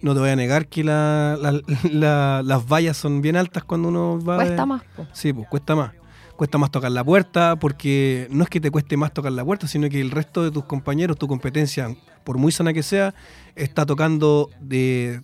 no 0.00 0.14
te 0.14 0.20
voy 0.20 0.30
a 0.30 0.36
negar 0.36 0.66
que 0.68 0.84
la- 0.84 1.36
la- 1.40 1.60
la- 1.92 2.42
las 2.44 2.66
vallas 2.66 2.96
son 2.96 3.20
bien 3.22 3.36
altas 3.36 3.64
cuando 3.64 3.88
uno 3.88 4.18
va... 4.24 4.38
de- 4.38 4.46
Cuesta 4.46 4.66
más. 4.66 4.82
po. 4.96 5.06
Sí, 5.12 5.32
pues 5.32 5.48
cuesta 5.48 5.74
más. 5.76 5.92
Cuesta 6.36 6.56
más 6.56 6.70
tocar 6.70 6.90
la 6.90 7.04
puerta 7.04 7.56
porque 7.56 8.26
no 8.30 8.44
es 8.44 8.48
que 8.50 8.60
te 8.60 8.70
cueste 8.70 8.96
más 8.96 9.12
tocar 9.12 9.32
la 9.32 9.44
puerta, 9.44 9.66
sino 9.68 9.88
que 9.90 10.00
el 10.00 10.10
resto 10.10 10.42
de 10.42 10.50
tus 10.50 10.64
compañeros, 10.64 11.18
tu 11.18 11.28
competencia, 11.28 11.94
por 12.24 12.38
muy 12.38 12.50
sana 12.50 12.72
que 12.72 12.82
sea, 12.82 13.14
está 13.56 13.84
tocando 13.84 14.48
de 14.58 15.20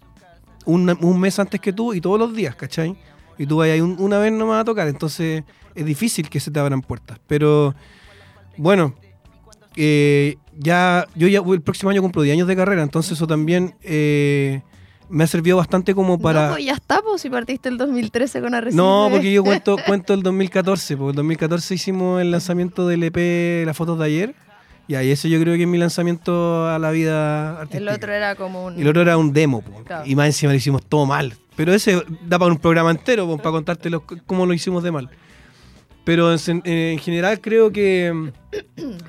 un, 0.66 0.90
un 1.00 1.20
mes 1.20 1.38
antes 1.38 1.58
que 1.60 1.72
tú 1.72 1.94
y 1.94 2.02
todos 2.02 2.18
los 2.18 2.34
días, 2.34 2.54
¿cachai? 2.54 2.96
Y 3.38 3.46
tú 3.46 3.56
vas 3.56 3.68
ahí 3.70 3.80
un- 3.80 3.96
una 3.98 4.18
vez 4.18 4.30
nomás 4.32 4.60
a 4.60 4.64
tocar, 4.64 4.88
entonces 4.88 5.42
es 5.74 5.86
difícil 5.86 6.28
que 6.28 6.38
se 6.38 6.50
te 6.50 6.60
abran 6.60 6.82
puertas. 6.82 7.18
Pero 7.26 7.74
bueno, 8.58 8.94
eh, 9.76 10.36
ya 10.58 11.06
yo 11.14 11.28
ya 11.28 11.40
el 11.46 11.60
próximo 11.62 11.90
año 11.90 12.02
cumplo 12.02 12.22
10 12.22 12.34
años 12.34 12.48
de 12.48 12.56
carrera, 12.56 12.82
entonces 12.82 13.12
eso 13.12 13.26
también 13.26 13.74
eh, 13.82 14.62
me 15.08 15.24
ha 15.24 15.26
servido 15.26 15.56
bastante 15.58 15.94
como 15.94 16.18
para... 16.18 16.48
No, 16.48 16.52
pues 16.54 16.64
ya 16.64 16.72
está, 16.74 17.00
pues 17.02 17.22
si 17.22 17.30
partiste 17.30 17.68
el 17.68 17.76
2013 17.78 18.40
con 18.40 18.54
Arrecife. 18.54 18.76
No, 18.76 19.08
porque 19.10 19.32
yo 19.32 19.44
cuento, 19.44 19.76
cuento 19.86 20.14
el 20.14 20.22
2014, 20.22 20.96
porque 20.96 21.10
el 21.10 21.16
2014 21.16 21.74
hicimos 21.74 22.20
el 22.20 22.30
lanzamiento 22.30 22.88
del 22.88 23.02
EP 23.04 23.64
Las 23.66 23.76
Fotos 23.76 23.98
de 23.98 24.04
Ayer, 24.06 24.34
y 24.88 24.94
ahí 24.94 25.10
ese 25.10 25.28
yo 25.28 25.40
creo 25.40 25.54
que 25.56 25.62
es 25.62 25.68
mi 25.68 25.78
lanzamiento 25.78 26.68
a 26.68 26.78
la 26.78 26.90
vida 26.90 27.52
artística. 27.60 27.78
El 27.78 27.88
otro 27.88 28.12
era 28.12 28.34
como 28.36 28.66
un... 28.66 28.78
El 28.80 28.88
otro 28.88 29.02
era 29.02 29.16
un 29.16 29.32
demo, 29.32 29.62
Claro. 29.84 30.04
y 30.06 30.14
más 30.16 30.26
encima 30.26 30.52
lo 30.52 30.56
hicimos 30.58 30.84
todo 30.84 31.06
mal. 31.06 31.34
Pero 31.56 31.72
ese 31.72 32.02
da 32.26 32.38
para 32.38 32.52
un 32.52 32.58
programa 32.58 32.90
entero, 32.90 33.26
po, 33.26 33.36
para 33.38 33.50
contarte 33.52 33.90
lo- 33.90 34.04
cómo 34.26 34.44
lo 34.46 34.52
hicimos 34.54 34.82
de 34.82 34.92
mal. 34.92 35.08
Pero 36.06 36.30
en, 36.32 36.38
sen- 36.38 36.62
en 36.64 36.98
general 37.00 37.40
creo 37.40 37.70
que 37.72 38.30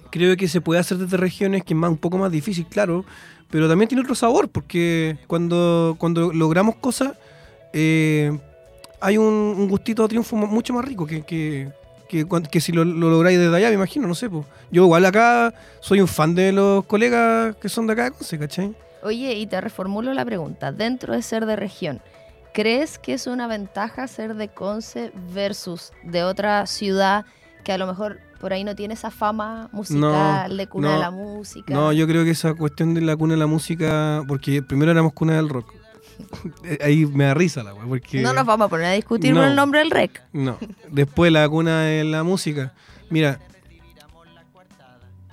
creo 0.09 0.35
que 0.35 0.47
se 0.49 0.59
puede 0.61 0.79
hacer 0.81 0.97
desde 0.97 1.15
regiones 1.15 1.63
que 1.63 1.73
es 1.73 1.77
más, 1.79 1.91
un 1.91 1.97
poco 1.97 2.17
más 2.17 2.31
difícil, 2.31 2.65
claro, 2.65 3.05
pero 3.51 3.69
también 3.69 3.87
tiene 3.87 4.01
otro 4.01 4.15
sabor, 4.15 4.49
porque 4.49 5.17
cuando, 5.27 5.95
cuando 5.99 6.33
logramos 6.33 6.75
cosas, 6.77 7.13
eh, 7.71 8.35
hay 8.99 9.17
un, 9.19 9.67
gustito 9.69 10.01
de 10.01 10.07
triunfo 10.09 10.35
mu- 10.35 10.47
mucho 10.47 10.73
más 10.73 10.83
rico 10.85 11.05
que, 11.05 11.21
que, 11.21 11.69
que 12.51 12.59
si 12.61 12.71
lo, 12.71 12.83
lo 12.83 13.11
lográis 13.11 13.37
desde 13.37 13.55
allá, 13.55 13.67
me 13.69 13.75
imagino, 13.75 14.07
no 14.07 14.15
sé. 14.15 14.27
po. 14.29 14.43
Yo 14.71 14.83
igual 14.85 15.05
acá 15.05 15.53
soy 15.81 16.01
un 16.01 16.07
fan 16.07 16.33
de 16.33 16.51
los 16.51 16.83
colegas 16.85 17.55
que 17.57 17.69
son 17.69 17.85
de 17.85 17.93
acá 17.93 18.05
de 18.05 18.11
Conce, 18.11 18.39
¿cachai? 18.39 18.73
Oye, 19.03 19.33
y 19.35 19.45
te 19.45 19.61
reformulo 19.61 20.13
la 20.15 20.25
pregunta. 20.25 20.71
Dentro 20.71 21.13
de 21.13 21.21
ser 21.21 21.45
de 21.45 21.55
región, 21.55 22.01
¿crees 22.57 22.97
que 22.97 23.13
es 23.13 23.27
una 23.27 23.45
ventaja 23.45 24.07
ser 24.07 24.33
de 24.33 24.47
Conce 24.47 25.11
versus 25.31 25.91
de 26.01 26.23
otra 26.23 26.65
ciudad 26.65 27.23
que 27.63 27.71
a 27.71 27.77
lo 27.77 27.85
mejor 27.85 28.19
por 28.41 28.51
ahí 28.51 28.63
no 28.63 28.75
tiene 28.75 28.95
esa 28.95 29.11
fama 29.11 29.69
musical 29.71 30.57
de 30.57 30.65
cuna 30.65 30.87
no, 30.87 30.93
de 30.95 30.99
la 30.99 31.11
música? 31.11 31.71
No, 31.71 31.93
yo 31.93 32.07
creo 32.07 32.23
que 32.23 32.31
esa 32.31 32.55
cuestión 32.55 32.95
de 32.95 33.01
la 33.01 33.15
cuna 33.15 33.35
de 33.35 33.39
la 33.39 33.45
música, 33.45 34.23
porque 34.27 34.63
primero 34.63 34.89
éramos 34.91 35.13
cuna 35.13 35.35
del 35.35 35.49
rock. 35.49 35.71
Ahí 36.83 37.05
me 37.05 37.25
da 37.25 37.35
risa 37.35 37.61
la 37.61 37.75
weá, 37.75 37.85
porque... 37.85 38.23
No 38.23 38.33
nos 38.33 38.43
vamos 38.47 38.65
a 38.65 38.69
poner 38.69 38.87
a 38.87 38.91
discutir 38.93 39.35
No. 39.35 39.41
por 39.41 39.49
el 39.49 39.55
nombre 39.55 39.77
del 39.81 39.91
rec. 39.91 40.23
No. 40.33 40.57
Después 40.89 41.31
la 41.31 41.47
cuna 41.47 41.81
de 41.81 42.05
la 42.05 42.23
música. 42.23 42.73
Mira, 43.11 43.39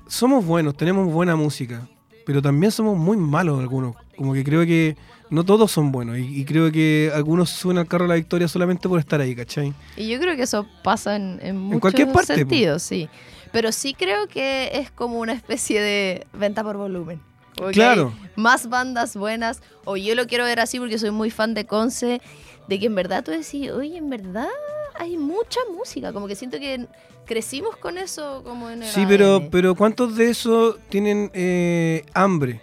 somos 0.09 0.45
buenos, 0.45 0.77
tenemos 0.77 1.11
buena 1.11 1.37
música, 1.37 1.89
pero 2.25 2.43
también 2.43 2.73
somos 2.73 2.97
muy 2.97 3.17
malos 3.17 3.61
algunos. 3.61 3.97
Como 4.17 4.33
que 4.33 4.45
creo 4.45 4.65
que 4.65 4.97
no 5.31 5.45
todos 5.45 5.71
son 5.71 5.91
buenos 5.91 6.19
y, 6.19 6.41
y 6.41 6.45
creo 6.45 6.71
que 6.71 7.11
algunos 7.15 7.51
suben 7.51 7.79
al 7.79 7.87
carro 7.87 8.05
de 8.05 8.11
la 8.11 8.15
victoria 8.15 8.47
solamente 8.47 8.89
por 8.89 9.01
estar 9.01 9.21
ahí, 9.21 9.35
¿cachai? 9.35 9.73
Y 9.97 10.09
yo 10.09 10.21
creo 10.21 10.37
que 10.37 10.43
eso 10.43 10.67
pasa 10.83 11.17
en, 11.17 11.41
en 11.43 11.59
muchos 11.59 11.81
cualquier 11.81 12.13
parte, 12.13 12.79
sí. 12.79 13.09
Pero 13.53 13.73
sí 13.73 13.95
creo 13.95 14.27
que 14.27 14.71
es 14.75 14.91
como 14.91 15.21
una 15.21 15.33
especie 15.33 15.81
de 15.81 16.27
venta 16.33 16.63
por 16.63 16.77
volumen. 16.77 17.21
Como 17.57 17.71
Claro. 17.71 18.13
Más 18.37 18.69
bandas 18.69 19.17
buenas, 19.17 19.63
o 19.85 19.97
yo 19.97 20.15
lo 20.15 20.27
quiero 20.27 20.45
ver 20.45 20.61
así 20.61 20.79
porque 20.79 20.99
soy 20.99 21.13
muy 21.13 21.31
fan 21.31 21.55
de 21.55 21.67
Conce, 21.67 22.21
de 22.69 22.79
que 22.81 22.87
en 22.87 22.95
verdad 22.95 23.23
tú 23.25 23.31
decís, 23.31 23.71
oye, 23.71 23.97
en 23.97 24.11
verdad 24.11 24.49
hay 24.97 25.17
mucha 25.17 25.61
música. 25.77 26.13
Como 26.13 26.27
que 26.27 26.35
siento 26.35 26.59
que 26.59 26.87
crecimos 27.27 27.77
con 27.77 27.99
eso 27.99 28.43
como 28.45 28.71
en 28.71 28.83
el 28.83 28.89
Sí, 28.89 29.05
pero, 29.09 29.37
ADN. 29.37 29.51
pero 29.51 29.75
¿cuántos 29.75 30.17
de 30.17 30.31
esos 30.31 30.77
tienen 30.89 31.31
eh, 31.35 32.05
hambre? 32.15 32.61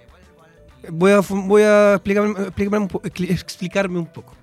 Voy 0.90 1.12
a, 1.12 1.20
voy 1.30 1.62
a 1.64 1.94
explicarme, 1.96 2.32
explicarme 2.42 2.88
explicarme 3.30 4.00
un 4.00 4.08
poco. 4.08 4.34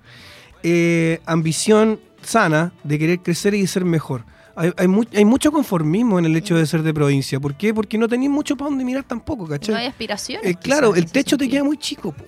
Eh, 0.63 1.19
ambición 1.25 1.99
sana 2.21 2.71
de 2.83 2.99
querer 2.99 3.19
crecer 3.19 3.53
y 3.53 3.65
ser 3.67 3.85
mejor. 3.85 4.23
Hay, 4.55 4.73
hay, 4.77 4.87
mu- 4.87 5.05
hay 5.13 5.23
mucho 5.25 5.51
conformismo 5.51 6.19
en 6.19 6.25
el 6.25 6.35
hecho 6.35 6.55
de 6.57 6.65
ser 6.65 6.83
de 6.83 6.93
provincia. 6.93 7.39
¿Por 7.39 7.55
qué? 7.55 7.73
Porque 7.73 7.97
no 7.97 8.07
tenéis 8.09 8.29
mucho 8.31 8.57
para 8.57 8.69
dónde 8.69 8.83
mirar 8.83 9.03
tampoco, 9.05 9.47
¿cachai? 9.47 9.73
no 9.73 9.79
hay 9.79 9.87
aspiraciones. 9.87 10.45
Eh, 10.45 10.55
claro, 10.55 10.95
en 10.95 11.03
el 11.03 11.11
techo 11.11 11.37
te 11.37 11.47
queda 11.47 11.63
muy 11.63 11.77
chico, 11.77 12.11
po, 12.11 12.25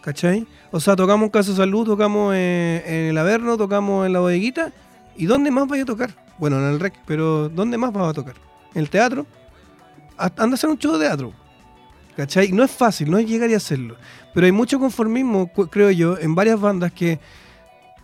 ¿cachai? 0.00 0.46
O 0.70 0.78
sea, 0.78 0.94
tocamos 0.94 1.26
en 1.26 1.30
Casa 1.30 1.50
de 1.50 1.56
Salud, 1.56 1.84
tocamos 1.84 2.32
eh, 2.36 2.82
en 2.86 2.94
el 3.10 3.18
Averno, 3.18 3.56
tocamos 3.56 4.06
en 4.06 4.12
la 4.12 4.20
bodeguita. 4.20 4.72
¿Y 5.16 5.26
dónde 5.26 5.50
más 5.50 5.66
vais 5.66 5.82
a 5.82 5.86
tocar? 5.86 6.14
Bueno, 6.38 6.58
en 6.58 6.74
el 6.74 6.80
REC, 6.80 6.94
pero 7.06 7.48
¿dónde 7.48 7.78
más 7.78 7.92
vas 7.92 8.08
a 8.10 8.12
tocar? 8.12 8.34
¿En 8.74 8.80
el 8.82 8.90
teatro? 8.90 9.26
Anda 10.16 10.44
a 10.44 10.54
hacer 10.54 10.70
un 10.70 10.78
show 10.78 10.92
de 10.96 11.06
teatro. 11.06 11.32
¿Cachai? 12.16 12.52
No 12.52 12.62
es 12.62 12.70
fácil, 12.70 13.10
no 13.10 13.18
es 13.18 13.26
llegar 13.28 13.50
y 13.50 13.54
hacerlo. 13.54 13.96
Pero 14.32 14.46
hay 14.46 14.52
mucho 14.52 14.78
conformismo, 14.78 15.50
creo 15.70 15.90
yo, 15.90 16.16
en 16.18 16.34
varias 16.36 16.60
bandas 16.60 16.92
que, 16.92 17.18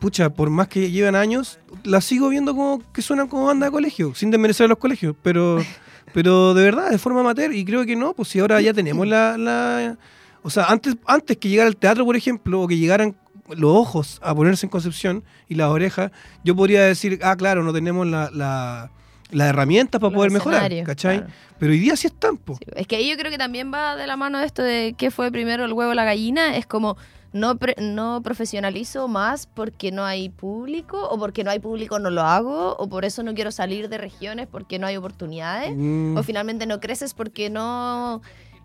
pucha, 0.01 0.31
por 0.31 0.51
más 0.51 0.67
que 0.69 0.91
llevan 0.91 1.15
años, 1.15 1.59
las 1.85 2.05
sigo 2.05 2.29
viendo 2.29 2.55
como 2.55 2.83
que 2.93 3.03
suenan 3.03 3.29
como 3.29 3.47
banda 3.47 3.67
de 3.67 3.73
colegio, 3.73 4.15
sin 4.15 4.31
desmerecer 4.33 4.65
a 4.65 4.69
los 4.69 4.79
colegios, 4.79 5.15
pero, 5.23 5.59
pero 6.15 6.55
de 6.55 6.65
verdad, 6.65 6.91
de 6.91 6.99
forma 6.99 7.21
amateur, 7.21 7.53
y 7.55 7.65
creo 7.65 7.85
que 7.85 7.95
no, 7.95 8.15
pues 8.15 8.29
si 8.29 8.41
ahora 8.41 8.61
ya 8.61 8.73
tenemos 8.75 9.07
la... 9.07 9.37
la- 9.39 9.97
o 10.43 10.49
sea, 10.51 10.65
antes, 10.65 10.97
antes 11.07 11.37
que 11.37 11.49
llegara 11.51 11.69
al 11.69 11.77
teatro, 11.77 12.05
por 12.07 12.17
ejemplo, 12.17 12.63
o 12.63 12.67
que 12.67 12.79
llegaran 12.79 13.15
los 13.57 13.71
ojos 13.77 14.21
a 14.23 14.35
ponerse 14.35 14.67
en 14.67 14.71
Concepción 14.71 15.25
y 15.49 15.55
las 15.55 15.69
orejas, 15.69 16.11
yo 16.45 16.55
podría 16.57 16.83
decir, 16.83 17.19
ah, 17.23 17.37
claro, 17.37 17.63
no 17.63 17.73
tenemos 17.73 18.07
la, 18.07 18.31
la, 18.33 18.91
las 19.31 19.49
herramientas 19.49 20.01
para 20.01 20.11
Los 20.11 20.17
poder 20.19 20.31
mejorar, 20.33 20.73
¿cachai? 20.85 21.19
claro. 21.19 21.33
Pero 21.59 21.73
hoy 21.73 21.79
día 21.79 21.95
sí 21.97 22.07
están, 22.07 22.37
po. 22.37 22.55
Sí, 22.55 22.65
Es 22.75 22.87
que 22.87 22.97
ahí 22.97 23.11
yo 23.11 23.17
creo 23.17 23.31
que 23.31 23.39
también 23.39 23.73
va 23.73 23.97
de 23.97 24.07
la 24.07 24.17
mano 24.17 24.41
esto 24.41 24.63
de 24.63 24.95
qué 24.97 25.11
fue 25.11 25.31
primero 25.31 25.65
el 25.65 25.73
huevo 25.73 25.91
o 25.91 25.95
la 25.95 26.05
gallina. 26.05 26.57
Es 26.57 26.65
como 26.67 26.97
no, 27.33 27.57
pre- 27.59 27.77
no 27.79 28.23
profesionalizo 28.23 29.07
más 29.07 29.47
porque 29.47 29.93
no 29.93 30.05
hay 30.05 30.31
público, 30.31 31.07
o 31.09 31.19
porque 31.19 31.45
no 31.45 31.51
hay 31.51 31.59
público 31.61 31.99
no 31.99 32.11
lo 32.11 32.23
hago, 32.23 32.75
o 32.77 32.89
por 32.89 33.05
eso 33.05 33.23
no 33.23 33.35
quiero 33.35 33.53
salir 33.53 33.89
de 33.89 33.99
regiones 33.99 34.49
porque 34.51 34.79
no 34.79 34.87
hay 34.87 34.97
oportunidades, 34.97 35.73
Mm, 35.77 36.17
o 36.17 36.23
finalmente 36.23 36.67
no 36.67 36.81
creces 36.81 37.13
porque 37.15 37.51
no. 37.51 38.21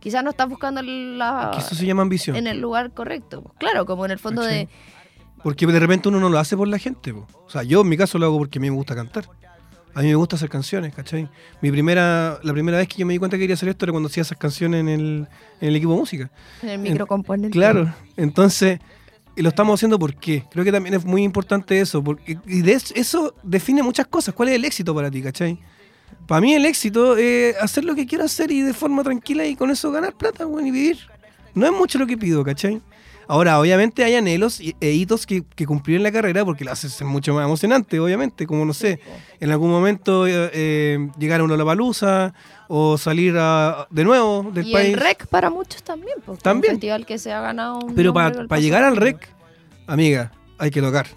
Quizás 0.05 0.23
no 0.23 0.29
estás 0.29 0.47
buscando 0.47 0.83
la, 0.83 1.49
que 1.51 1.59
eso 1.61 1.73
se 1.73 1.83
llama 1.83 2.03
ambición. 2.03 2.35
en 2.35 2.45
el 2.45 2.61
lugar 2.61 2.91
correcto. 2.93 3.41
Pues 3.41 3.55
Claro, 3.57 3.87
como 3.87 4.05
en 4.05 4.11
el 4.11 4.19
fondo 4.19 4.43
de. 4.43 4.69
Porque 5.41 5.65
de 5.65 5.79
repente 5.79 6.09
uno 6.09 6.19
no 6.19 6.29
lo 6.29 6.37
hace 6.37 6.55
por 6.55 6.67
la 6.67 6.77
gente. 6.77 7.11
po. 7.11 7.25
O 7.45 7.49
sea, 7.49 7.63
yo 7.63 7.81
en 7.81 7.89
mi 7.89 7.97
caso 7.97 8.19
lo 8.19 8.27
hago 8.27 8.37
porque 8.37 8.59
a 8.59 8.61
mí 8.61 8.69
me 8.69 8.75
gusta 8.75 8.93
cantar. 8.93 9.25
A 9.95 10.01
mí 10.01 10.07
me 10.09 10.13
gusta 10.15 10.35
hacer 10.35 10.47
canciones, 10.49 10.93
¿cachai? 10.93 11.27
Mi 11.61 11.71
primera, 11.71 12.39
la 12.43 12.53
primera 12.53 12.77
vez 12.77 12.87
que 12.87 12.97
yo 12.97 13.05
me 13.07 13.13
di 13.13 13.17
cuenta 13.19 13.35
que 13.37 13.41
quería 13.41 13.55
hacer 13.55 13.69
esto 13.69 13.85
era 13.85 13.93
cuando 13.93 14.07
hacía 14.07 14.21
esas 14.21 14.37
canciones 14.37 14.81
en 14.81 14.89
el, 14.89 15.27
en 15.61 15.67
el 15.69 15.75
equipo 15.75 15.93
de 15.93 15.97
música. 15.99 16.29
En 16.61 16.69
el 16.69 16.79
microcomponente. 16.79 17.49
Claro, 17.57 17.91
entonces, 18.15 18.79
y 19.35 19.41
lo 19.41 19.49
estamos 19.49 19.73
haciendo 19.79 19.97
por 19.97 20.13
qué. 20.15 20.43
Creo 20.51 20.63
que 20.65 20.71
también 20.71 20.93
es 20.95 21.03
muy 21.05 21.23
importante 21.23 21.79
eso, 21.79 22.03
porque 22.03 22.37
y 22.45 22.61
de 22.61 22.73
es- 22.73 22.91
eso 22.95 23.33
define 23.41 23.81
muchas 23.81 24.05
cosas. 24.05 24.35
¿Cuál 24.35 24.49
es 24.49 24.55
el 24.55 24.65
éxito 24.65 24.93
para 24.93 25.09
ti, 25.09 25.21
cachai? 25.23 25.57
Para 26.27 26.41
mí 26.41 26.53
el 26.53 26.65
éxito 26.65 27.17
es 27.17 27.55
hacer 27.57 27.83
lo 27.85 27.93
que 27.95 28.05
quiero 28.07 28.23
hacer 28.23 28.51
y 28.51 28.61
de 28.61 28.73
forma 28.73 29.03
tranquila 29.03 29.45
y 29.45 29.55
con 29.55 29.69
eso 29.71 29.91
ganar 29.91 30.13
plata, 30.15 30.45
weón, 30.47 30.65
y 30.67 30.71
vivir. 30.71 30.97
No 31.53 31.65
es 31.65 31.71
mucho 31.71 31.99
lo 31.99 32.07
que 32.07 32.17
pido, 32.17 32.43
¿cachai? 32.43 32.81
Ahora, 33.27 33.59
obviamente 33.59 34.03
hay 34.03 34.13
anhelos 34.15 34.59
y- 34.59 34.75
e 34.79 34.91
hitos 34.91 35.25
que, 35.25 35.43
que 35.55 35.65
cumplir 35.65 35.97
en 35.97 36.03
la 36.03 36.11
carrera 36.11 36.45
porque 36.45 36.63
lo 36.63 36.71
hace 36.71 36.89
ser 36.89 37.07
mucho 37.07 37.33
más 37.33 37.45
emocionante, 37.45 37.99
obviamente, 37.99 38.45
como 38.45 38.65
no 38.65 38.73
sé, 38.73 38.99
en 39.39 39.49
algún 39.51 39.71
momento 39.71 40.27
eh, 40.27 40.49
eh, 40.53 41.09
llegar 41.17 41.41
a 41.41 41.43
una 41.43 41.63
palusa 41.65 42.35
o 42.67 42.97
salir 42.99 43.35
a- 43.37 43.87
de 43.89 44.03
nuevo 44.03 44.51
del 44.53 44.67
Y 44.67 44.73
país. 44.73 44.93
el 44.93 44.99
REC 44.99 45.25
para 45.27 45.49
muchos 45.49 45.81
también. 45.83 46.17
Pues, 46.23 46.37
También. 46.39 46.73
Un 46.73 46.79
festival 46.79 47.05
que 47.07 47.17
se 47.17 47.31
ha 47.31 47.41
ganado. 47.41 47.79
un 47.79 47.95
Pero 47.95 48.13
para 48.13 48.45
paso 48.47 48.61
llegar 48.61 48.83
al 48.83 48.95
rec, 48.95 49.27
amiga, 49.87 50.31
hay 50.59 50.69
que 50.69 50.81
tocar. 50.81 51.07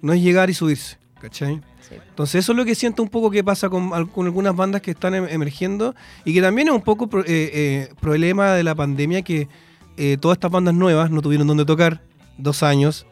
No 0.00 0.12
es 0.12 0.20
llegar 0.22 0.50
y 0.50 0.54
subirse, 0.54 0.98
¿cachai? 1.20 1.60
Sí. 1.92 1.98
Entonces 2.08 2.34
eso 2.44 2.52
es 2.52 2.58
lo 2.58 2.64
que 2.64 2.74
siento 2.74 3.02
un 3.02 3.08
poco 3.08 3.30
que 3.30 3.42
pasa 3.44 3.68
con, 3.68 3.90
con 4.08 4.26
algunas 4.26 4.54
bandas 4.56 4.82
que 4.82 4.90
están 4.92 5.14
em- 5.14 5.26
emergiendo 5.28 5.94
y 6.24 6.34
que 6.34 6.40
también 6.42 6.68
es 6.68 6.74
un 6.74 6.82
poco 6.82 7.06
pro- 7.08 7.22
eh, 7.22 7.26
eh, 7.28 7.88
problema 8.00 8.52
de 8.54 8.62
la 8.64 8.74
pandemia 8.74 9.22
que 9.22 9.48
eh, 9.96 10.16
todas 10.20 10.36
estas 10.36 10.50
bandas 10.50 10.74
nuevas 10.74 11.10
no 11.10 11.20
tuvieron 11.22 11.46
donde 11.46 11.64
tocar 11.64 12.00
dos 12.38 12.62
años, 12.62 13.06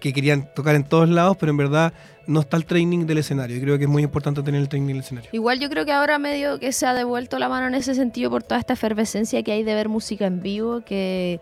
que 0.00 0.12
querían 0.12 0.48
tocar 0.54 0.74
en 0.74 0.84
todos 0.84 1.08
lados, 1.08 1.36
pero 1.38 1.50
en 1.50 1.56
verdad 1.56 1.92
no 2.26 2.40
está 2.40 2.56
el 2.56 2.64
training 2.66 3.06
del 3.06 3.18
escenario 3.18 3.56
y 3.56 3.60
creo 3.60 3.78
que 3.78 3.84
es 3.84 3.90
muy 3.90 4.02
importante 4.02 4.42
tener 4.42 4.60
el 4.60 4.68
training 4.68 4.88
del 4.94 4.98
escenario. 5.00 5.30
Igual 5.32 5.58
yo 5.60 5.68
creo 5.70 5.84
que 5.84 5.92
ahora 5.92 6.18
medio 6.18 6.58
que 6.60 6.72
se 6.72 6.86
ha 6.86 6.94
devuelto 6.94 7.38
la 7.38 7.48
mano 7.48 7.66
en 7.68 7.74
ese 7.74 7.94
sentido 7.94 8.30
por 8.30 8.42
toda 8.42 8.60
esta 8.60 8.74
efervescencia 8.74 9.42
que 9.42 9.52
hay 9.52 9.62
de 9.64 9.74
ver 9.74 9.88
música 9.88 10.26
en 10.26 10.42
vivo, 10.42 10.82
que, 10.84 11.40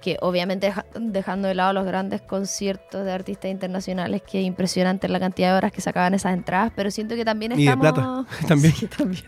que 0.00 0.16
obviamente 0.20 0.66
deja- 0.68 0.86
dejando 0.98 1.48
de 1.48 1.54
lado 1.54 1.72
los 1.72 1.84
grandes 1.84 2.22
conciertos 2.22 3.04
de 3.04 3.12
artistas 3.12 3.50
internacionales, 3.50 4.22
que 4.22 4.40
es 4.40 4.46
impresionante 4.46 5.08
la 5.08 5.20
cantidad 5.20 5.50
de 5.52 5.56
horas 5.58 5.72
que 5.72 5.80
sacaban 5.80 6.14
esas 6.14 6.32
entradas, 6.34 6.72
pero 6.74 6.90
siento 6.90 7.14
que 7.16 7.24
también 7.24 7.52
Y 7.52 7.56
de 7.56 7.62
estamos... 7.64 7.92
plata, 7.92 8.24
también. 8.48 8.74
Sí, 8.74 8.86
también. 8.86 9.24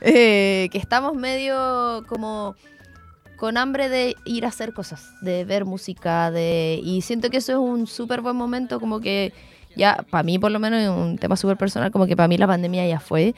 Eh, 0.00 0.68
que 0.70 0.78
estamos 0.78 1.14
medio 1.14 2.04
como 2.08 2.54
con 3.36 3.58
hambre 3.58 3.88
de 3.88 4.14
ir 4.24 4.46
a 4.46 4.48
hacer 4.48 4.72
cosas, 4.72 5.10
de 5.20 5.44
ver 5.44 5.64
música, 5.66 6.30
de 6.30 6.80
y 6.82 7.02
siento 7.02 7.28
que 7.28 7.36
eso 7.38 7.52
es 7.52 7.58
un 7.58 7.86
súper 7.86 8.20
buen 8.22 8.36
momento, 8.36 8.80
como 8.80 9.00
que 9.00 9.32
ya, 9.76 10.06
para 10.08 10.22
mí 10.22 10.38
por 10.38 10.50
lo 10.50 10.58
menos, 10.58 10.80
es 10.80 10.88
un 10.88 11.18
tema 11.18 11.36
súper 11.36 11.58
personal, 11.58 11.90
como 11.90 12.06
que 12.06 12.16
para 12.16 12.28
mí 12.28 12.38
la 12.38 12.46
pandemia 12.46 12.86
ya 12.86 12.98
fue. 13.00 13.34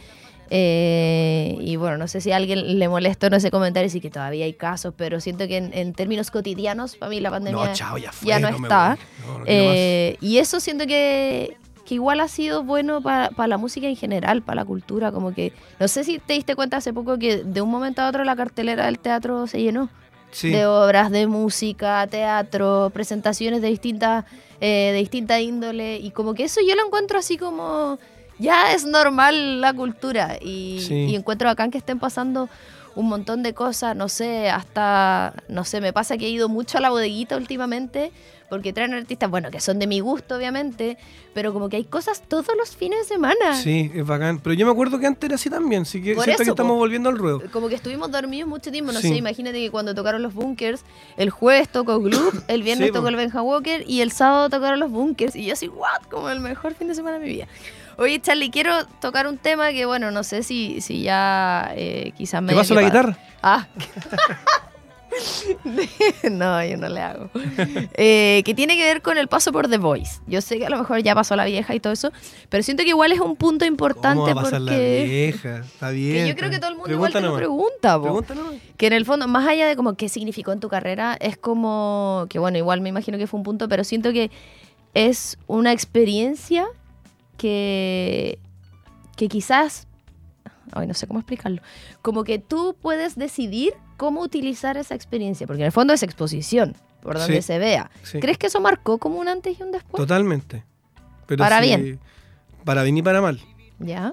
Eh, 0.50 1.56
y 1.60 1.76
bueno, 1.76 1.98
no 1.98 2.08
sé 2.08 2.20
si 2.20 2.32
a 2.32 2.36
alguien 2.36 2.78
le 2.78 2.88
molesta 2.88 3.26
o 3.26 3.30
no 3.30 3.36
ese 3.36 3.50
comentario, 3.50 3.88
sí 3.90 4.00
que 4.00 4.10
todavía 4.10 4.44
hay 4.44 4.54
casos, 4.54 4.94
pero 4.96 5.20
siento 5.20 5.46
que 5.46 5.56
en, 5.58 5.70
en 5.74 5.92
términos 5.92 6.30
cotidianos, 6.30 6.96
para 6.96 7.10
mí 7.10 7.20
la 7.20 7.30
pandemia 7.30 7.66
No, 7.66 7.72
chao, 7.74 7.98
ya 7.98 8.12
fue, 8.12 8.28
ya 8.28 8.38
no, 8.38 8.48
está. 8.48 8.98
No. 9.26 9.44
Eh, 9.46 10.16
y 10.20 10.38
eso 10.38 10.60
siento 10.60 10.86
que, 10.86 11.56
que 11.84 11.94
igual 11.94 12.20
ha 12.20 12.28
sido 12.28 12.62
bueno 12.64 13.02
para 13.02 13.46
la 13.46 13.58
música 13.58 13.86
en 13.86 13.96
general, 13.96 14.42
para 14.42 14.62
la 14.62 14.64
cultura, 14.64 15.12
como 15.12 15.34
que, 15.34 15.52
no 15.78 15.88
sé 15.88 16.04
si 16.04 16.18
te 16.18 16.32
diste 16.34 16.54
cuenta 16.56 16.78
hace 16.78 16.92
poco 16.92 17.18
que 17.18 17.38
de 17.44 17.60
un 17.60 17.70
momento 17.70 18.02
a 18.02 18.08
otro 18.08 18.24
la 18.24 18.36
cartelera 18.36 18.86
del 18.86 18.98
teatro 18.98 19.46
se 19.46 19.62
llenó 19.62 19.88
Sí. 20.30 20.50
de 20.50 20.66
obras 20.66 21.10
de 21.10 21.26
música, 21.26 22.06
teatro, 22.06 22.90
presentaciones 22.92 23.62
de 23.62 23.68
distintas 23.68 24.26
eh, 24.60 24.90
de 24.92 24.98
distinta 24.98 25.40
índole 25.40 25.96
y 25.96 26.10
como 26.10 26.34
que 26.34 26.44
eso 26.44 26.60
yo 26.68 26.74
lo 26.76 26.84
encuentro 26.84 27.18
así 27.18 27.38
como 27.38 27.98
ya 28.38 28.72
es 28.72 28.84
normal 28.84 29.60
la 29.60 29.72
cultura 29.72 30.38
y, 30.40 30.80
Sí. 30.86 30.94
y 30.94 31.14
encuentro 31.16 31.48
acá 31.48 31.68
que 31.68 31.78
estén 31.78 31.98
pasando 31.98 32.48
un 32.94 33.06
montón 33.08 33.42
de 33.44 33.54
cosas, 33.54 33.94
no 33.94 34.08
sé, 34.08 34.50
hasta, 34.50 35.32
no 35.48 35.64
sé, 35.64 35.80
me 35.80 35.92
pasa 35.92 36.16
que 36.18 36.26
he 36.26 36.30
ido 36.30 36.48
mucho 36.48 36.78
a 36.78 36.80
la 36.80 36.90
bodeguita 36.90 37.36
últimamente 37.36 38.10
porque 38.48 38.72
traen 38.72 38.94
artistas, 38.94 39.28
bueno, 39.30 39.50
que 39.50 39.60
son 39.60 39.78
de 39.78 39.86
mi 39.86 40.00
gusto 40.00 40.34
obviamente, 40.36 40.96
pero 41.34 41.52
como 41.52 41.68
que 41.68 41.76
hay 41.76 41.84
cosas 41.84 42.22
todos 42.26 42.46
los 42.58 42.74
fines 42.74 43.00
de 43.00 43.04
semana. 43.04 43.54
Sí, 43.62 43.92
es 43.94 44.06
bacán. 44.06 44.40
Pero 44.40 44.54
yo 44.54 44.64
me 44.64 44.72
acuerdo 44.72 44.98
que 44.98 45.06
antes 45.06 45.28
era 45.28 45.34
así 45.34 45.50
también, 45.50 45.82
así 45.82 46.02
que 46.02 46.14
Por 46.14 46.24
siento 46.24 46.42
que 46.44 46.50
estamos 46.50 46.76
volviendo 46.78 47.10
al 47.10 47.18
ruedo. 47.18 47.42
Como 47.52 47.68
que 47.68 47.74
estuvimos 47.74 48.10
dormidos 48.10 48.48
mucho 48.48 48.72
tiempo, 48.72 48.90
no 48.90 49.00
Sí. 49.00 49.10
sé, 49.10 49.16
imagínate 49.16 49.58
que 49.60 49.70
cuando 49.70 49.94
tocaron 49.94 50.22
los 50.22 50.32
bunkers, 50.32 50.82
el 51.18 51.28
jueves 51.28 51.68
tocó 51.68 52.00
Gloop, 52.00 52.34
el 52.48 52.62
viernes 52.62 52.86
Sí, 52.88 52.92
tocó 52.92 53.08
el 53.08 53.16
Benja 53.16 53.42
Walker 53.42 53.84
y 53.86 54.00
el 54.00 54.12
sábado 54.12 54.48
tocaron 54.48 54.80
los 54.80 54.90
bunkers. 54.90 55.36
Y 55.36 55.44
yo 55.44 55.52
así, 55.52 55.68
what, 55.68 56.00
como 56.10 56.30
el 56.30 56.40
mejor 56.40 56.74
fin 56.74 56.88
de 56.88 56.94
semana 56.94 57.18
de 57.18 57.26
mi 57.26 57.30
vida. 57.30 57.46
Oye, 57.98 58.20
Charlie, 58.20 58.50
quiero 58.50 58.86
tocar 59.00 59.26
un 59.26 59.38
tema 59.38 59.72
que, 59.72 59.84
bueno, 59.84 60.12
no 60.12 60.22
sé 60.22 60.44
si, 60.44 60.80
si 60.80 61.02
ya 61.02 61.72
eh, 61.74 62.12
quizás 62.16 62.40
me... 62.40 62.52
¿Te 62.52 62.54
paso 62.54 62.74
la 62.74 62.82
guitarra? 62.82 63.18
Ah. 63.42 63.66
no, 66.30 66.64
yo 66.64 66.76
no 66.76 66.88
le 66.88 67.00
hago. 67.00 67.28
Eh, 67.94 68.42
que 68.44 68.54
tiene 68.54 68.76
que 68.76 68.84
ver 68.84 69.02
con 69.02 69.18
el 69.18 69.26
paso 69.26 69.50
por 69.50 69.68
The 69.68 69.78
Voice. 69.78 70.20
Yo 70.28 70.40
sé 70.40 70.58
que 70.58 70.66
a 70.66 70.70
lo 70.70 70.78
mejor 70.78 71.02
ya 71.02 71.16
pasó 71.16 71.34
la 71.34 71.44
vieja 71.44 71.74
y 71.74 71.80
todo 71.80 71.92
eso, 71.92 72.12
pero 72.48 72.62
siento 72.62 72.84
que 72.84 72.90
igual 72.90 73.10
es 73.10 73.18
un 73.18 73.34
punto 73.34 73.64
importante 73.64 74.20
¿Cómo 74.20 74.26
va 74.26 74.42
a 74.42 74.44
pasar 74.44 74.60
la 74.60 74.70
porque... 74.70 75.04
vieja? 75.04 75.58
Está 75.58 75.90
bien. 75.90 76.24
Que 76.24 76.28
yo 76.28 76.36
creo 76.36 76.50
que 76.50 76.58
todo 76.58 76.70
el 76.70 76.76
mundo 76.76 76.92
igual 76.92 77.12
te 77.12 77.20
lo 77.20 77.34
pregunta. 77.34 78.00
Que 78.76 78.86
en 78.86 78.92
el 78.92 79.06
fondo, 79.06 79.26
más 79.26 79.48
allá 79.48 79.66
de 79.66 79.74
como 79.74 79.94
qué 79.94 80.08
significó 80.08 80.52
en 80.52 80.60
tu 80.60 80.68
carrera, 80.68 81.16
es 81.18 81.36
como 81.36 82.26
que 82.28 82.38
bueno, 82.38 82.58
igual 82.58 82.80
me 82.80 82.90
imagino 82.90 83.18
que 83.18 83.26
fue 83.26 83.38
un 83.38 83.44
punto, 83.44 83.68
pero 83.68 83.82
siento 83.82 84.12
que 84.12 84.30
es 84.94 85.36
una 85.48 85.72
experiencia 85.72 86.68
que, 87.38 88.38
que 89.16 89.28
quizás, 89.28 89.88
ay, 90.72 90.86
no 90.86 90.92
sé 90.94 91.06
cómo 91.06 91.20
explicarlo, 91.20 91.62
como 92.02 92.24
que 92.24 92.38
tú 92.38 92.76
puedes 92.82 93.16
decidir 93.16 93.72
cómo 93.96 94.20
utilizar 94.20 94.76
esa 94.76 94.94
experiencia, 94.94 95.46
porque 95.46 95.62
en 95.62 95.66
el 95.66 95.72
fondo 95.72 95.94
es 95.94 96.02
exposición, 96.02 96.76
por 97.00 97.16
donde 97.18 97.36
Sí, 97.40 97.42
se 97.42 97.58
vea. 97.58 97.90
sí. 98.02 98.20
¿Crees 98.20 98.36
que 98.38 98.48
eso 98.48 98.60
marcó 98.60 98.98
como 98.98 99.18
un 99.18 99.28
antes 99.28 99.58
y 99.58 99.62
un 99.62 99.70
después? 99.72 99.96
Totalmente. 99.96 100.64
Pero 101.26 101.42
Para 101.44 101.60
bien. 101.60 101.98
Para 102.64 102.82
bien 102.82 102.98
y 102.98 103.02
para 103.02 103.20
mal. 103.22 103.40
Ya. 103.78 104.12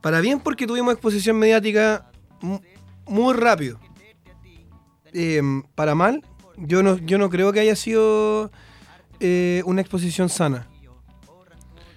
Para 0.00 0.20
bien 0.20 0.40
porque 0.40 0.66
tuvimos 0.66 0.92
exposición 0.94 1.38
mediática 1.38 2.10
mu- 2.40 2.60
muy 3.06 3.34
rápido. 3.34 3.78
Eh, 5.12 5.40
para 5.74 5.94
mal, 5.94 6.22
yo 6.56 6.82
no, 6.82 6.96
yo 6.98 7.18
no 7.18 7.30
creo 7.30 7.52
que 7.52 7.60
haya 7.60 7.76
sido 7.76 8.50
eh, 9.20 9.62
una 9.64 9.80
exposición 9.80 10.28
sana. 10.28 10.66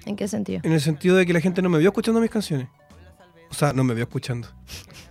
¿En 0.06 0.16
qué 0.16 0.28
sentido? 0.28 0.62
En 0.64 0.72
el 0.72 0.82
sentido 0.82 1.16
de 1.16 1.26
que 1.26 1.34
la 1.34 1.42
gente 1.42 1.62
no 1.62 1.70
me 1.70 1.78
vio 1.80 1.90
escuchando 1.90 2.20
mis 2.20 2.30
canciones. 2.32 2.68
O 3.50 3.54
sea, 3.54 3.74
no 3.74 3.84
me 3.84 3.94
vio 3.94 4.04
escuchando. 4.04 4.48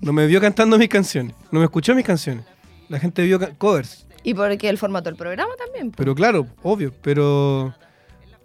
No 0.01 0.13
me 0.13 0.27
vio 0.27 0.41
cantando 0.41 0.79
mis 0.79 0.89
canciones. 0.89 1.35
No 1.53 1.59
me 1.61 1.65
escuchó 1.67 1.95
mis 1.95 2.05
canciones. 2.05 2.45
La 2.89 2.99
gente 2.99 3.23
vio 3.23 3.39
covers. 3.59 4.07
Y 4.23 4.35
porque 4.35 4.69
el 4.69 4.79
formato 4.79 5.09
del 5.11 5.17
programa 5.17 5.53
también. 5.63 5.93
Pero 5.93 6.15
claro, 6.15 6.47
obvio. 6.63 6.93
Pero 7.03 7.75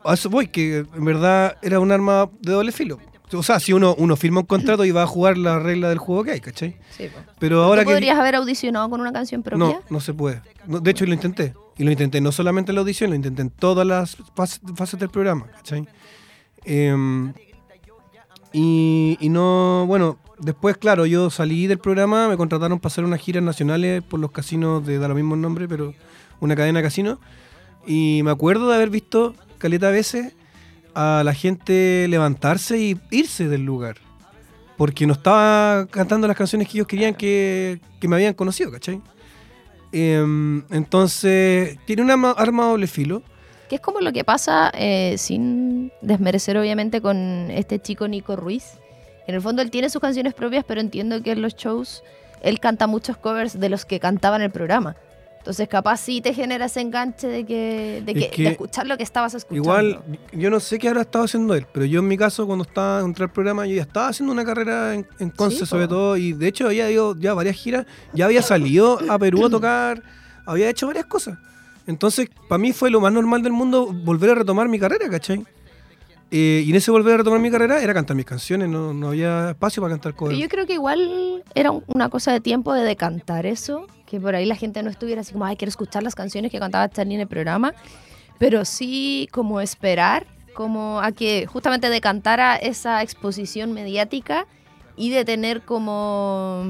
a 0.03 0.13
eso 0.13 0.29
voy, 0.29 0.47
que 0.47 0.79
en 0.93 1.05
verdad 1.05 1.57
era 1.61 1.79
un 1.79 1.91
arma 1.91 2.29
de 2.41 2.51
doble 2.51 2.71
filo. 2.71 2.99
O 3.33 3.41
sea, 3.43 3.59
si 3.59 3.73
uno, 3.73 3.95
uno 3.97 4.15
firma 4.15 4.41
un 4.41 4.45
contrato 4.45 4.85
y 4.85 4.91
va 4.91 5.03
a 5.03 5.07
jugar 5.07 5.37
la 5.37 5.57
regla 5.59 5.89
del 5.89 5.97
juego 5.97 6.23
que 6.23 6.31
hay, 6.31 6.39
¿cachai? 6.41 6.77
Sí, 6.95 7.07
po. 7.07 7.19
Pero 7.39 7.63
ahora 7.63 7.81
¿Tú 7.81 7.87
que... 7.89 7.95
podrías 7.95 8.17
haber 8.19 8.35
audicionado 8.35 8.89
con 8.89 9.01
una 9.01 9.11
canción 9.11 9.41
propia? 9.41 9.57
No, 9.57 9.81
no 9.89 9.99
se 9.99 10.13
puede. 10.13 10.41
No, 10.67 10.79
de 10.79 10.91
hecho, 10.91 11.05
lo 11.05 11.13
intenté. 11.13 11.53
Y 11.77 11.83
lo 11.83 11.91
intenté 11.91 12.21
no 12.21 12.31
solamente 12.31 12.71
en 12.71 12.75
la 12.75 12.81
audición, 12.81 13.09
lo 13.09 13.15
intenté 13.15 13.41
en 13.41 13.49
todas 13.49 13.85
las 13.85 14.15
fas- 14.35 14.61
fases 14.75 14.99
del 14.99 15.09
programa, 15.09 15.47
¿cachai? 15.47 15.85
Em, 16.65 17.33
y, 18.51 19.17
no, 19.29 19.85
bueno, 19.87 20.17
después, 20.39 20.77
claro, 20.77 21.05
yo 21.05 21.29
salí 21.29 21.67
del 21.67 21.77
programa, 21.77 22.27
me 22.27 22.37
contrataron 22.37 22.79
para 22.79 22.91
hacer 22.91 23.03
unas 23.03 23.19
giras 23.19 23.43
nacionales 23.43 24.01
por 24.03 24.19
los 24.19 24.31
casinos 24.31 24.85
de, 24.85 24.97
da 24.97 25.07
lo 25.07 25.15
mismo 25.15 25.35
nombre, 25.35 25.67
pero 25.67 25.93
una 26.39 26.55
cadena 26.55 26.79
de 26.79 26.83
casinos. 26.83 27.19
Y 27.85 28.21
me 28.23 28.31
acuerdo 28.31 28.69
de 28.69 28.75
haber 28.75 28.89
visto 28.89 29.35
caleta 29.57 29.89
veces 29.89 30.35
a 30.93 31.21
la 31.25 31.33
gente 31.33 32.07
levantarse 32.07 32.79
y 32.79 32.99
irse 33.11 33.47
del 33.47 33.65
lugar. 33.65 33.97
Porque 34.77 35.05
no 35.05 35.13
estaba 35.13 35.85
cantando 35.87 36.27
las 36.27 36.35
canciones 36.35 36.67
que 36.67 36.77
ellos 36.77 36.87
querían 36.87 37.13
que, 37.13 37.79
que 37.99 38.07
me 38.07 38.15
habían 38.15 38.33
conocido, 38.33 38.71
¿cachai? 38.71 39.01
Em, 39.91 40.63
entonces, 40.71 41.77
tiene 41.85 42.01
una 42.01 42.13
arma, 42.13 42.31
arma 42.31 42.65
doble 42.65 42.87
filo. 42.87 43.23
Que 43.69 43.75
es 43.75 43.81
como 43.81 43.99
lo 44.01 44.13
que 44.13 44.23
pasa, 44.23 44.71
eh, 44.75 45.15
sin 45.17 45.91
desmerecer 46.01 46.57
obviamente, 46.57 47.01
con 47.01 47.49
este 47.49 47.79
chico 47.79 48.07
Nico 48.07 48.35
Ruiz. 48.35 48.73
En 49.27 49.35
el 49.35 49.41
fondo 49.41 49.61
él 49.61 49.71
tiene 49.71 49.89
sus 49.89 50.01
canciones 50.01 50.33
propias, 50.33 50.63
pero 50.65 50.81
entiendo 50.81 51.21
que 51.23 51.31
en 51.31 51.41
los 51.41 51.55
shows 51.55 52.03
él 52.41 52.59
canta 52.59 52.85
muchos 52.85 53.17
covers 53.17 53.59
de 53.59 53.69
los 53.69 53.85
que 53.85 53.99
cantaba 53.99 54.35
en 54.35 54.43
el 54.43 54.51
programa. 54.51 54.95
Entonces 55.45 55.67
capaz 55.67 55.97
sí 55.97 56.21
te 56.21 56.33
genera 56.33 56.65
ese 56.65 56.81
enganche 56.81 57.27
de 57.27 57.45
que, 57.45 58.01
de, 58.03 58.11
Es 58.13 58.31
que, 58.31 58.43
de 58.43 58.49
escuchar 58.49 58.87
lo 58.87 58.97
que 58.97 59.03
estabas 59.03 59.35
escuchando. 59.35 59.63
Igual, 59.63 60.01
yo 60.31 60.49
no 60.49 60.59
sé 60.59 60.79
qué 60.79 60.87
habrá 60.87 61.01
estado 61.01 61.25
haciendo 61.25 61.53
él, 61.53 61.67
pero 61.71 61.85
yo 61.85 61.99
en 61.99 62.07
mi 62.07 62.17
caso, 62.17 62.47
cuando 62.47 62.63
estaba 62.63 63.01
en 63.01 63.13
el 63.15 63.29
programa, 63.29 63.67
yo 63.67 63.75
ya 63.75 63.83
estaba 63.83 64.07
haciendo 64.07 64.33
una 64.33 64.43
carrera 64.43 64.95
en, 64.95 65.07
en 65.19 65.29
Conce, 65.29 65.59
Sí, 65.59 65.65
sobre 65.67 65.87
todo, 65.87 66.17
y 66.17 66.33
de 66.33 66.47
hecho 66.47 66.65
había 66.65 66.89
ido 66.89 67.15
ya 67.15 67.35
varias 67.35 67.57
giras, 67.57 67.85
ya 68.11 68.25
había 68.25 68.41
salido 68.41 68.97
a 69.07 69.19
Perú 69.19 69.45
a 69.45 69.49
tocar, 69.51 70.01
había 70.47 70.67
hecho 70.67 70.87
varias 70.87 71.05
cosas. 71.05 71.37
Entonces, 71.87 72.29
para 72.49 72.59
mí 72.59 72.73
fue 72.73 72.89
lo 72.89 72.99
más 73.01 73.11
normal 73.13 73.41
del 73.43 73.53
mundo 73.53 73.87
volver 73.93 74.31
a 74.31 74.35
retomar 74.35 74.67
mi 74.69 74.79
carrera, 74.79 75.09
¿cachai? 75.09 75.43
Eh, 76.31 76.63
y 76.65 76.69
en 76.71 76.75
ese 76.75 76.89
volver 76.89 77.13
a 77.13 77.17
retomar 77.17 77.39
mi 77.39 77.51
carrera 77.51 77.81
era 77.81 77.93
cantar 77.93 78.15
mis 78.17 78.25
canciones, 78.25 78.67
no, 78.67 79.07
había 79.09 79.51
espacio 79.51 79.81
para 79.81 79.93
cantar 79.93 80.15
covers. 80.15 80.37
yo 80.39 80.49
creo 80.49 80.65
que 80.65 80.73
igual 80.73 81.43
era 81.53 81.69
un- 81.71 81.83
una 81.87 82.09
cosa 82.09 82.31
de 82.33 82.41
tiempo 82.41 82.73
de 82.73 82.83
decantar 82.83 83.45
eso, 83.45 83.85
que 84.07 84.19
por 84.19 84.33
ahí 84.35 84.45
la 84.45 84.55
gente 84.55 84.81
no 84.81 84.89
estuviera 84.89 85.21
así 85.21 85.33
como, 85.33 85.45
ay, 85.45 85.55
quiero 85.55 85.69
escuchar 85.69 86.01
las 86.01 86.15
canciones 86.15 86.51
que 86.51 86.59
cantaba 86.59 86.89
Charlie 86.89 87.13
en 87.15 87.21
el 87.21 87.27
programa, 87.27 87.73
pero 88.39 88.65
sí 88.65 89.29
como 89.31 89.61
esperar, 89.61 90.25
como 90.55 90.99
a 90.99 91.11
que 91.11 91.45
justamente 91.45 91.89
decantara 91.89 92.55
esa 92.55 93.03
exposición 93.03 93.73
mediática 93.73 94.47
y 94.97 95.11
de 95.11 95.25
tener 95.25 95.61
como, 95.61 96.65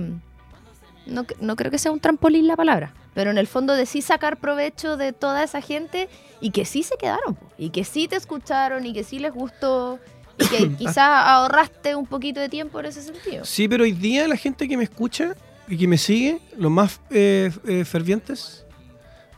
no, 1.05 1.25
no 1.39 1.55
creo 1.55 1.71
que 1.71 1.77
sea 1.77 1.91
un 1.91 1.99
trampolín 1.99 2.47
la 2.47 2.55
palabra, 2.55 2.93
pero 3.13 3.31
en 3.31 3.37
el 3.37 3.47
fondo 3.47 3.73
de 3.73 3.85
sí 3.85 4.01
sacar 4.01 4.37
provecho 4.37 4.97
de 4.97 5.13
toda 5.13 5.43
esa 5.43 5.61
gente 5.61 6.09
y 6.41 6.51
que 6.51 6.65
sí 6.65 6.83
se 6.83 6.97
quedaron, 6.97 7.37
y 7.57 7.69
que 7.69 7.83
sí 7.83 8.07
te 8.07 8.15
escucharon 8.15 8.85
y 8.85 8.93
que 8.93 9.03
sí 9.03 9.19
les 9.19 9.33
gustó. 9.33 9.99
Y 10.37 10.47
que 10.47 10.69
quizá 10.77 11.33
ahorraste 11.33 11.95
un 11.95 12.05
poquito 12.05 12.39
de 12.39 12.49
tiempo 12.49 12.79
en 12.79 12.87
ese 12.87 13.01
sentido. 13.01 13.45
Sí, 13.45 13.67
pero 13.67 13.83
hoy 13.83 13.93
día 13.93 14.27
la 14.27 14.35
gente 14.35 14.67
que 14.67 14.75
me 14.75 14.83
escucha 14.83 15.35
y 15.67 15.77
que 15.77 15.87
me 15.87 15.97
sigue, 15.97 16.39
los 16.57 16.71
más 16.71 16.99
eh, 17.09 17.51
eh, 17.65 17.85
fervientes, 17.85 18.65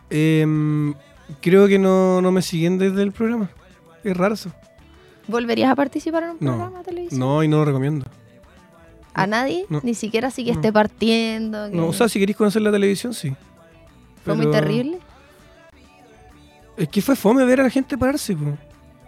em, 0.09 0.93
creo 1.41 1.67
que 1.67 1.77
no, 1.79 2.21
no 2.21 2.31
me 2.31 2.41
siguen 2.41 2.77
desde 2.77 3.03
el 3.03 3.11
programa. 3.11 3.49
Es 4.03 4.15
raro 4.15 4.33
eso. 4.33 4.51
¿Volverías 5.27 5.69
a 5.69 5.75
participar 5.75 6.23
en 6.23 6.29
un 6.31 6.37
No, 6.39 6.51
programa 6.53 6.77
de 6.79 6.83
televisión? 6.85 7.19
No, 7.19 7.43
y 7.43 7.47
no 7.47 7.57
lo 7.57 7.65
recomiendo. 7.65 8.05
¿A 9.17 9.27
nadie? 9.27 9.65
no. 9.69 9.79
Ni 9.83 9.93
siquiera 9.93 10.27
así 10.29 10.43
que 10.45 10.51
No. 10.51 10.57
esté 10.57 10.71
partiendo. 10.71 11.69
que- 11.69 11.75
No, 11.75 11.87
o 11.87 11.93
sea, 11.93 12.07
si 12.09 12.19
queréis 12.19 12.37
conocer 12.37 12.61
la 12.61 12.71
televisión, 12.71 13.13
sí. 13.13 13.33
Fue 14.23 14.35
muy 14.35 14.49
terrible. 14.51 14.99
Es 16.77 16.87
que 16.89 17.01
fue 17.01 17.15
fome 17.15 17.43
ver 17.45 17.59
a 17.61 17.63
la 17.63 17.69
gente 17.69 17.97
pararse, 17.97 18.35
po. 18.35 18.57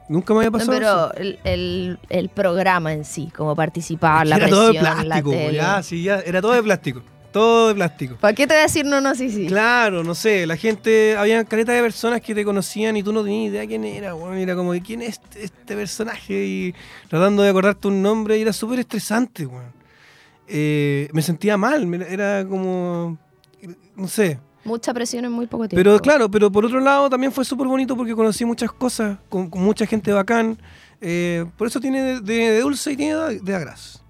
Nunca 0.08 0.34
me 0.34 0.40
había 0.40 0.50
No, 0.50 0.58
pasado 0.58 0.72
eso. 0.74 1.12
pero 1.14 1.24
el, 1.24 1.40
el- 1.44 2.00
el 2.10 2.30
programa 2.30 2.94
en 2.94 3.06
sí, 3.06 3.30
como 3.36 3.56
participar, 3.56 4.26
la 4.26 4.38
era 4.38 4.46
presión, 4.48 4.60
todo 4.66 4.74
de 4.74 4.82
la 4.82 5.02
plástico, 5.04 5.30
tele. 5.32 5.54
ya, 5.54 5.84
sí, 5.84 6.02
ya, 6.04 6.20
era 6.20 6.42
todo 6.42 6.54
de 6.54 6.64
plástico. 6.64 7.02
Todo 7.32 7.68
de 7.68 7.76
plástico. 7.76 8.16
¿Para 8.16 8.34
qué 8.34 8.48
te 8.48 8.56
voy 8.56 8.62
a 8.62 8.64
decir 8.64 8.86
no, 8.88 9.02
no, 9.02 9.14
sí, 9.14 9.30
sí? 9.30 9.46
Claro, 9.46 10.04
no 10.04 10.16
sé, 10.16 10.48
la 10.48 10.58
gente, 10.58 11.16
había 11.16 11.44
caleta 11.46 11.74
de 11.74 11.82
personas 11.84 12.22
que 12.22 12.34
te 12.34 12.44
conocían 12.44 12.98
y 12.98 13.04
tú 13.04 13.14
no 13.14 13.24
tenías 13.24 13.52
idea 13.52 13.68
quién 13.68 13.84
era, 13.86 14.16
weón, 14.16 14.40
era 14.40 14.56
como, 14.56 14.72
¿quién 14.84 15.04
es 15.04 15.10
este, 15.10 15.44
este 15.44 15.76
personaje? 15.76 16.34
Y 16.44 16.76
tratando 17.08 17.44
de 17.44 17.50
acordarte 17.50 17.88
un 17.88 18.02
nombre 18.02 18.36
y 18.36 18.42
era 18.42 18.52
súper 18.52 18.80
estresante, 18.80 19.46
weón. 19.46 19.78
Eh, 20.50 21.08
me 21.14 21.22
sentía 21.22 21.58
mal, 21.58 21.94
era 22.04 22.46
como, 22.48 23.18
no 23.96 24.08
sé. 24.08 24.40
Mucha 24.66 24.94
presión 24.94 25.24
en 25.26 25.32
muy 25.32 25.48
poco 25.48 25.68
tiempo. 25.70 25.84
Pero 25.84 26.00
claro, 26.00 26.30
pero 26.30 26.52
por 26.52 26.66
otro 26.66 26.80
lado 26.80 27.10
también 27.10 27.32
fue 27.32 27.46
súper 27.46 27.68
bonito 27.68 27.96
porque 27.96 28.14
conocí 28.16 28.44
muchas 28.46 28.72
cosas, 28.72 29.18
con, 29.30 29.50
con 29.50 29.62
mucha 29.62 29.86
gente 29.86 30.12
bacán. 30.12 30.58
eh, 31.02 31.46
por 31.58 31.68
eso 31.68 31.80
tiene 31.80 32.02
de, 32.02 32.20
de- 32.22 32.52
de 32.52 32.60
dulce 32.62 32.92
y 32.92 32.98
tiene 32.98 33.16
de, 33.16 33.40
de 33.40 33.56
agraz. 33.56 34.04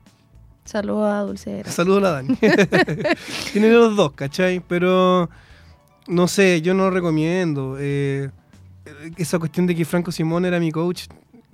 Saludos 0.65 1.11
a 1.11 1.19
Dulce. 1.21 1.63
Saludos 1.65 1.97
a 1.99 2.01
la 2.01 2.11
Dani. 2.11 2.35
Tiene 3.53 3.69
los 3.71 3.95
dos, 3.95 4.11
¿cachai? 4.13 4.59
Pero 4.67 5.27
no 6.07 6.27
sé, 6.27 6.61
yo 6.61 6.75
no 6.75 6.83
lo 6.85 6.91
recomiendo. 6.91 7.75
Eh, 7.79 8.29
esa 9.17 9.39
cuestión 9.39 9.65
de 9.65 9.73
que 9.75 9.83
Franco 9.83 10.11
Simón 10.11 10.45
era 10.45 10.59
mi 10.59 10.71
coach, 10.71 11.05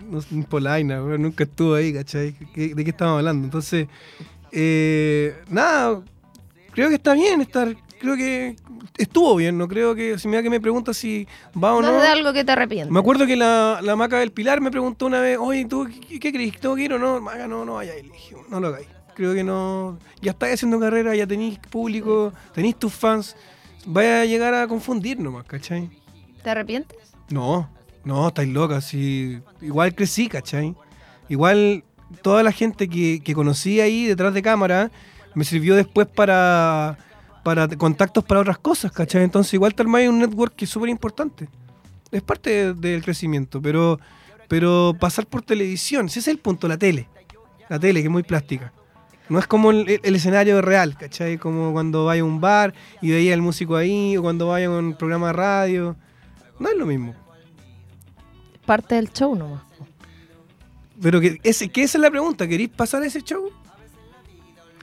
no 0.10 0.20
polaina, 0.50 0.98
nunca 1.00 1.46
estuvo 1.46 1.76
ahí, 1.76 1.94
¿cachai? 1.94 2.36
¿De 2.56 2.84
qué 2.84 2.90
estamos 2.90 3.18
hablando? 3.20 3.46
Entonces, 3.46 3.88
eh, 4.56 5.36
nada, 5.50 6.02
creo 6.72 6.90
que 6.90 6.96
está 6.96 7.14
bien 7.14 7.42
estar, 7.42 7.76
creo 8.00 8.16
que 8.16 8.56
estuvo 8.98 9.36
bien, 9.36 9.58
no 9.58 9.68
creo 9.68 9.94
que, 9.94 10.18
si 10.18 10.28
me 10.28 10.38
da 10.38 10.44
que 10.44 10.50
me 10.50 10.62
pregunta 10.62 10.94
si 10.94 11.28
va 11.62 11.74
o 11.76 11.82
no. 11.82 11.92
No 11.92 11.98
es 11.98 12.04
de 12.04 12.08
algo 12.08 12.34
que 12.34 12.44
te 12.44 12.52
arrepientes. 12.54 12.92
Me 12.92 13.00
acuerdo 13.00 13.26
que 13.26 13.36
la, 13.36 13.80
la 13.84 13.96
maca 13.96 14.20
del 14.20 14.32
Pilar 14.32 14.62
me 14.62 14.72
preguntó 14.72 15.06
una 15.06 15.20
vez, 15.20 15.38
oye, 15.38 15.66
¿tú 15.66 15.88
qué, 16.10 16.20
qué 16.20 16.32
crees? 16.32 16.60
¿Tengo 16.60 16.76
que 16.76 16.84
ir 16.84 16.94
o 16.94 17.00
no? 17.00 17.20
Maca, 17.20 17.48
no, 17.48 17.66
no 17.66 17.76
vaya, 17.76 17.94
dije, 17.96 18.36
no 18.50 18.60
lo 18.60 18.68
hagáis. 18.68 18.88
Creo 19.16 19.34
que 19.34 19.44
no. 19.46 19.98
Ya 20.22 20.32
estáis 20.32 20.56
haciendo 20.56 20.78
carrera, 20.78 21.16
ya 21.16 21.26
tenéis 21.26 21.58
público, 21.58 22.34
tenéis 22.54 22.76
tus 22.76 22.94
fans. 22.94 23.38
Vaya 23.86 24.22
a 24.22 24.26
llegar 24.26 24.54
a 24.54 24.68
confundir 24.68 25.20
nomás, 25.20 25.46
¿cachai? 25.46 25.90
¿Te 26.44 26.50
arrepientes? 26.50 26.98
No, 27.30 27.70
no, 28.04 28.28
estáis 28.28 28.50
locas. 28.50 28.84
Sí. 28.84 29.40
Igual 29.62 29.96
crecí, 29.96 30.28
¿cachai? 30.28 30.76
Igual 31.30 31.85
toda 32.22 32.44
la 32.44 32.52
gente 32.52 32.88
que, 32.88 33.22
que 33.24 33.34
conocí 33.34 33.80
ahí 33.82 34.06
detrás 34.06 34.34
de 34.34 34.42
cámara 34.42 34.92
me 35.34 35.44
sirvió 35.44 35.76
después 35.76 36.08
para, 36.08 36.98
para 37.44 37.68
contactos 37.68 38.24
para 38.24 38.40
otras 38.42 38.58
cosas, 38.58 38.92
¿cachai? 38.92 39.24
Entonces 39.24 39.54
igual 39.54 39.74
te 39.76 39.82
armáis 39.84 40.08
un 40.10 40.20
network 40.20 40.56
que 40.56 40.66
es 40.66 40.72
súper 40.72 40.90
importante. 40.90 41.48
Es 42.12 42.22
parte 42.22 42.74
de- 42.74 42.74
del 42.74 43.04
crecimiento, 43.04 43.62
pero, 43.62 44.00
pero 44.48 44.96
pasar 45.00 45.26
por 45.26 45.42
televisión, 45.42 46.06
ese 46.06 46.20
es 46.20 46.28
el 46.28 46.38
punto, 46.40 46.68
la 46.68 46.78
tele. 46.78 47.10
La 47.68 47.80
tele, 47.80 48.00
que 48.02 48.08
es 48.08 48.12
muy 48.12 48.24
plástica. 48.24 48.72
No 49.28 49.40
es 49.40 49.48
como 49.48 49.72
el, 49.72 50.00
el 50.04 50.16
escenario 50.16 50.62
real, 50.62 50.96
¿cachai? 50.98 51.40
Como 51.40 51.74
cuando 51.74 52.06
vaya 52.06 52.22
a 52.22 52.26
un 52.26 52.40
bar 52.40 52.76
y 53.02 53.10
veía 53.12 53.34
al 53.34 53.42
músico 53.42 53.76
ahí, 53.76 54.16
o 54.18 54.22
cuando 54.22 54.48
vaya 54.48 54.68
a 54.68 54.70
un 54.70 54.94
programa 54.94 55.28
de 55.28 55.34
radio. 55.34 55.96
No 56.60 56.70
es 56.70 56.78
lo 56.78 56.86
mismo. 56.86 57.16
Parte 58.68 58.96
del 58.96 59.12
show 59.12 59.36
nomás. 59.36 59.62
Pero 61.02 61.20
que, 61.22 61.40
ese, 61.44 61.70
que 61.70 61.84
esa 61.84 61.98
es 61.98 62.02
la 62.02 62.10
pregunta, 62.12 62.48
¿queréis 62.48 62.70
pasar 62.70 63.04
ese 63.04 63.22
show? 63.22 63.50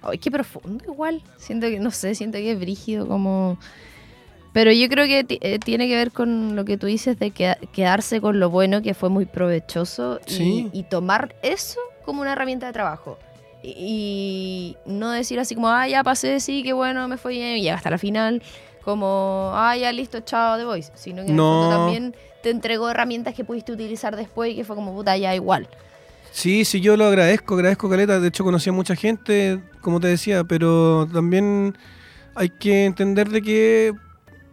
Ay, 0.02 0.18
qué 0.18 0.30
profundo 0.30 0.84
igual. 0.84 1.22
Siento 1.38 1.68
que, 1.68 1.78
no 1.78 1.90
sé, 1.90 2.14
siento 2.14 2.38
que 2.38 2.52
es 2.52 2.58
brígido 2.58 3.06
como... 3.06 3.58
Pero 4.52 4.70
yo 4.70 4.86
creo 4.90 5.06
que 5.06 5.24
eh, 5.40 5.58
tiene 5.58 5.88
que 5.88 5.94
ver 5.96 6.10
con 6.12 6.54
lo 6.56 6.64
que 6.66 6.76
tú 6.76 6.86
dices 6.86 7.18
de 7.18 7.30
que- 7.30 7.56
quedarse 7.72 8.20
con 8.20 8.38
lo 8.38 8.50
bueno, 8.50 8.82
que 8.82 8.92
fue 8.92 9.08
muy 9.08 9.24
provechoso, 9.24 10.20
y, 10.26 10.30
Sí. 10.32 10.70
y 10.74 10.82
tomar 10.82 11.34
eso 11.42 11.80
como 12.04 12.20
una 12.20 12.32
herramienta 12.32 12.66
de 12.66 12.72
trabajo. 12.74 13.18
Y, 13.62 14.76
y 14.86 14.90
no 14.90 15.10
decir 15.10 15.38
así 15.40 15.54
como, 15.54 15.68
ah, 15.68 15.88
ya 15.88 16.04
pasé, 16.04 16.38
sí, 16.40 16.62
qué 16.62 16.74
bueno, 16.74 17.08
me 17.08 17.16
fue 17.16 17.32
bien, 17.32 17.56
y 17.56 17.62
llega 17.62 17.76
hasta 17.76 17.88
la 17.90 17.96
final, 17.98 18.42
como, 18.84 19.52
ah, 19.54 19.74
ya 19.76 19.90
listo, 19.92 20.20
chao, 20.20 20.58
The 20.58 20.64
Voice. 20.66 20.92
Sino 20.96 21.18
que 21.22 21.28
en 21.28 21.30
el 21.30 21.36
No. 21.36 21.44
fondo 21.62 21.68
también 21.76 22.14
te 22.42 22.50
entregó 22.50 22.90
herramientas 22.90 23.34
que 23.34 23.44
pudiste 23.44 23.72
utilizar 23.72 24.16
después 24.16 24.52
y 24.52 24.56
que 24.56 24.64
fue 24.64 24.76
como, 24.76 24.92
puta, 24.92 25.16
ya 25.16 25.34
igual. 25.34 25.66
Sí, 26.32 26.64
sí, 26.64 26.80
yo 26.80 26.96
lo 26.96 27.04
agradezco, 27.04 27.54
agradezco 27.54 27.88
Caleta. 27.88 28.18
De 28.18 28.28
hecho, 28.28 28.42
conocí 28.42 28.70
a 28.70 28.72
mucha 28.72 28.96
gente, 28.96 29.60
como 29.80 30.00
te 30.00 30.08
decía, 30.08 30.44
pero 30.44 31.06
también 31.12 31.76
hay 32.34 32.48
que 32.48 32.86
entender 32.86 33.28
de 33.28 33.42
que 33.42 33.92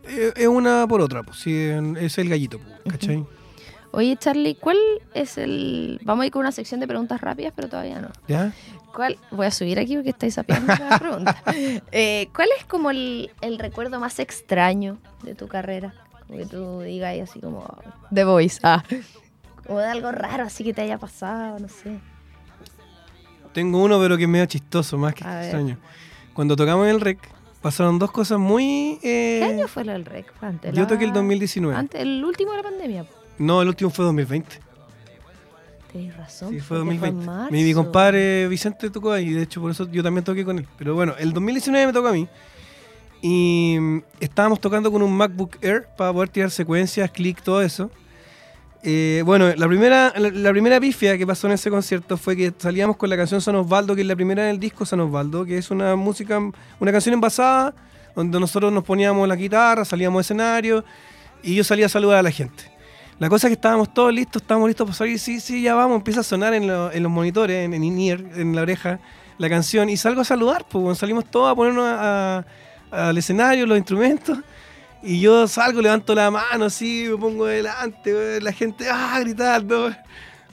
eh, 0.04 0.34
es 0.36 0.48
una 0.48 0.86
por 0.88 1.02
otra, 1.02 1.24
pues, 1.24 1.38
sí, 1.40 1.56
es 2.00 2.18
el 2.18 2.30
gallito, 2.30 2.60
pues, 2.60 2.98
¿cachai? 2.98 3.26
Oye, 3.92 4.16
Charlie, 4.18 4.56
¿cuál 4.56 4.78
es 5.16 5.38
el...? 5.38 6.00
Vamos 6.04 6.24
a 6.24 6.26
ir 6.28 6.32
con 6.32 6.42
una 6.42 6.52
sección 6.52 6.80
de 6.80 6.88
preguntas 6.88 7.20
rápidas, 7.22 7.54
pero 7.56 7.70
todavía 7.70 8.00
no. 8.00 8.10
¿Ya? 8.28 8.54
¿Cuál? 8.94 9.18
Voy 9.32 9.48
a 9.48 9.52
subir 9.52 9.80
aquí 9.80 9.96
porque 9.96 10.12
estáis 10.12 10.36
sapeando 10.36 10.74
la 10.76 11.00
pregunta. 11.00 11.44
Eh, 11.92 12.30
¿Cuál 12.36 12.50
es 12.58 12.66
como 12.66 12.92
el, 12.92 13.32
el 13.42 13.58
recuerdo 13.58 14.00
más 14.00 14.20
extraño 14.20 15.00
de 15.24 15.34
tu 15.34 15.48
carrera? 15.48 15.94
Que 16.28 16.46
tú 16.46 16.82
digas 16.82 17.18
así 17.28 17.40
como... 17.40 17.66
The 18.14 18.26
Voice, 18.26 18.60
ah. 18.62 18.84
Como 19.70 19.80
de 19.82 19.86
algo 19.86 20.12
raro 20.12 20.44
así 20.46 20.64
que 20.64 20.74
te 20.74 20.82
haya 20.82 20.98
pasado, 20.98 21.60
no 21.60 21.68
sé. 21.70 22.00
Tengo 23.54 23.84
uno, 23.84 24.00
pero 24.00 24.18
que 24.18 24.24
es 24.24 24.30
medio 24.30 24.48
chistoso, 24.48 24.98
más 24.98 25.14
que 25.14 25.24
A 25.24 25.36
ver. 25.36 25.44
extraño. 25.44 25.78
Cuando 26.34 26.56
tocamos 26.56 26.88
en 26.88 26.96
el 26.96 27.02
REC, 27.02 27.20
pasaron 27.62 28.00
dos 28.00 28.12
cosas 28.12 28.40
muy... 28.40 28.94
eh, 29.04 29.40
¿Qué 29.42 29.46
año 29.46 29.68
fue 29.68 29.86
lo 29.86 29.92
del 29.92 30.06
REC? 30.06 30.34
Fue 30.40 30.48
antes 30.48 30.74
yo 30.74 30.82
la- 30.82 30.88
toqué 30.88 31.06
el 31.06 31.14
2019. 31.14 31.76
Antes, 31.78 32.02
el 32.02 32.26
último 32.26 32.52
de 32.52 32.58
la 32.58 32.64
pandemia. 32.64 33.06
No, 33.38 33.62
el 33.62 33.68
último 33.68 33.92
fue 33.92 34.06
2020. 34.06 34.60
Tienes 35.92 36.18
razón. 36.18 36.50
Sí, 36.50 36.60
fue 36.62 36.78
porque 36.84 36.96
2020. 36.98 37.32
en 37.32 37.52
mi, 37.54 37.64
mi 37.64 37.74
compadre 37.76 38.48
Vicente 38.48 38.90
tocó 38.90 39.12
ahí, 39.12 39.30
de 39.32 39.44
hecho 39.44 39.62
por 39.62 39.70
eso 39.72 39.88
yo 39.92 40.02
también 40.02 40.24
toqué 40.24 40.44
con 40.44 40.58
él. 40.58 40.68
Pero 40.80 40.96
bueno, 40.96 41.14
el 41.20 41.32
2019 41.32 41.86
me 41.88 41.94
tocó 41.94 42.08
a 42.08 42.14
mí. 42.14 42.28
Y 43.22 43.78
mm, 43.80 44.00
estábamos 44.20 44.60
tocando 44.60 44.92
con 44.92 45.02
un 45.04 45.16
MacBook 45.16 45.58
Air 45.62 45.88
para 45.96 46.12
poder 46.12 46.30
tirar 46.30 46.50
secuencias, 46.52 47.10
clic, 47.12 47.42
todo 47.44 47.62
eso. 47.62 47.92
Eh, 48.82 49.24
bueno, 49.26 49.54
la 49.56 49.68
primera, 49.68 50.14
la, 50.18 50.52
primera 50.52 50.80
pifia 50.80 51.18
que 51.18 51.28
pasó 51.28 51.48
en 51.48 51.54
ese 51.54 51.70
concierto 51.70 52.16
fue 52.16 52.38
que 52.38 52.54
salíamos 52.58 52.96
con 52.96 53.10
la 53.10 53.18
canción 53.18 53.42
San 53.42 53.56
Osvaldo, 53.56 53.94
que 53.94 54.02
es 54.02 54.08
la 54.08 54.16
primera 54.16 54.44
del 54.44 54.58
disco 54.60 54.86
San 54.86 55.02
Osvaldo, 55.02 55.44
que 55.46 55.58
es 55.58 55.70
una 55.70 55.96
música, 55.98 56.40
una 56.80 56.92
canción 56.92 57.14
envasada, 57.14 57.74
donde 58.16 58.40
nosotros 58.40 58.72
nos 58.72 58.86
poníamos 58.86 59.28
la 59.28 59.36
guitarra, 59.36 59.84
salíamos 59.84 60.20
de 60.20 60.22
escenario 60.22 60.86
y 61.44 61.56
yo 61.56 61.64
salía 61.66 61.88
a 61.88 61.90
saludar 61.90 62.20
a 62.20 62.24
la 62.24 62.32
gente. 62.32 62.64
La 63.20 63.28
cosa 63.28 63.48
es 63.48 63.50
que 63.50 63.56
estábamos 63.56 63.94
todos 63.94 64.14
listos, 64.14 64.42
estábamos 64.42 64.70
listos 64.70 64.86
para 64.88 64.96
salir, 64.98 65.20
sí, 65.20 65.42
sí, 65.42 65.62
ya 65.62 65.76
vamos, 65.76 65.98
empieza 65.98 66.22
a 66.22 66.24
sonar 66.24 66.54
en, 66.54 66.68
lo- 66.68 66.90
en 66.90 67.04
los 67.04 67.12
monitores, 67.12 67.66
en, 67.66 67.74
en 67.74 67.84
en 67.94 68.56
la 68.56 68.62
oreja, 68.62 69.00
la 69.38 69.50
canción, 69.50 69.90
y 69.90 69.98
salgo 69.98 70.22
a 70.22 70.24
saludar, 70.24 70.66
pues 70.70 70.98
salimos 70.98 71.26
todos 71.30 71.52
a 71.52 71.56
ponernos 71.56 71.84
a- 71.86 72.46
a- 72.92 73.10
al 73.10 73.18
escenario, 73.18 73.66
los 73.66 73.78
instrumentos, 73.78 74.38
y 75.02 75.20
yo 75.22 75.48
salgo, 75.48 75.82
levanto 75.82 76.14
la 76.16 76.30
mano 76.32 76.66
así, 76.66 77.08
me 77.10 77.18
pongo 77.18 77.46
delante, 77.46 78.14
weón, 78.14 78.44
la 78.44 78.52
gente, 78.52 78.88
ah, 78.92 79.18
gritando, 79.20 79.84
weón. 79.86 79.98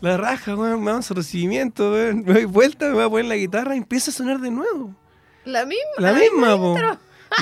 la 0.00 0.16
raja, 0.16 0.54
weón, 0.54 0.82
me 0.82 0.92
dan 0.92 1.02
su 1.02 1.14
recibimiento, 1.14 1.92
weón, 1.92 2.22
me 2.24 2.34
doy 2.34 2.44
vuelta, 2.44 2.86
me 2.86 2.92
voy 2.94 3.04
a 3.04 3.08
poner 3.10 3.24
la 3.26 3.36
guitarra 3.36 3.74
y 3.74 3.78
empieza 3.78 4.10
a 4.10 4.14
sonar 4.14 4.38
de 4.40 4.50
nuevo. 4.50 4.94
La 5.44 5.64
misma. 5.64 5.84
La 5.98 6.12
misma, 6.12 6.56
po. 6.56 6.76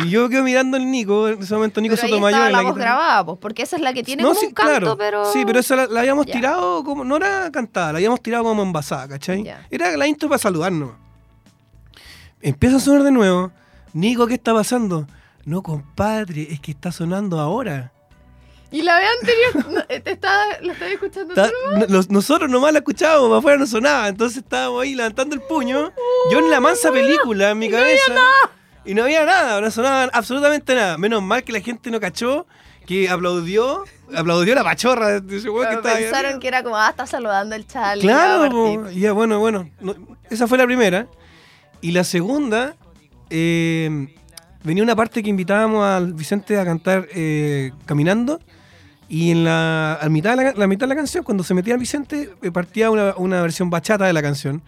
Y 0.03 0.09
yo 0.09 0.29
quedo 0.31 0.43
mirando 0.43 0.77
al 0.79 0.91
Nico, 0.91 1.29
en 1.29 1.43
ese 1.43 1.55
momento 1.55 1.81
Nico 1.81 1.95
Pero 1.95 2.05
ahí 2.07 2.11
Sotomayor 2.11 2.47
en 2.47 2.53
la 2.53 2.63
la 2.63 2.69
voz 2.69 2.75
grabada, 2.77 3.25
pues, 3.27 3.39
porque 3.39 3.63
esa 3.63 3.77
es 3.77 3.83
la 3.83 3.93
que 3.93 4.03
tiene 4.03 4.23
No, 4.23 4.31
como 4.31 4.41
sí, 4.41 4.47
un 4.47 4.53
canto, 4.55 4.71
claro. 4.73 4.97
pero... 4.97 5.25
Sí, 5.33 5.43
pero 5.47 5.59
esa 5.61 5.77
la, 5.77 5.87
la 5.87 6.01
habíamos 6.01 6.25
Ya. 6.27 6.33
tirado 6.33 6.83
como. 6.85 7.05
No 7.05 7.17
era 7.17 7.51
cantada, 7.53 7.93
la 7.93 7.99
habíamos 7.99 8.23
tirado 8.23 8.45
como 8.45 8.63
envasada, 8.63 9.07
¿cachai? 9.09 9.45
Ya. 9.45 9.67
Era 9.71 9.95
la 9.97 10.07
intro 10.07 10.29
para 10.29 10.39
saludarnos. 10.39 10.93
Empieza 12.41 12.77
a 12.77 12.81
sonar 12.81 13.03
de 13.03 13.11
nuevo. 13.13 13.53
Nico, 13.93 14.27
¿qué 14.27 14.35
está 14.35 14.53
pasando? 14.55 15.07
No, 15.47 15.63
compadre, 15.63 16.49
es 16.51 16.61
que 16.61 16.71
está 16.73 16.91
sonando 16.93 17.39
ahora. 17.41 17.93
Y 18.71 18.83
la 18.83 18.99
vez 18.99 19.09
anterior, 19.21 19.73
no, 19.73 19.85
te 20.03 20.11
estaba, 20.11 20.45
la 20.61 20.73
estaba 20.73 20.91
escuchando 20.91 21.35
Está- 21.35 21.49
tú 21.49 21.79
no- 21.79 21.87
los- 21.87 22.11
nosotros 22.11 22.51
nomás 22.51 22.73
la 22.73 22.79
escuchábamos, 22.81 23.29
para 23.29 23.39
afuera 23.39 23.59
no 23.59 23.67
sonaba. 23.67 24.09
Entonces 24.09 24.39
estábamos 24.39 24.83
ahí 24.83 24.95
levantando 24.95 25.35
el 25.35 25.43
puño. 25.43 25.93
yo 26.31 26.39
en 26.39 26.51
la 26.51 26.61
mansa 26.61 26.91
película 26.91 27.51
en 27.51 27.59
mi 27.59 27.71
cabeza. 27.71 28.15
Y 28.87 28.95
no 28.95 29.05
había 29.05 29.25
nada, 29.25 29.61
no 29.61 29.71
sonaba 29.71 30.11
absolutamente 30.13 30.75
nada. 30.75 30.99
Menos 30.99 31.23
mal 31.23 31.43
que 31.45 31.53
la 31.53 31.61
gente 31.61 31.91
no 31.91 32.01
cachó, 32.01 32.47
que 32.87 33.09
aplaudió, 33.09 33.85
aplaudió 34.15 34.55
la 34.55 34.65
pachorra 34.65 35.21
de 35.21 35.37
ese 35.39 35.49
weón 35.49 35.69
que 35.71 35.77
Pero 35.77 35.79
estaba 35.81 35.97
ahí 35.97 36.03
pensaron 36.05 36.41
que 36.41 36.49
era 36.49 36.63
como, 36.63 36.77
ah, 36.77 36.89
está 36.91 37.07
saludando 37.07 37.55
el 37.55 37.67
a 37.75 37.95
Claro, 37.95 38.51
po. 38.51 38.91
ya 38.91 39.13
bueno, 39.13 39.39
bueno. 39.39 39.71
no- 39.81 39.95
esa 40.31 40.47
fue 40.49 40.59
la 40.59 40.67
primera. 40.67 41.07
Y 41.81 41.93
la 41.93 42.03
segunda, 42.05 42.77
eh, 43.31 44.15
venía 44.65 44.83
una 44.83 44.97
parte 44.97 45.23
que 45.23 45.31
invitábamos 45.31 45.85
al 45.85 46.15
Vicente 46.15 46.59
a 46.59 46.65
cantar 46.65 47.07
eh, 47.15 47.71
caminando. 47.87 48.41
Y 49.09 49.31
en 49.31 49.45
la, 49.45 49.95
a 50.01 50.09
mitad 50.09 50.37
de 50.37 50.43
la, 50.43 50.53
la 50.55 50.67
mitad 50.67 50.87
de 50.87 50.95
la 50.95 50.97
canción, 50.97 51.23
cuando 51.23 51.45
se 51.45 51.55
metía 51.55 51.77
Vicente, 51.77 52.31
eh, 52.43 52.51
partía 52.51 52.91
una, 52.91 53.15
una 53.17 53.43
versión 53.43 53.71
bachata 53.71 54.07
de 54.07 54.13
la 54.13 54.23
canción. 54.23 54.63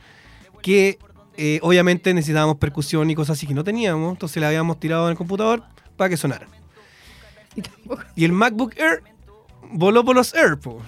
Que 0.63 0.99
eh, 1.37 1.59
obviamente 1.63 2.13
necesitábamos 2.15 2.57
percusión 2.57 3.11
y 3.11 3.15
cosas 3.15 3.39
así 3.39 3.47
que 3.47 3.55
no 3.55 3.65
teníamos. 3.65 4.13
Entonces 4.13 4.41
la 4.41 4.49
habíamos 4.49 4.79
tirado 4.79 5.07
en 5.07 5.13
el 5.13 5.17
computador 5.17 5.63
para 5.97 6.11
que 6.11 6.17
sonara. 6.17 6.47
Y 8.15 8.25
el 8.25 8.33
MacBook 8.33 8.75
Air 8.77 9.03
voló 9.71 10.05
por 10.05 10.15
los 10.15 10.35
Air. 10.35 10.59
po. 10.59 10.83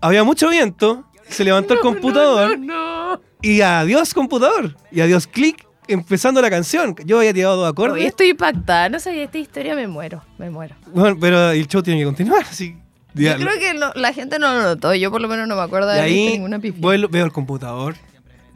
Había 0.00 0.24
mucho 0.24 0.48
viento. 0.48 1.04
Se 1.28 1.44
levantó 1.44 1.74
el 1.74 1.80
computador. 1.80 2.58
No, 2.58 3.16
no. 3.16 3.20
Y 3.42 3.60
adiós 3.60 4.14
computador. 4.14 4.76
Y 4.90 5.00
adiós 5.00 5.26
clic, 5.26 5.65
empezando 5.88 6.40
la 6.42 6.50
canción. 6.50 6.94
Yo 7.04 7.18
había 7.18 7.32
tirado 7.34 7.56
dos 7.56 7.70
acordes. 7.70 8.04
Estoy 8.04 8.30
impactada. 8.30 8.88
No 8.88 8.98
sabía 9.00 9.24
esta 9.24 9.38
historia, 9.38 9.74
me 9.74 9.86
muero, 9.86 10.22
me 10.38 10.50
muero. 10.50 10.74
Bueno, 10.86 11.16
pero 11.20 11.50
el 11.50 11.66
show 11.68 11.82
tiene 11.82 12.00
que 12.00 12.06
continuar. 12.06 12.42
Así. 12.42 12.76
Yo 13.14 13.34
creo 13.36 13.58
que 13.58 13.72
no- 13.74 13.92
la 13.94 14.12
gente 14.12 14.38
no 14.38 14.52
lo 14.52 14.62
notó. 14.62 14.94
Yo 14.94 15.10
por 15.10 15.20
lo 15.22 15.28
menos 15.28 15.48
no 15.48 15.56
me 15.56 15.62
acuerdo 15.62 15.88
de 15.88 16.00
ahí 16.00 16.32
ninguna 16.32 16.58
vuelo- 16.58 17.08
veo 17.08 17.24
el 17.24 17.32
computador 17.32 17.94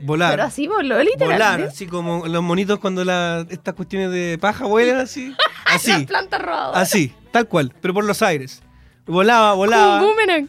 volar. 0.03 0.33
Pero 0.33 0.43
así 0.45 0.67
voló, 0.67 0.99
literalmente. 1.03 1.25
volar, 1.35 1.63
así 1.63 1.87
como 1.87 2.27
los 2.27 2.43
monitos 2.43 2.79
cuando 2.79 3.05
la, 3.05 3.47
estas 3.49 3.75
cuestiones 3.75 4.11
de 4.11 4.37
paja 4.39 4.65
vuelan 4.67 4.99
así. 4.99 5.35
Así, 5.67 6.05
planta 6.05 6.37
robada. 6.39 6.81
así, 6.81 7.15
tal 7.31 7.47
cual, 7.47 7.73
pero 7.81 7.95
por 7.95 8.05
los 8.05 8.23
aires. 8.23 8.61
Volaba, 9.07 9.53
Un 9.53 9.59
volaba. 9.59 10.01
boomerang. 10.03 10.49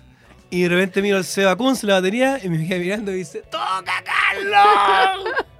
Y 0.49 0.63
de 0.63 0.69
repente 0.69 1.01
miro 1.03 1.17
al 1.17 1.25
Seba 1.25 1.55
Kunz, 1.55 1.83
la 1.83 1.93
batería, 1.95 2.39
y 2.43 2.49
me 2.49 2.65
quedé 2.67 2.79
mirando 2.79 3.11
y 3.11 3.17
dice, 3.17 3.41
¡Toca, 3.51 4.03
Carlos! 4.03 5.29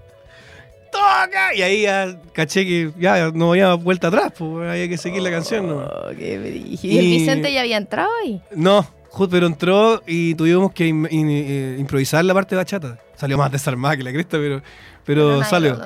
toca. 0.92 1.56
Y 1.56 1.62
ahí 1.62 1.82
ya 1.84 2.20
caché 2.34 2.66
que 2.66 2.92
ya 3.00 3.32
no 3.32 3.52
había 3.52 3.74
vuelta 3.76 4.08
atrás, 4.10 4.32
pues 4.38 4.70
había 4.70 4.88
que 4.88 4.98
seguir 4.98 5.22
la 5.22 5.32
canción. 5.32 5.68
¿no? 5.68 5.78
Oh, 5.78 6.10
qué. 6.18 6.34
¿Y 6.82 6.98
el 6.98 7.06
Vicente 7.06 7.52
ya 7.54 7.62
había 7.62 7.78
entrado 7.78 8.10
ahí? 8.24 8.42
No, 8.56 8.86
ju- 9.12 9.28
pero 9.30 9.48
entró 9.48 10.04
y 10.06 10.36
tuvimos 10.36 10.72
que 10.74 10.88
in- 10.88 11.08
eh, 11.12 11.78
improvisar 11.80 12.24
la 12.26 12.34
parte 12.34 12.56
de 12.56 12.58
bachata. 12.62 13.00
Salió 13.16 13.38
más 13.38 13.52
desarmada 13.52 13.96
que 13.98 14.04
la 14.04 14.12
cresta, 14.12 14.38
pero, 14.38 14.62
pero, 15.06 15.44
salió. 15.44 15.80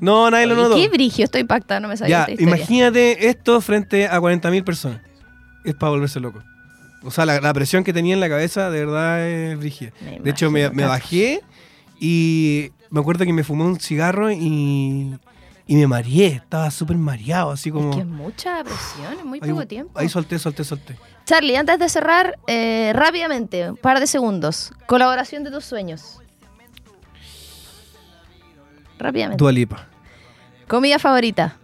No, 0.00 0.30
nadie 0.30 0.46
lo 0.46 0.54
notó. 0.56 0.76
Qué 0.76 0.88
brigio, 0.88 1.24
estoy 1.24 1.42
impactada, 1.42 1.78
no 1.80 1.88
me 1.88 1.96
sabía 1.96 2.26
Ya, 2.26 2.32
esta 2.32 2.42
imagínate 2.42 3.28
esto 3.28 3.60
frente 3.60 4.06
a 4.08 4.18
40.000 4.18 4.64
personas. 4.64 5.00
Es 5.64 5.74
para 5.74 5.90
volverse 5.90 6.20
loco. 6.20 6.42
O 7.02 7.10
sea, 7.10 7.26
la, 7.26 7.40
la 7.40 7.52
presión 7.52 7.84
que 7.84 7.92
tenía 7.92 8.14
en 8.14 8.20
la 8.20 8.28
cabeza 8.30 8.70
de 8.70 8.84
verdad 8.86 9.26
es 9.28 9.58
brígida. 9.58 9.90
De 10.22 10.30
hecho, 10.30 10.50
me, 10.50 10.68
bajé 10.68 11.40
y 11.98 12.70
me 12.90 13.00
acuerdo 13.00 13.24
que 13.24 13.32
me 13.32 13.44
fumé 13.44 13.64
un 13.64 13.78
cigarro 13.80 14.30
y, 14.30 15.16
y 15.66 15.76
me 15.76 15.86
mareé. 15.86 16.26
Estaba 16.36 16.70
súper 16.70 16.96
mareado, 16.96 17.50
así 17.52 17.70
como... 17.70 17.90
Es 17.90 17.96
que 17.96 18.04
mucha 18.04 18.62
presión, 18.64 19.12
es 19.18 19.24
muy 19.24 19.40
ahí, 19.42 19.50
poco 19.50 19.66
tiempo. 19.66 19.98
ahí 19.98 20.08
solté, 20.08 20.38
solté, 20.38 20.64
solté. 20.64 20.96
Charlie, 21.24 21.56
antes 21.56 21.78
de 21.78 21.88
cerrar, 21.88 22.36
eh, 22.46 22.92
rápidamente, 22.94 23.70
un 23.70 23.76
par 23.76 24.00
de 24.00 24.06
segundos. 24.06 24.72
Colaboración 24.86 25.44
de 25.44 25.50
tus 25.50 25.64
sueños. 25.64 26.18
Rápidamente. 28.98 29.38
Dua 29.40 29.52
Lipa, 29.52 29.86
Comida 30.68 30.98
favorita. 30.98 31.56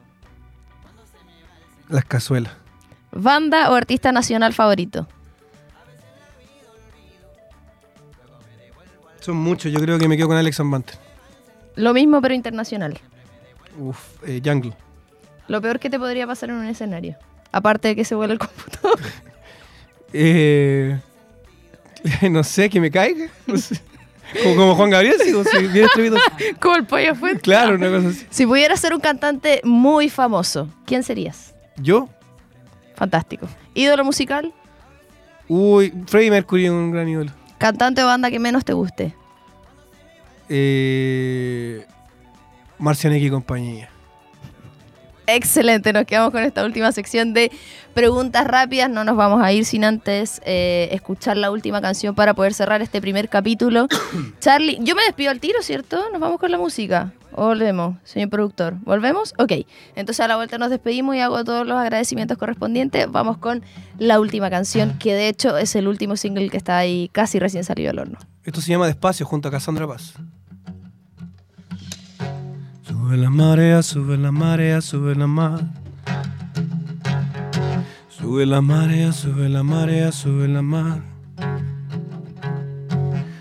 las 1.88 2.04
cazuelas. 2.04 2.52
Banda 3.12 3.70
o 3.70 3.74
artista 3.74 4.10
nacional 4.12 4.52
favorito. 4.52 5.06
Son 9.20 9.36
muchos, 9.36 9.72
yo 9.72 9.80
creo 9.80 9.98
que 9.98 10.08
me 10.08 10.16
quedo 10.16 10.28
con 10.28 10.36
Alex 10.36 10.60
Ambante. 10.60 10.94
Lo 11.76 11.94
mismo 11.94 12.20
pero 12.20 12.34
internacional. 12.34 12.98
Uf, 13.78 13.98
eh, 14.26 14.40
Jungle. 14.44 14.72
Lo 15.48 15.60
peor 15.60 15.78
que 15.78 15.90
te 15.90 15.98
podría 15.98 16.26
pasar 16.26 16.50
en 16.50 16.56
un 16.56 16.66
escenario. 16.66 17.16
Aparte 17.52 17.88
de 17.88 17.96
que 17.96 18.04
se 18.04 18.14
vuela 18.14 18.32
el 18.32 18.38
computador. 18.38 18.98
Eh, 20.12 20.98
no 22.30 22.42
sé, 22.44 22.70
que 22.70 22.80
me 22.80 22.90
caiga. 22.90 23.26
No 23.46 23.58
sé. 23.58 23.80
Como, 24.42 24.56
como 24.56 24.74
Juan 24.74 24.90
Gabriel, 24.90 25.16
sí, 25.22 25.32
sí, 25.32 25.66
bien. 25.68 25.88
Como 26.60 26.76
el 26.76 26.84
pollo 26.84 27.14
fue. 27.14 27.38
Claro, 27.38 27.74
una 27.74 27.88
cosa 27.88 28.08
así. 28.08 28.26
Si 28.30 28.46
pudieras 28.46 28.80
ser 28.80 28.94
un 28.94 29.00
cantante 29.00 29.60
muy 29.62 30.08
famoso, 30.08 30.68
¿quién 30.84 31.02
serías? 31.02 31.54
¿Yo? 31.76 32.08
Fantástico. 32.94 33.46
¿Ídolo 33.74 34.04
musical? 34.04 34.52
Uy, 35.48 35.92
Freddie 36.06 36.30
Mercury, 36.30 36.68
un 36.68 36.90
gran 36.90 37.08
ídolo. 37.08 37.30
¿Cantante 37.58 38.02
o 38.02 38.06
banda 38.06 38.30
que 38.30 38.38
menos 38.38 38.64
te 38.64 38.72
guste? 38.72 39.14
Eh, 40.48 41.86
y 42.78 43.30
compañía. 43.30 43.88
Excelente, 45.26 45.92
nos 45.92 46.04
quedamos 46.04 46.30
con 46.30 46.42
esta 46.44 46.64
última 46.64 46.92
sección 46.92 47.34
de 47.34 47.50
preguntas 47.94 48.46
rápidas. 48.46 48.88
No 48.88 49.02
nos 49.02 49.16
vamos 49.16 49.42
a 49.42 49.52
ir 49.52 49.64
sin 49.64 49.84
antes 49.84 50.40
eh, 50.44 50.88
escuchar 50.92 51.36
la 51.36 51.50
última 51.50 51.80
canción 51.80 52.14
para 52.14 52.34
poder 52.34 52.54
cerrar 52.54 52.80
este 52.80 53.00
primer 53.00 53.28
capítulo. 53.28 53.88
Charlie, 54.40 54.78
yo 54.82 54.94
me 54.94 55.02
despido 55.02 55.32
al 55.32 55.40
tiro, 55.40 55.62
¿cierto? 55.62 56.10
Nos 56.12 56.20
vamos 56.20 56.38
con 56.38 56.50
la 56.52 56.58
música. 56.58 57.12
¿O 57.32 57.46
Volvemos, 57.46 57.96
señor 58.04 58.30
productor. 58.30 58.76
¿Volvemos? 58.84 59.34
Ok. 59.38 59.52
Entonces 59.94 60.20
a 60.20 60.28
la 60.28 60.36
vuelta 60.36 60.58
nos 60.58 60.70
despedimos 60.70 61.16
y 61.16 61.20
hago 61.20 61.44
todos 61.44 61.66
los 61.66 61.76
agradecimientos 61.76 62.38
correspondientes. 62.38 63.10
Vamos 63.10 63.36
con 63.38 63.62
la 63.98 64.20
última 64.20 64.48
canción, 64.48 64.96
que 64.98 65.12
de 65.12 65.28
hecho 65.28 65.58
es 65.58 65.74
el 65.74 65.88
último 65.88 66.16
single 66.16 66.48
que 66.48 66.56
está 66.56 66.78
ahí 66.78 67.10
casi 67.12 67.38
recién 67.38 67.64
salido 67.64 67.90
al 67.90 67.98
horno. 67.98 68.18
Esto 68.44 68.60
se 68.60 68.70
llama 68.70 68.86
Despacio 68.86 69.26
junto 69.26 69.48
a 69.48 69.50
Cassandra 69.50 69.86
Paz. 69.86 70.14
Sube 73.06 73.18
la 73.18 73.30
marea, 73.30 73.82
sube 73.82 74.16
la 74.16 74.32
marea, 74.32 74.80
sube 74.80 75.14
la 75.14 75.28
mar. 75.28 75.60
Sube 78.08 78.44
la 78.44 78.60
marea, 78.60 79.12
sube 79.12 79.48
la 79.48 79.62
marea, 79.62 80.10
sube 80.10 80.48
la 80.48 80.60
mar. 80.60 81.02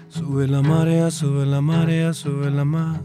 Sube 0.08 0.46
la 0.46 0.62
marea, 0.62 1.10
sube 1.10 1.48
la 1.48 1.62
marea, 1.62 2.14
sube 2.14 2.52
la 2.52 2.64
mar. 2.64 3.02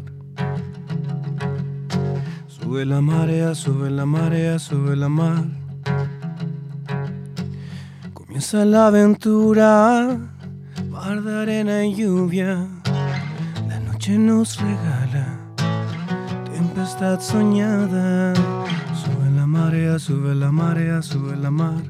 Sube 2.47 2.85
la 2.85 3.01
marea, 3.01 3.55
sube 3.55 3.89
la 3.89 4.05
marea, 4.05 4.59
sube 4.59 4.97
la 4.97 5.09
mar. 5.09 5.47
Comienza 8.13 8.67
la 8.67 8.89
aventura, 8.89 10.19
mar 10.91 11.23
de 11.23 11.41
arena 11.41 11.87
y 11.87 11.95
lluvia. 11.95 12.69
La 13.67 13.81
noche 13.81 14.19
nos 14.19 14.61
regala 14.61 15.00
tempestad 16.91 17.21
soñada. 17.21 18.35
Sube 18.95 19.31
la 19.37 19.47
marea, 19.47 19.99
sube 19.99 20.35
la 20.35 20.51
marea, 20.51 21.03
sube 21.03 21.37
la 21.37 21.51
mar. 21.51 21.83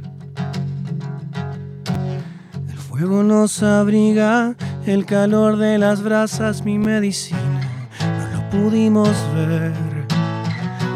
El 2.69 2.77
fuego 2.77 3.23
nos 3.23 3.63
abriga, 3.63 4.55
el 4.87 5.07
calor 5.07 5.57
de 5.57 5.79
las 5.79 6.03
brasas, 6.03 6.65
mi 6.65 6.79
medicina. 6.79 7.61
No 8.01 8.27
lo 8.37 8.51
pudimos 8.51 9.11
ver. 9.35 9.73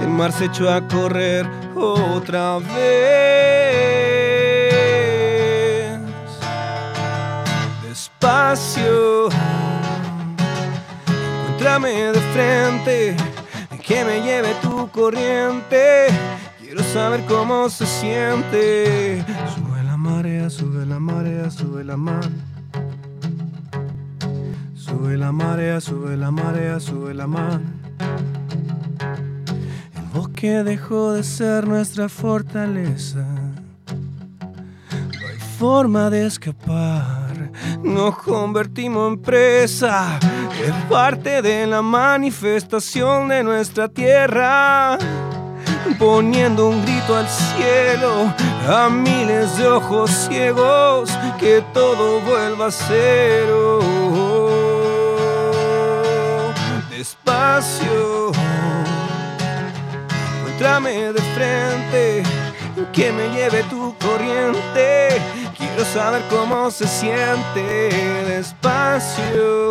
El 0.03 0.09
mar 0.09 0.33
se 0.33 0.47
echó 0.47 0.71
a 0.71 0.87
correr 0.87 1.47
otra 1.75 2.59
vez. 2.59 2.75
Despacio, 7.89 9.29
encuéntrame 11.41 12.13
de 12.13 12.21
frente, 12.33 13.17
que 13.87 14.05
me 14.05 14.23
lleve 14.23 14.55
tu 14.63 14.89
corriente. 14.91 16.07
Quiero 16.59 16.83
saber 16.83 17.25
cómo 17.27 17.69
se 17.69 17.87
siente. 17.87 19.25
Sube 19.55 19.83
la 19.85 19.97
marea, 19.97 20.49
sube 20.49 20.87
la 20.87 20.99
marea, 20.99 21.51
sube 21.51 21.85
la 21.85 21.97
mar. 21.97 22.25
Sube 24.75 25.17
la 25.17 25.33
marea, 25.33 25.81
sube 25.81 26.17
la 26.17 26.31
marea, 26.31 26.81
sube 26.81 27.15
la 27.15 27.27
mar. 27.27 27.61
El 29.97 30.03
bosque 30.13 30.63
dejó 30.65 31.13
de 31.13 31.23
ser 31.23 31.69
nuestra 31.69 32.09
fortaleza. 32.09 33.27
No 33.91 35.29
hay 35.29 35.39
forma 35.59 36.09
de 36.11 36.27
escapar. 36.27 37.51
Nos 37.83 38.17
convertimos 38.19 39.13
en 39.13 39.19
presa. 39.21 40.19
Es 40.63 40.73
parte 40.89 41.43
de 41.43 41.67
la 41.67 41.83
manifestación 41.83 43.29
de 43.29 43.43
nuestra 43.43 43.89
tierra. 43.89 44.99
Poniendo 45.99 46.69
un 46.69 46.83
grito 46.83 47.17
al 47.17 47.29
cielo 47.29 48.33
a 48.69 48.89
miles 48.89 49.57
de 49.59 49.67
ojos 49.67 50.11
ciegos. 50.11 51.11
Que 51.39 51.63
todo 51.73 52.21
vuelva 52.21 52.67
a 52.67 52.71
cero. 52.71 53.81
Despacio. 56.89 58.33
Encuéntrame 60.39 61.13
de 61.13 61.21
frente, 61.35 62.23
que 62.93 63.13
me 63.13 63.29
lleve 63.31 63.63
tu 63.65 63.95
corriente. 63.99 65.21
Quiero 65.59 65.85
saber 65.85 66.23
cómo 66.31 66.71
se 66.71 66.87
siente 66.87 67.91
despacio. 68.27 69.71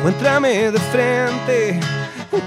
Encuéntrame 0.00 0.72
de 0.72 0.78
frente, 0.78 1.78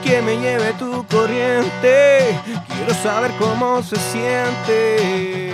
que 0.03 0.21
me 0.23 0.37
lleve 0.37 0.73
tu 0.79 1.05
corriente. 1.05 2.35
Quiero 2.67 2.95
saber 2.95 3.29
cómo 3.37 3.83
se 3.83 3.95
siente. 3.95 5.52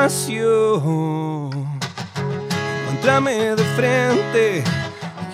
Despacio, 0.00 1.50
encuéntrame 2.84 3.54
de 3.54 3.64
frente, 3.76 4.64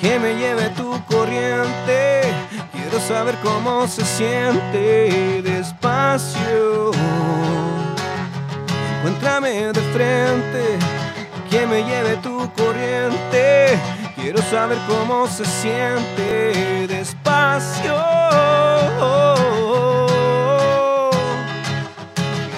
que 0.01 0.19
me 0.19 0.35
lleve 0.35 0.71
tu 0.71 1.01
corriente. 1.05 2.23
Quiero 2.73 2.99
saber 2.99 3.37
cómo 3.45 3.87
se 3.87 4.05
siente 4.05 5.41
despacio. 5.43 6.91
Encuéntrame 8.99 9.73
de 9.73 9.81
frente, 9.95 10.79
que 11.49 11.65
me 11.65 11.85
lleve 11.85 12.17
tu 12.17 12.51
corriente. 12.55 13.79
Quiero 14.17 14.43
saber 14.51 14.79
cómo 14.89 15.29
se 15.29 15.45
siente 15.45 16.89
despacio. 16.89 17.95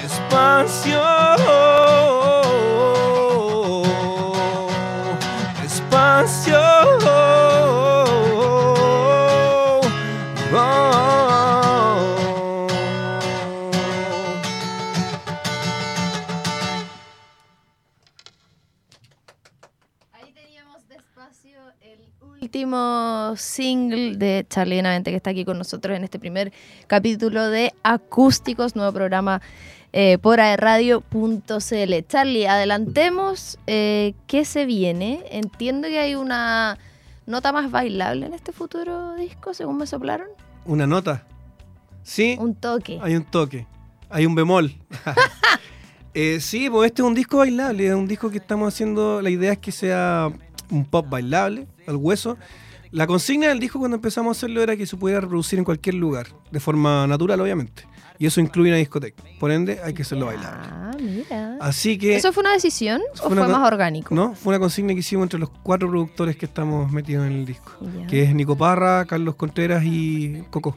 Despacio. 0.02 1.78
Ahí 10.51 10.55
teníamos 20.32 20.88
despacio 20.88 21.59
el 21.82 21.99
último 22.40 23.34
single 23.36 24.16
de 24.16 24.46
Charlie 24.49 24.76
Benavente 24.76 25.11
que 25.11 25.18
está 25.18 25.30
aquí 25.30 25.44
con 25.44 25.59
nosotros 25.59 25.94
en 25.94 26.05
este 26.05 26.18
primer 26.18 26.51
capítulo 26.86 27.51
de 27.51 27.74
Acústicos, 27.82 28.74
nuevo 28.74 28.94
programa 28.94 29.42
eh, 29.92 30.16
por 30.16 30.40
aerradio.cl. 30.40 31.94
Charlie, 32.09 32.46
adelantemos 32.46 33.59
eh, 33.66 34.14
qué 34.26 34.46
se 34.46 34.64
viene. 34.64 35.24
Entiendo 35.30 35.88
que 35.88 35.99
hay 35.99 36.14
una 36.14 36.78
nota 37.29 37.53
más 37.53 37.70
bailable 37.70 38.26
en 38.26 38.35
este 38.35 38.53
futuro 38.53 39.14
disco, 39.14 39.55
según 39.55 39.76
me 39.76 39.87
soplaron. 39.87 40.26
¿Una 40.64 40.87
nota? 40.87 41.24
Sí, 42.03 42.37
Un 42.41 42.55
toque. 42.55 42.99
hay 43.03 43.14
un 43.14 43.24
toque. 43.24 43.66
Hay 44.11 44.26
un 44.26 44.35
bemol. 44.35 44.72
Eh, 46.14 46.41
sí, 46.41 46.68
pues 46.68 46.89
este 46.91 47.03
es 47.03 47.07
un 47.07 47.14
disco 47.14 47.37
bailable, 47.37 47.87
es 47.87 47.95
un 47.95 48.09
disco 48.09 48.29
que 48.29 48.39
estamos 48.39 48.74
haciendo, 48.74 49.22
la 49.22 49.31
idea 49.31 49.53
es 49.53 49.59
que 49.59 49.70
sea 49.70 50.33
un 50.68 50.85
pop 50.85 51.07
bailable, 51.09 51.68
al 51.87 51.95
hueso. 51.95 52.37
La 52.91 53.07
consigna 53.07 53.49
del 53.49 53.61
disco 53.61 53.79
cuando 53.79 53.97
empezamos 53.97 54.37
a 54.37 54.37
hacerlo 54.37 54.61
era 54.61 54.76
que 54.76 54.85
se 54.85 54.97
pudiera 54.97 55.20
reproducir 55.20 55.61
en 55.61 55.64
cualquier 55.64 55.95
lugar, 55.95 56.26
de 56.51 56.59
forma 56.59 57.07
natural 57.07 57.41
obviamente. 57.41 57.85
Y 58.18 58.26
eso 58.26 58.40
incluye 58.40 58.70
una 58.70 58.78
discoteca. 58.78 59.22
Por 59.38 59.50
ende, 59.52 59.80
hay 59.84 59.94
que 59.94 60.02
hacerlo 60.02 60.26
bailable. 60.26 60.58
Ah, 60.70 60.90
mira. 61.00 61.56
Así 61.60 61.96
que... 61.98 62.16
¿Eso 62.16 62.32
fue 62.32 62.40
una 62.40 62.52
decisión 62.52 63.00
o 63.22 63.28
fue 63.28 63.32
una 63.32 63.46
más 63.46 63.66
orgánico? 63.66 64.12
No, 64.14 64.34
fue 64.34 64.50
una 64.52 64.58
consigna 64.58 64.92
que 64.92 65.00
hicimos 65.00 65.24
entre 65.24 65.38
los 65.38 65.50
cuatro 65.62 65.88
productores 65.88 66.36
que 66.36 66.46
estamos 66.46 66.90
metidos 66.90 67.26
en 67.26 67.32
el 67.34 67.46
disco. 67.46 67.72
Ya. 67.80 68.06
Que 68.08 68.24
es 68.24 68.34
Nico 68.34 68.56
Parra, 68.56 69.04
Carlos 69.04 69.36
Contreras 69.36 69.84
y 69.84 70.42
Coco. 70.50 70.74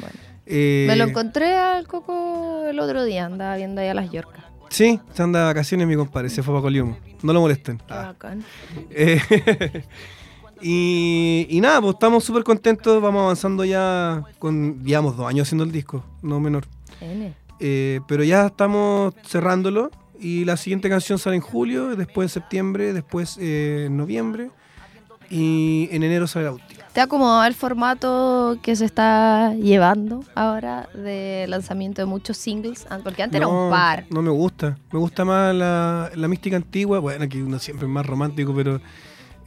Bueno. 0.00 0.14
Eh, 0.46 0.86
Me 0.88 0.96
lo 0.96 1.04
encontré 1.04 1.54
al 1.56 1.86
Coco 1.86 2.64
el 2.66 2.80
otro 2.80 3.04
día, 3.04 3.26
andaba 3.26 3.56
viendo 3.56 3.82
ahí 3.82 3.88
a 3.88 3.94
las 3.94 4.10
Yorcas. 4.10 4.44
Sí, 4.70 5.00
se 5.12 5.22
anda 5.22 5.40
de 5.40 5.44
vacaciones 5.46 5.86
mi 5.86 5.96
compadre, 5.96 6.28
se 6.30 6.42
fue 6.42 6.54
para 6.54 6.62
Coliumo. 6.62 6.96
No 7.22 7.32
lo 7.34 7.40
molesten. 7.40 7.76
Qué 7.78 7.84
Ah. 7.92 8.02
bacán. 8.06 8.42
Eh, 8.90 9.20
y, 10.62 11.46
y 11.48 11.60
nada, 11.60 11.80
pues 11.80 11.94
estamos 11.94 12.24
súper 12.24 12.44
contentos, 12.44 13.00
vamos 13.02 13.22
avanzando 13.22 13.64
ya 13.64 14.22
con, 14.38 14.82
digamos, 14.82 15.16
dos 15.16 15.26
años 15.28 15.48
haciendo 15.48 15.64
el 15.64 15.72
disco, 15.72 16.04
no 16.22 16.40
menor. 16.40 16.66
Eh, 17.58 18.00
pero 18.06 18.24
ya 18.24 18.46
estamos 18.46 19.14
cerrándolo 19.26 19.90
y 20.18 20.44
la 20.44 20.56
siguiente 20.56 20.88
canción 20.88 21.18
sale 21.18 21.36
en 21.36 21.42
julio, 21.42 21.96
después 21.96 22.26
en 22.26 22.28
septiembre, 22.42 22.92
después 22.92 23.38
eh, 23.40 23.84
en 23.86 23.96
noviembre 23.96 24.50
y 25.30 25.88
en 25.92 26.02
enero 26.02 26.26
sale 26.26 26.46
la 26.46 26.52
última. 26.52 26.80
¿Te 26.92 27.00
ha 27.00 27.04
acomodado 27.04 27.44
el 27.44 27.54
formato 27.54 28.58
que 28.62 28.74
se 28.74 28.84
está 28.84 29.54
llevando 29.54 30.24
ahora 30.34 30.88
de 30.92 31.46
lanzamiento 31.48 32.02
de 32.02 32.06
muchos 32.06 32.36
singles? 32.36 32.84
Ah, 32.90 32.98
Porque 33.02 33.22
antes 33.22 33.36
era 33.38 33.46
un 33.46 33.70
par. 33.70 34.06
No 34.10 34.22
me 34.22 34.30
gusta. 34.30 34.76
Me 34.90 34.98
gusta 34.98 35.24
más 35.24 35.54
la, 35.54 36.10
la 36.16 36.28
mística 36.28 36.56
antigua. 36.56 36.98
Bueno, 36.98 37.24
aquí 37.24 37.40
uno 37.40 37.60
siempre 37.60 37.86
es 37.86 37.92
más 37.92 38.04
romántico, 38.04 38.52
pero 38.56 38.80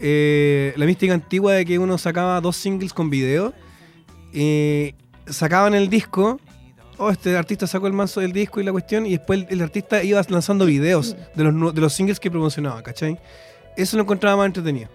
eh, 0.06 0.74
la 0.76 0.86
mística 0.86 1.14
antigua 1.14 1.54
de 1.54 1.66
que 1.66 1.80
uno 1.80 1.98
sacaba 1.98 2.42
dos 2.42 2.58
singles 2.58 2.94
con 2.94 3.10
video. 3.10 3.54
eh, 4.34 4.94
sacaban 5.28 5.74
el 5.74 5.90
disco. 5.90 6.40
Oh, 6.98 7.10
este 7.10 7.36
artista 7.38 7.66
sacó 7.66 7.88
el 7.88 7.94
manso 7.94 8.20
del 8.20 8.34
disco 8.34 8.60
y 8.60 8.64
la 8.66 8.72
cuestión. 8.74 9.06
Y 9.06 9.12
después 9.12 9.40
el, 9.40 9.48
el 9.50 9.62
artista 9.62 10.04
iba 10.04 10.22
lanzando 10.28 10.66
videos 10.66 11.16
de 11.36 11.44
los, 11.46 11.74
de 11.74 11.82
los 11.82 11.94
singles 11.94 12.20
que 12.20 12.30
promocionaba, 12.30 12.84
¿cachai? 12.84 13.18
Eso 13.78 13.96
lo 13.98 14.04
encontraba 14.04 14.36
más 14.38 14.48
entretenido. 14.48 14.90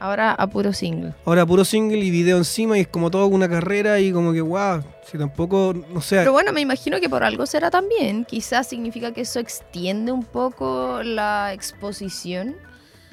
Ahora 0.00 0.32
a 0.32 0.46
puro 0.48 0.72
single. 0.72 1.14
Ahora 1.24 1.46
puro 1.46 1.64
single 1.64 1.98
y 1.98 2.10
video 2.10 2.36
encima 2.36 2.76
y 2.76 2.80
es 2.82 2.88
como 2.88 3.10
toda 3.10 3.26
una 3.26 3.48
carrera 3.48 4.00
y 4.00 4.12
como 4.12 4.32
que 4.32 4.40
wow, 4.40 4.82
si 5.10 5.16
tampoco, 5.16 5.72
no 5.94 6.00
sé, 6.00 6.16
Pero 6.16 6.32
bueno, 6.32 6.52
me 6.52 6.60
imagino 6.60 7.00
que 7.00 7.08
por 7.08 7.22
algo 7.22 7.46
será 7.46 7.70
también. 7.70 8.24
Quizás 8.24 8.66
significa 8.66 9.12
que 9.12 9.22
eso 9.22 9.38
extiende 9.38 10.10
un 10.12 10.24
poco 10.24 11.02
la 11.04 11.52
exposición 11.54 12.56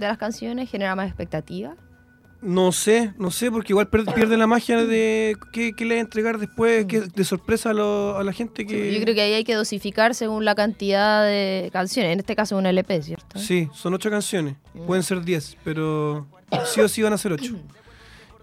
de 0.05 0.09
las 0.11 0.17
canciones, 0.17 0.69
genera 0.69 0.95
más 0.95 1.07
expectativa. 1.07 1.75
No 2.41 2.71
sé, 2.71 3.13
no 3.19 3.29
sé, 3.29 3.51
porque 3.51 3.71
igual 3.71 3.87
pierde 3.87 4.35
la 4.35 4.47
magia 4.47 4.77
de 4.83 5.35
qué, 5.53 5.73
qué 5.77 5.85
le 5.85 5.93
va 5.93 5.97
a 5.99 6.01
entregar 6.01 6.39
después, 6.39 6.85
qué- 6.87 7.01
de 7.01 7.23
sorpresa 7.23 7.69
a, 7.69 7.73
lo- 7.73 8.17
a 8.17 8.23
la 8.23 8.33
gente 8.33 8.65
que... 8.65 8.91
Yo 8.95 8.99
creo 9.01 9.13
que 9.13 9.21
ahí 9.21 9.33
hay 9.33 9.43
que 9.43 9.53
dosificar 9.53 10.15
según 10.15 10.43
la 10.43 10.55
cantidad 10.55 11.23
de 11.23 11.69
canciones. 11.71 12.13
En 12.13 12.19
este 12.19 12.35
caso, 12.35 12.57
un 12.57 12.65
LP, 12.65 12.99
¿cierto? 13.03 13.37
Sí, 13.37 13.69
son 13.75 13.93
ocho 13.93 14.09
canciones, 14.09 14.55
Mm. 14.73 14.85
pueden 14.87 15.03
ser 15.03 15.21
diez, 15.23 15.55
pero 15.63 16.25
sí 16.65 16.81
o 16.81 16.87
sí 16.87 17.03
van 17.03 17.13
a 17.13 17.17
ser 17.19 17.33
ocho. 17.33 17.53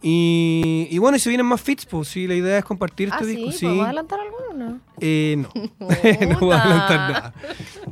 Y, 0.03 0.87
y 0.91 0.99
bueno, 0.99 1.17
y 1.17 1.21
se 1.21 1.29
vienen 1.29 1.47
más 1.47 1.61
fits, 1.61 1.85
pues 1.87 2.09
sí, 2.09 2.27
la 2.27 2.35
idea 2.35 2.59
es 2.59 2.65
compartir 2.65 3.09
Ah, 3.13 3.19
este 3.21 3.33
sí, 3.33 3.37
disco. 3.37 3.53
Sí, 3.53 3.67
¿podemos 3.67 3.87
adelantar 3.87 4.21
alguno? 4.21 4.71
no? 4.71 4.81
Eh, 5.01 5.37
no, 5.39 5.49
no 6.31 6.39
voy 6.41 6.55
a 6.55 6.63
adelantar 6.63 7.11
nada. 7.13 7.35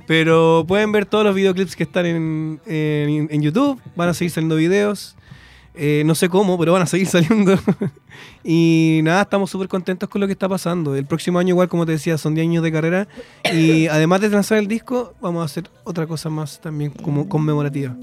Pero 0.06 0.64
pueden 0.68 0.92
ver 0.92 1.06
todos 1.06 1.24
los 1.24 1.34
videoclips 1.34 1.74
que 1.76 1.82
están 1.84 2.06
en, 2.06 2.60
en- 2.66 3.28
en 3.30 3.42
YouTube, 3.42 3.80
van 3.96 4.08
a 4.08 4.14
seguir 4.14 4.30
saliendo 4.30 4.56
videos. 4.56 5.16
Eh, 5.78 6.04
no 6.06 6.14
sé 6.14 6.30
cómo, 6.30 6.58
pero 6.58 6.72
van 6.72 6.82
a 6.82 6.86
seguir 6.86 7.06
saliendo. 7.08 7.58
y 8.44 9.00
nada, 9.02 9.22
estamos 9.22 9.50
súper 9.50 9.68
contentos 9.68 10.08
con 10.08 10.20
lo 10.20 10.26
que 10.26 10.32
está 10.32 10.48
pasando. 10.48 10.94
El 10.96 11.04
próximo 11.06 11.38
año, 11.38 11.50
igual 11.50 11.68
como 11.68 11.84
te 11.84 11.92
decía, 11.92 12.16
son 12.18 12.34
10 12.34 12.46
años 12.46 12.62
de 12.62 12.72
carrera. 12.72 13.08
Y 13.52 13.86
además 13.88 14.20
de 14.20 14.30
lanzar 14.30 14.58
el 14.58 14.68
disco, 14.68 15.14
vamos 15.20 15.42
a 15.42 15.44
hacer 15.46 15.68
otra 15.84 16.06
cosa 16.06 16.30
más 16.30 16.60
también 16.60 16.90
como 16.92 17.28
conmemorativa. 17.28 17.94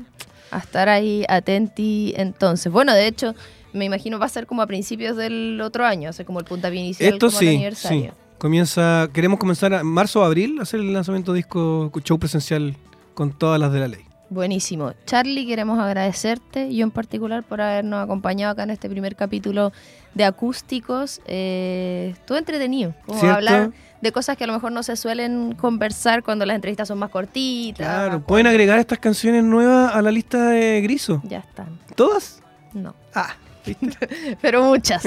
A 0.52 0.60
estar 0.60 0.88
ahí 0.88 1.26
atenti 1.28 2.14
entonces. 2.16 2.72
Bueno, 2.72 2.94
de 2.94 3.08
hecho, 3.08 3.34
me 3.74 3.86
imagino 3.86 4.20
va 4.20 4.26
a 4.26 4.30
ser 4.30 4.46
como 4.48 4.62
a 4.62 4.68
principios 4.68 5.18
del 5.18 5.60
otro 5.62 5.86
año, 5.86 6.14
sea, 6.14 6.26
como 6.26 6.40
el 6.40 6.46
puntapié 6.46 6.80
inicial, 6.80 7.14
Esto 7.14 7.28
como 7.28 7.40
el 7.40 7.46
sí, 7.46 7.46
sí. 7.50 7.56
aniversario. 7.56 8.14
Comienza, 8.38 9.10
queremos 9.14 9.40
comenzar 9.40 9.74
a 9.74 9.84
marzo 9.84 10.22
o 10.22 10.24
abril 10.24 10.58
a 10.60 10.64
hacer 10.64 10.80
el 10.80 10.92
lanzamiento 10.94 11.32
de 11.34 11.38
disco 11.38 11.92
show 12.04 12.20
presencial 12.20 12.76
con 13.14 13.32
todas 13.32 13.60
las 13.60 13.72
de 13.72 13.80
la 13.80 13.88
ley. 13.88 14.02
Buenísimo. 14.30 14.94
Charlie, 15.06 15.46
queremos 15.46 15.78
agradecerte, 15.80 16.74
yo 16.74 16.84
en 16.84 16.92
particular, 16.92 17.44
por 17.44 17.62
habernos 17.62 18.04
acompañado 18.04 18.52
acá 18.54 18.64
en 18.64 18.72
este 18.72 18.90
primer 18.90 19.16
capítulo 19.16 19.72
de 20.16 20.26
acústicos. 20.26 21.22
Eh, 21.28 22.10
estuvo 22.14 22.38
entretenido, 22.38 22.96
como 23.06 23.20
¿Cierto? 23.20 23.36
hablar 23.38 23.72
de 24.02 24.12
cosas 24.12 24.36
que 24.36 24.44
a 24.44 24.48
lo 24.48 24.54
mejor 24.54 24.72
no 24.72 24.82
se 24.84 24.96
suelen 24.96 25.54
conversar 25.54 26.24
cuando 26.24 26.46
las 26.46 26.56
entrevistas 26.56 26.88
son 26.88 26.98
más 27.00 27.12
cortitas. 27.12 27.86
Claro, 27.88 28.14
más 28.18 28.24
pueden 28.24 28.46
cortas. 28.46 28.54
agregar 28.56 28.80
estas 28.80 29.00
canciones 29.00 29.44
nuevas 29.44 29.94
a 29.96 30.02
la 30.02 30.12
lista 30.12 30.50
de 30.50 30.82
Griso. 30.82 31.22
Ya 31.26 31.40
están. 31.40 31.80
¿Todas? 31.96 32.42
No. 32.74 32.96
Ah, 33.14 33.36
pero 34.42 34.64
muchas. 34.64 35.04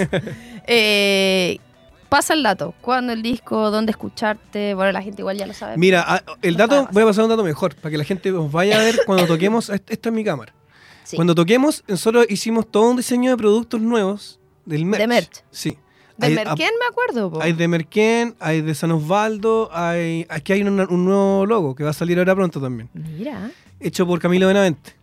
Eh, 0.66 1.59
pasa 2.09 2.34
el 2.34 2.42
dato. 2.42 2.74
¿Cuándo 2.80 3.12
el 3.12 3.22
disco? 3.22 3.70
¿Dónde 3.70 3.90
escucharte? 3.90 4.74
Bueno, 4.74 4.92
la 4.92 5.02
gente 5.02 5.22
igual 5.22 5.36
ya 5.36 5.46
lo 5.46 5.52
sabe. 5.54 5.76
Mira, 5.76 6.04
ah, 6.07 6.22
el 6.42 6.57
dato, 6.57 6.88
voy 6.92 7.02
a 7.02 7.07
pasar 7.07 7.24
un 7.24 7.30
dato 7.30 7.44
mejor, 7.44 7.74
para 7.76 7.90
que 7.90 7.98
la 7.98 8.04
gente 8.04 8.32
os 8.32 8.50
vaya 8.50 8.76
a 8.78 8.82
ver 8.82 9.00
cuando 9.07 9.26
toquemos. 9.26 9.68
est- 9.70 9.90
Esta 9.90 10.09
es 10.09 10.14
mi 10.14 10.24
cámara. 10.24 10.52
Sí. 11.04 11.16
Cuando 11.16 11.34
toquemos, 11.34 11.84
nosotros 11.86 12.26
hicimos 12.28 12.70
todo 12.70 12.90
un 12.90 12.96
diseño 12.96 13.30
de 13.30 13.36
productos 13.36 13.80
nuevos 13.80 14.40
del 14.64 14.84
merch. 14.84 15.00
De 15.00 15.07
merch. 15.07 15.44
Sí. 15.50 15.78
De 16.16 16.28
Hay- 16.28 16.34
Merquén 16.34 16.70
me 16.80 16.86
acuerdo. 16.90 17.30
po. 17.30 17.42
Hay 17.42 17.52
de 17.52 17.68
Merquén, 17.68 18.34
hay 18.40 18.62
de 18.62 18.74
San 18.74 18.90
Osvaldo, 18.90 19.68
hay, 19.72 20.26
aquí 20.30 20.54
hay 20.54 20.62
un, 20.62 20.80
un 20.80 21.04
nuevo 21.04 21.44
logo 21.46 21.74
que 21.74 21.84
va 21.84 21.90
a 21.90 21.92
salir 21.92 22.18
ahora 22.18 22.34
pronto 22.34 22.59
también, 22.59 22.88
Mira, 22.94 23.50
hecho 23.78 24.07
por 24.07 24.18
Camilo 24.18 24.46
Benavente. 24.48 24.95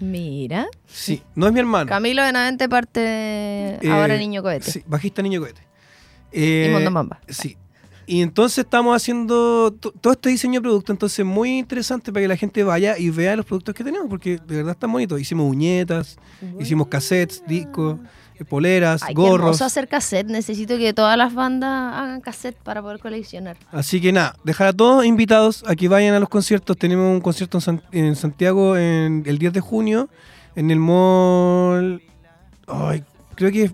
Mira. 0.00 0.66
Sí, 0.86 1.22
no 1.34 1.46
es 1.46 1.52
mi 1.52 1.60
hermano. 1.60 1.88
Camilo 1.88 2.22
Benavente 2.22 2.68
parte 2.68 3.00
de 3.00 3.78
Eh, 3.82 3.90
ahora 3.90 4.16
Niño 4.16 4.42
Cohete. 4.42 4.70
Sí, 4.70 4.82
bajista 4.86 5.22
Niño 5.22 5.40
Cohete. 5.40 5.62
Y 6.32 6.42
Eh, 6.42 6.70
Mondo 6.72 6.90
Mamba. 6.90 7.20
Sí. 7.28 7.56
Y 8.08 8.22
entonces 8.22 8.58
estamos 8.58 8.94
haciendo 8.94 9.72
to- 9.80 9.90
todo 9.90 10.12
este 10.12 10.28
diseño 10.28 10.60
de 10.60 10.62
producto, 10.62 10.92
entonces 10.92 11.24
muy 11.26 11.58
interesante 11.58 12.12
para 12.12 12.22
que 12.22 12.28
la 12.28 12.36
gente 12.36 12.62
vaya 12.62 12.96
y 12.96 13.10
vea 13.10 13.34
los 13.34 13.44
productos 13.44 13.74
que 13.74 13.82
tenemos, 13.82 14.06
porque 14.08 14.38
de 14.46 14.56
verdad 14.56 14.72
están 14.72 14.92
bonitos. 14.92 15.20
Hicimos 15.20 15.50
uñetas, 15.50 16.16
hicimos 16.60 16.86
cassettes, 16.86 17.42
discos, 17.48 17.98
poleras, 18.44 19.02
Ay, 19.02 19.14
qué 19.14 19.20
gorros. 19.20 19.40
hermoso 19.46 19.64
hacer 19.64 19.88
cassette. 19.88 20.26
Necesito 20.28 20.76
que 20.76 20.92
todas 20.92 21.16
las 21.16 21.34
bandas 21.34 21.94
hagan 21.94 22.20
cassette 22.20 22.56
para 22.56 22.82
poder 22.82 22.98
coleccionar. 22.98 23.56
Así 23.72 24.00
que 24.00 24.12
nada, 24.12 24.36
dejar 24.44 24.68
a 24.68 24.72
todos 24.72 25.04
invitados 25.06 25.64
a 25.66 25.74
que 25.74 25.88
vayan 25.88 26.14
a 26.14 26.20
los 26.20 26.28
conciertos. 26.28 26.76
Tenemos 26.76 27.12
un 27.12 27.20
concierto 27.20 27.58
en, 27.58 27.62
San- 27.62 27.82
en 27.92 28.16
Santiago 28.16 28.76
en 28.76 29.22
el 29.26 29.38
10 29.38 29.52
de 29.54 29.60
junio, 29.60 30.08
en 30.54 30.70
el 30.70 30.78
mall. 30.78 32.02
Ay, 32.66 33.04
creo 33.34 33.50
que 33.52 33.64
es 33.64 33.72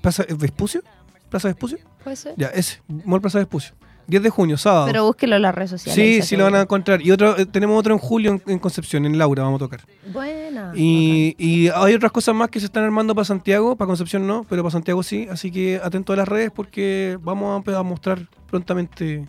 Plaza 0.00 0.24
Vespucio. 0.36 0.82
¿Plaza 1.30 1.48
Vespucio? 1.48 1.78
¿Puede 2.02 2.16
ser? 2.16 2.34
Ya, 2.36 2.48
ese, 2.48 2.80
Mall 2.88 3.20
Plaza 3.20 3.38
Vespucio. 3.38 3.74
10 4.06 4.22
de 4.22 4.30
junio, 4.30 4.56
sábado. 4.56 4.86
Pero 4.86 5.04
búsquelo 5.06 5.36
en 5.36 5.42
las 5.42 5.54
redes 5.54 5.70
sociales. 5.70 5.94
Sí, 5.94 6.22
sí 6.22 6.36
lo 6.36 6.44
van 6.44 6.54
a 6.56 6.60
encontrar. 6.62 7.00
Y 7.02 7.10
otro, 7.10 7.36
eh, 7.38 7.46
tenemos 7.46 7.78
otro 7.78 7.92
en 7.94 7.98
julio 7.98 8.32
en, 8.32 8.42
en 8.46 8.58
Concepción, 8.58 9.06
en 9.06 9.16
Laura, 9.18 9.42
vamos 9.44 9.60
a 9.60 9.64
tocar. 9.64 9.80
Buena. 10.12 10.72
Y, 10.74 11.34
y 11.38 11.68
hay 11.68 11.94
otras 11.94 12.12
cosas 12.12 12.34
más 12.34 12.48
que 12.50 12.60
se 12.60 12.66
están 12.66 12.84
armando 12.84 13.14
para 13.14 13.24
Santiago, 13.24 13.76
para 13.76 13.86
Concepción 13.86 14.26
no, 14.26 14.44
pero 14.48 14.62
para 14.62 14.72
Santiago 14.72 15.02
sí. 15.02 15.26
Así 15.30 15.50
que 15.50 15.80
atento 15.82 16.12
a 16.12 16.16
las 16.16 16.28
redes 16.28 16.50
porque 16.54 17.18
vamos 17.22 17.58
a, 17.58 17.64
empe- 17.64 17.78
a 17.78 17.82
mostrar 17.82 18.26
prontamente 18.50 19.26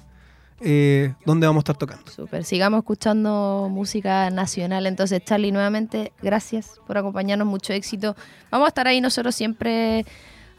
eh, 0.65 1.13
dónde 1.25 1.45
vamos 1.47 1.61
a 1.61 1.63
estar 1.63 1.77
tocando. 1.77 2.09
Súper, 2.09 2.43
sigamos 2.45 2.79
escuchando 2.79 3.67
música 3.69 4.29
nacional. 4.29 4.85
Entonces, 4.87 5.21
Charlie, 5.25 5.51
nuevamente, 5.51 6.13
gracias 6.21 6.79
por 6.87 6.97
acompañarnos, 6.97 7.47
mucho 7.47 7.73
éxito. 7.73 8.15
Vamos 8.49 8.65
a 8.65 8.69
estar 8.69 8.87
ahí 8.87 9.01
nosotros 9.01 9.35
siempre 9.35 10.05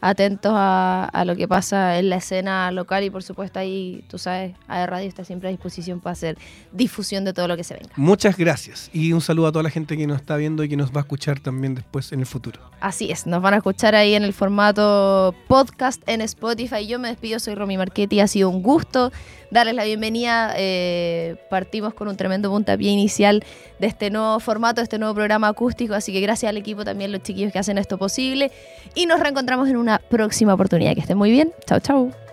atentos 0.05 0.53
a, 0.55 1.23
lo 1.25 1.35
que 1.35 1.47
pasa 1.47 1.97
en 1.97 2.09
la 2.09 2.17
escena 2.17 2.71
local 2.71 3.03
y 3.03 3.09
por 3.09 3.23
supuesto 3.23 3.57
ahí, 3.57 4.03
tú 4.07 4.19
sabes, 4.19 4.55
a 4.67 4.85
Radio 4.85 5.07
está 5.07 5.23
siempre 5.23 5.49
a 5.49 5.51
disposición 5.51 5.99
para 5.99 6.13
hacer 6.13 6.37
difusión 6.71 7.25
de 7.25 7.33
todo 7.33 7.47
lo 7.47 7.57
que 7.57 7.63
se 7.63 7.73
venga. 7.73 7.89
Muchas 7.95 8.37
gracias 8.37 8.91
y 8.93 9.13
un 9.13 9.21
saludo 9.21 9.47
a 9.47 9.51
toda 9.51 9.63
la 9.63 9.71
gente 9.71 9.97
que 9.97 10.05
nos 10.05 10.17
está 10.17 10.37
viendo 10.37 10.63
y 10.63 10.69
que 10.69 10.77
nos 10.77 10.91
va 10.91 10.97
a 10.97 11.01
escuchar 11.01 11.39
también 11.39 11.73
después 11.73 12.11
en 12.11 12.19
el 12.19 12.27
futuro. 12.27 12.59
Así 12.81 13.09
es, 13.09 13.25
nos 13.25 13.41
van 13.41 13.55
a 13.55 13.57
escuchar 13.57 13.95
ahí 13.95 14.13
en 14.13 14.23
el 14.23 14.33
formato 14.33 15.33
podcast 15.47 16.03
en 16.07 16.21
Spotify. 16.21 16.85
Yo 16.85 16.99
me 16.99 17.07
despido, 17.07 17.39
soy 17.39 17.55
Romy 17.55 17.77
Marchetti, 17.77 18.19
ha 18.19 18.27
sido 18.27 18.49
un 18.49 18.61
gusto 18.61 19.11
darles 19.55 19.75
la 19.75 19.83
bienvenida. 19.85 20.53
Eh, 20.57 21.37
partimos 21.49 21.93
con 21.93 22.07
un 22.07 22.15
tremendo 22.15 22.49
puntapié 22.51 22.91
inicial 22.91 23.43
de 23.79 23.87
este 23.87 24.11
nuevo 24.11 24.39
formato, 24.39 24.81
de 24.81 24.83
este 24.83 24.99
nuevo 24.99 25.15
programa 25.15 25.47
acústico, 25.47 25.95
así 25.95 26.13
que 26.13 26.21
gracias 26.21 26.49
al 26.49 26.57
equipo 26.57 26.85
también, 26.85 27.11
los 27.11 27.23
chiquillos 27.23 27.51
que 27.51 27.59
hacen 27.59 27.77
esto 27.77 27.97
posible 27.97 28.51
y 28.93 29.05
nos 29.07 29.19
reencontramos 29.19 29.67
en 29.69 29.77
una 29.77 29.99
próxima 29.99 30.53
oportunidad. 30.53 30.93
Que 30.93 31.01
estén 31.01 31.17
muy 31.17 31.31
bien. 31.31 31.51
Chao, 31.65 31.79
chao. 31.79 32.24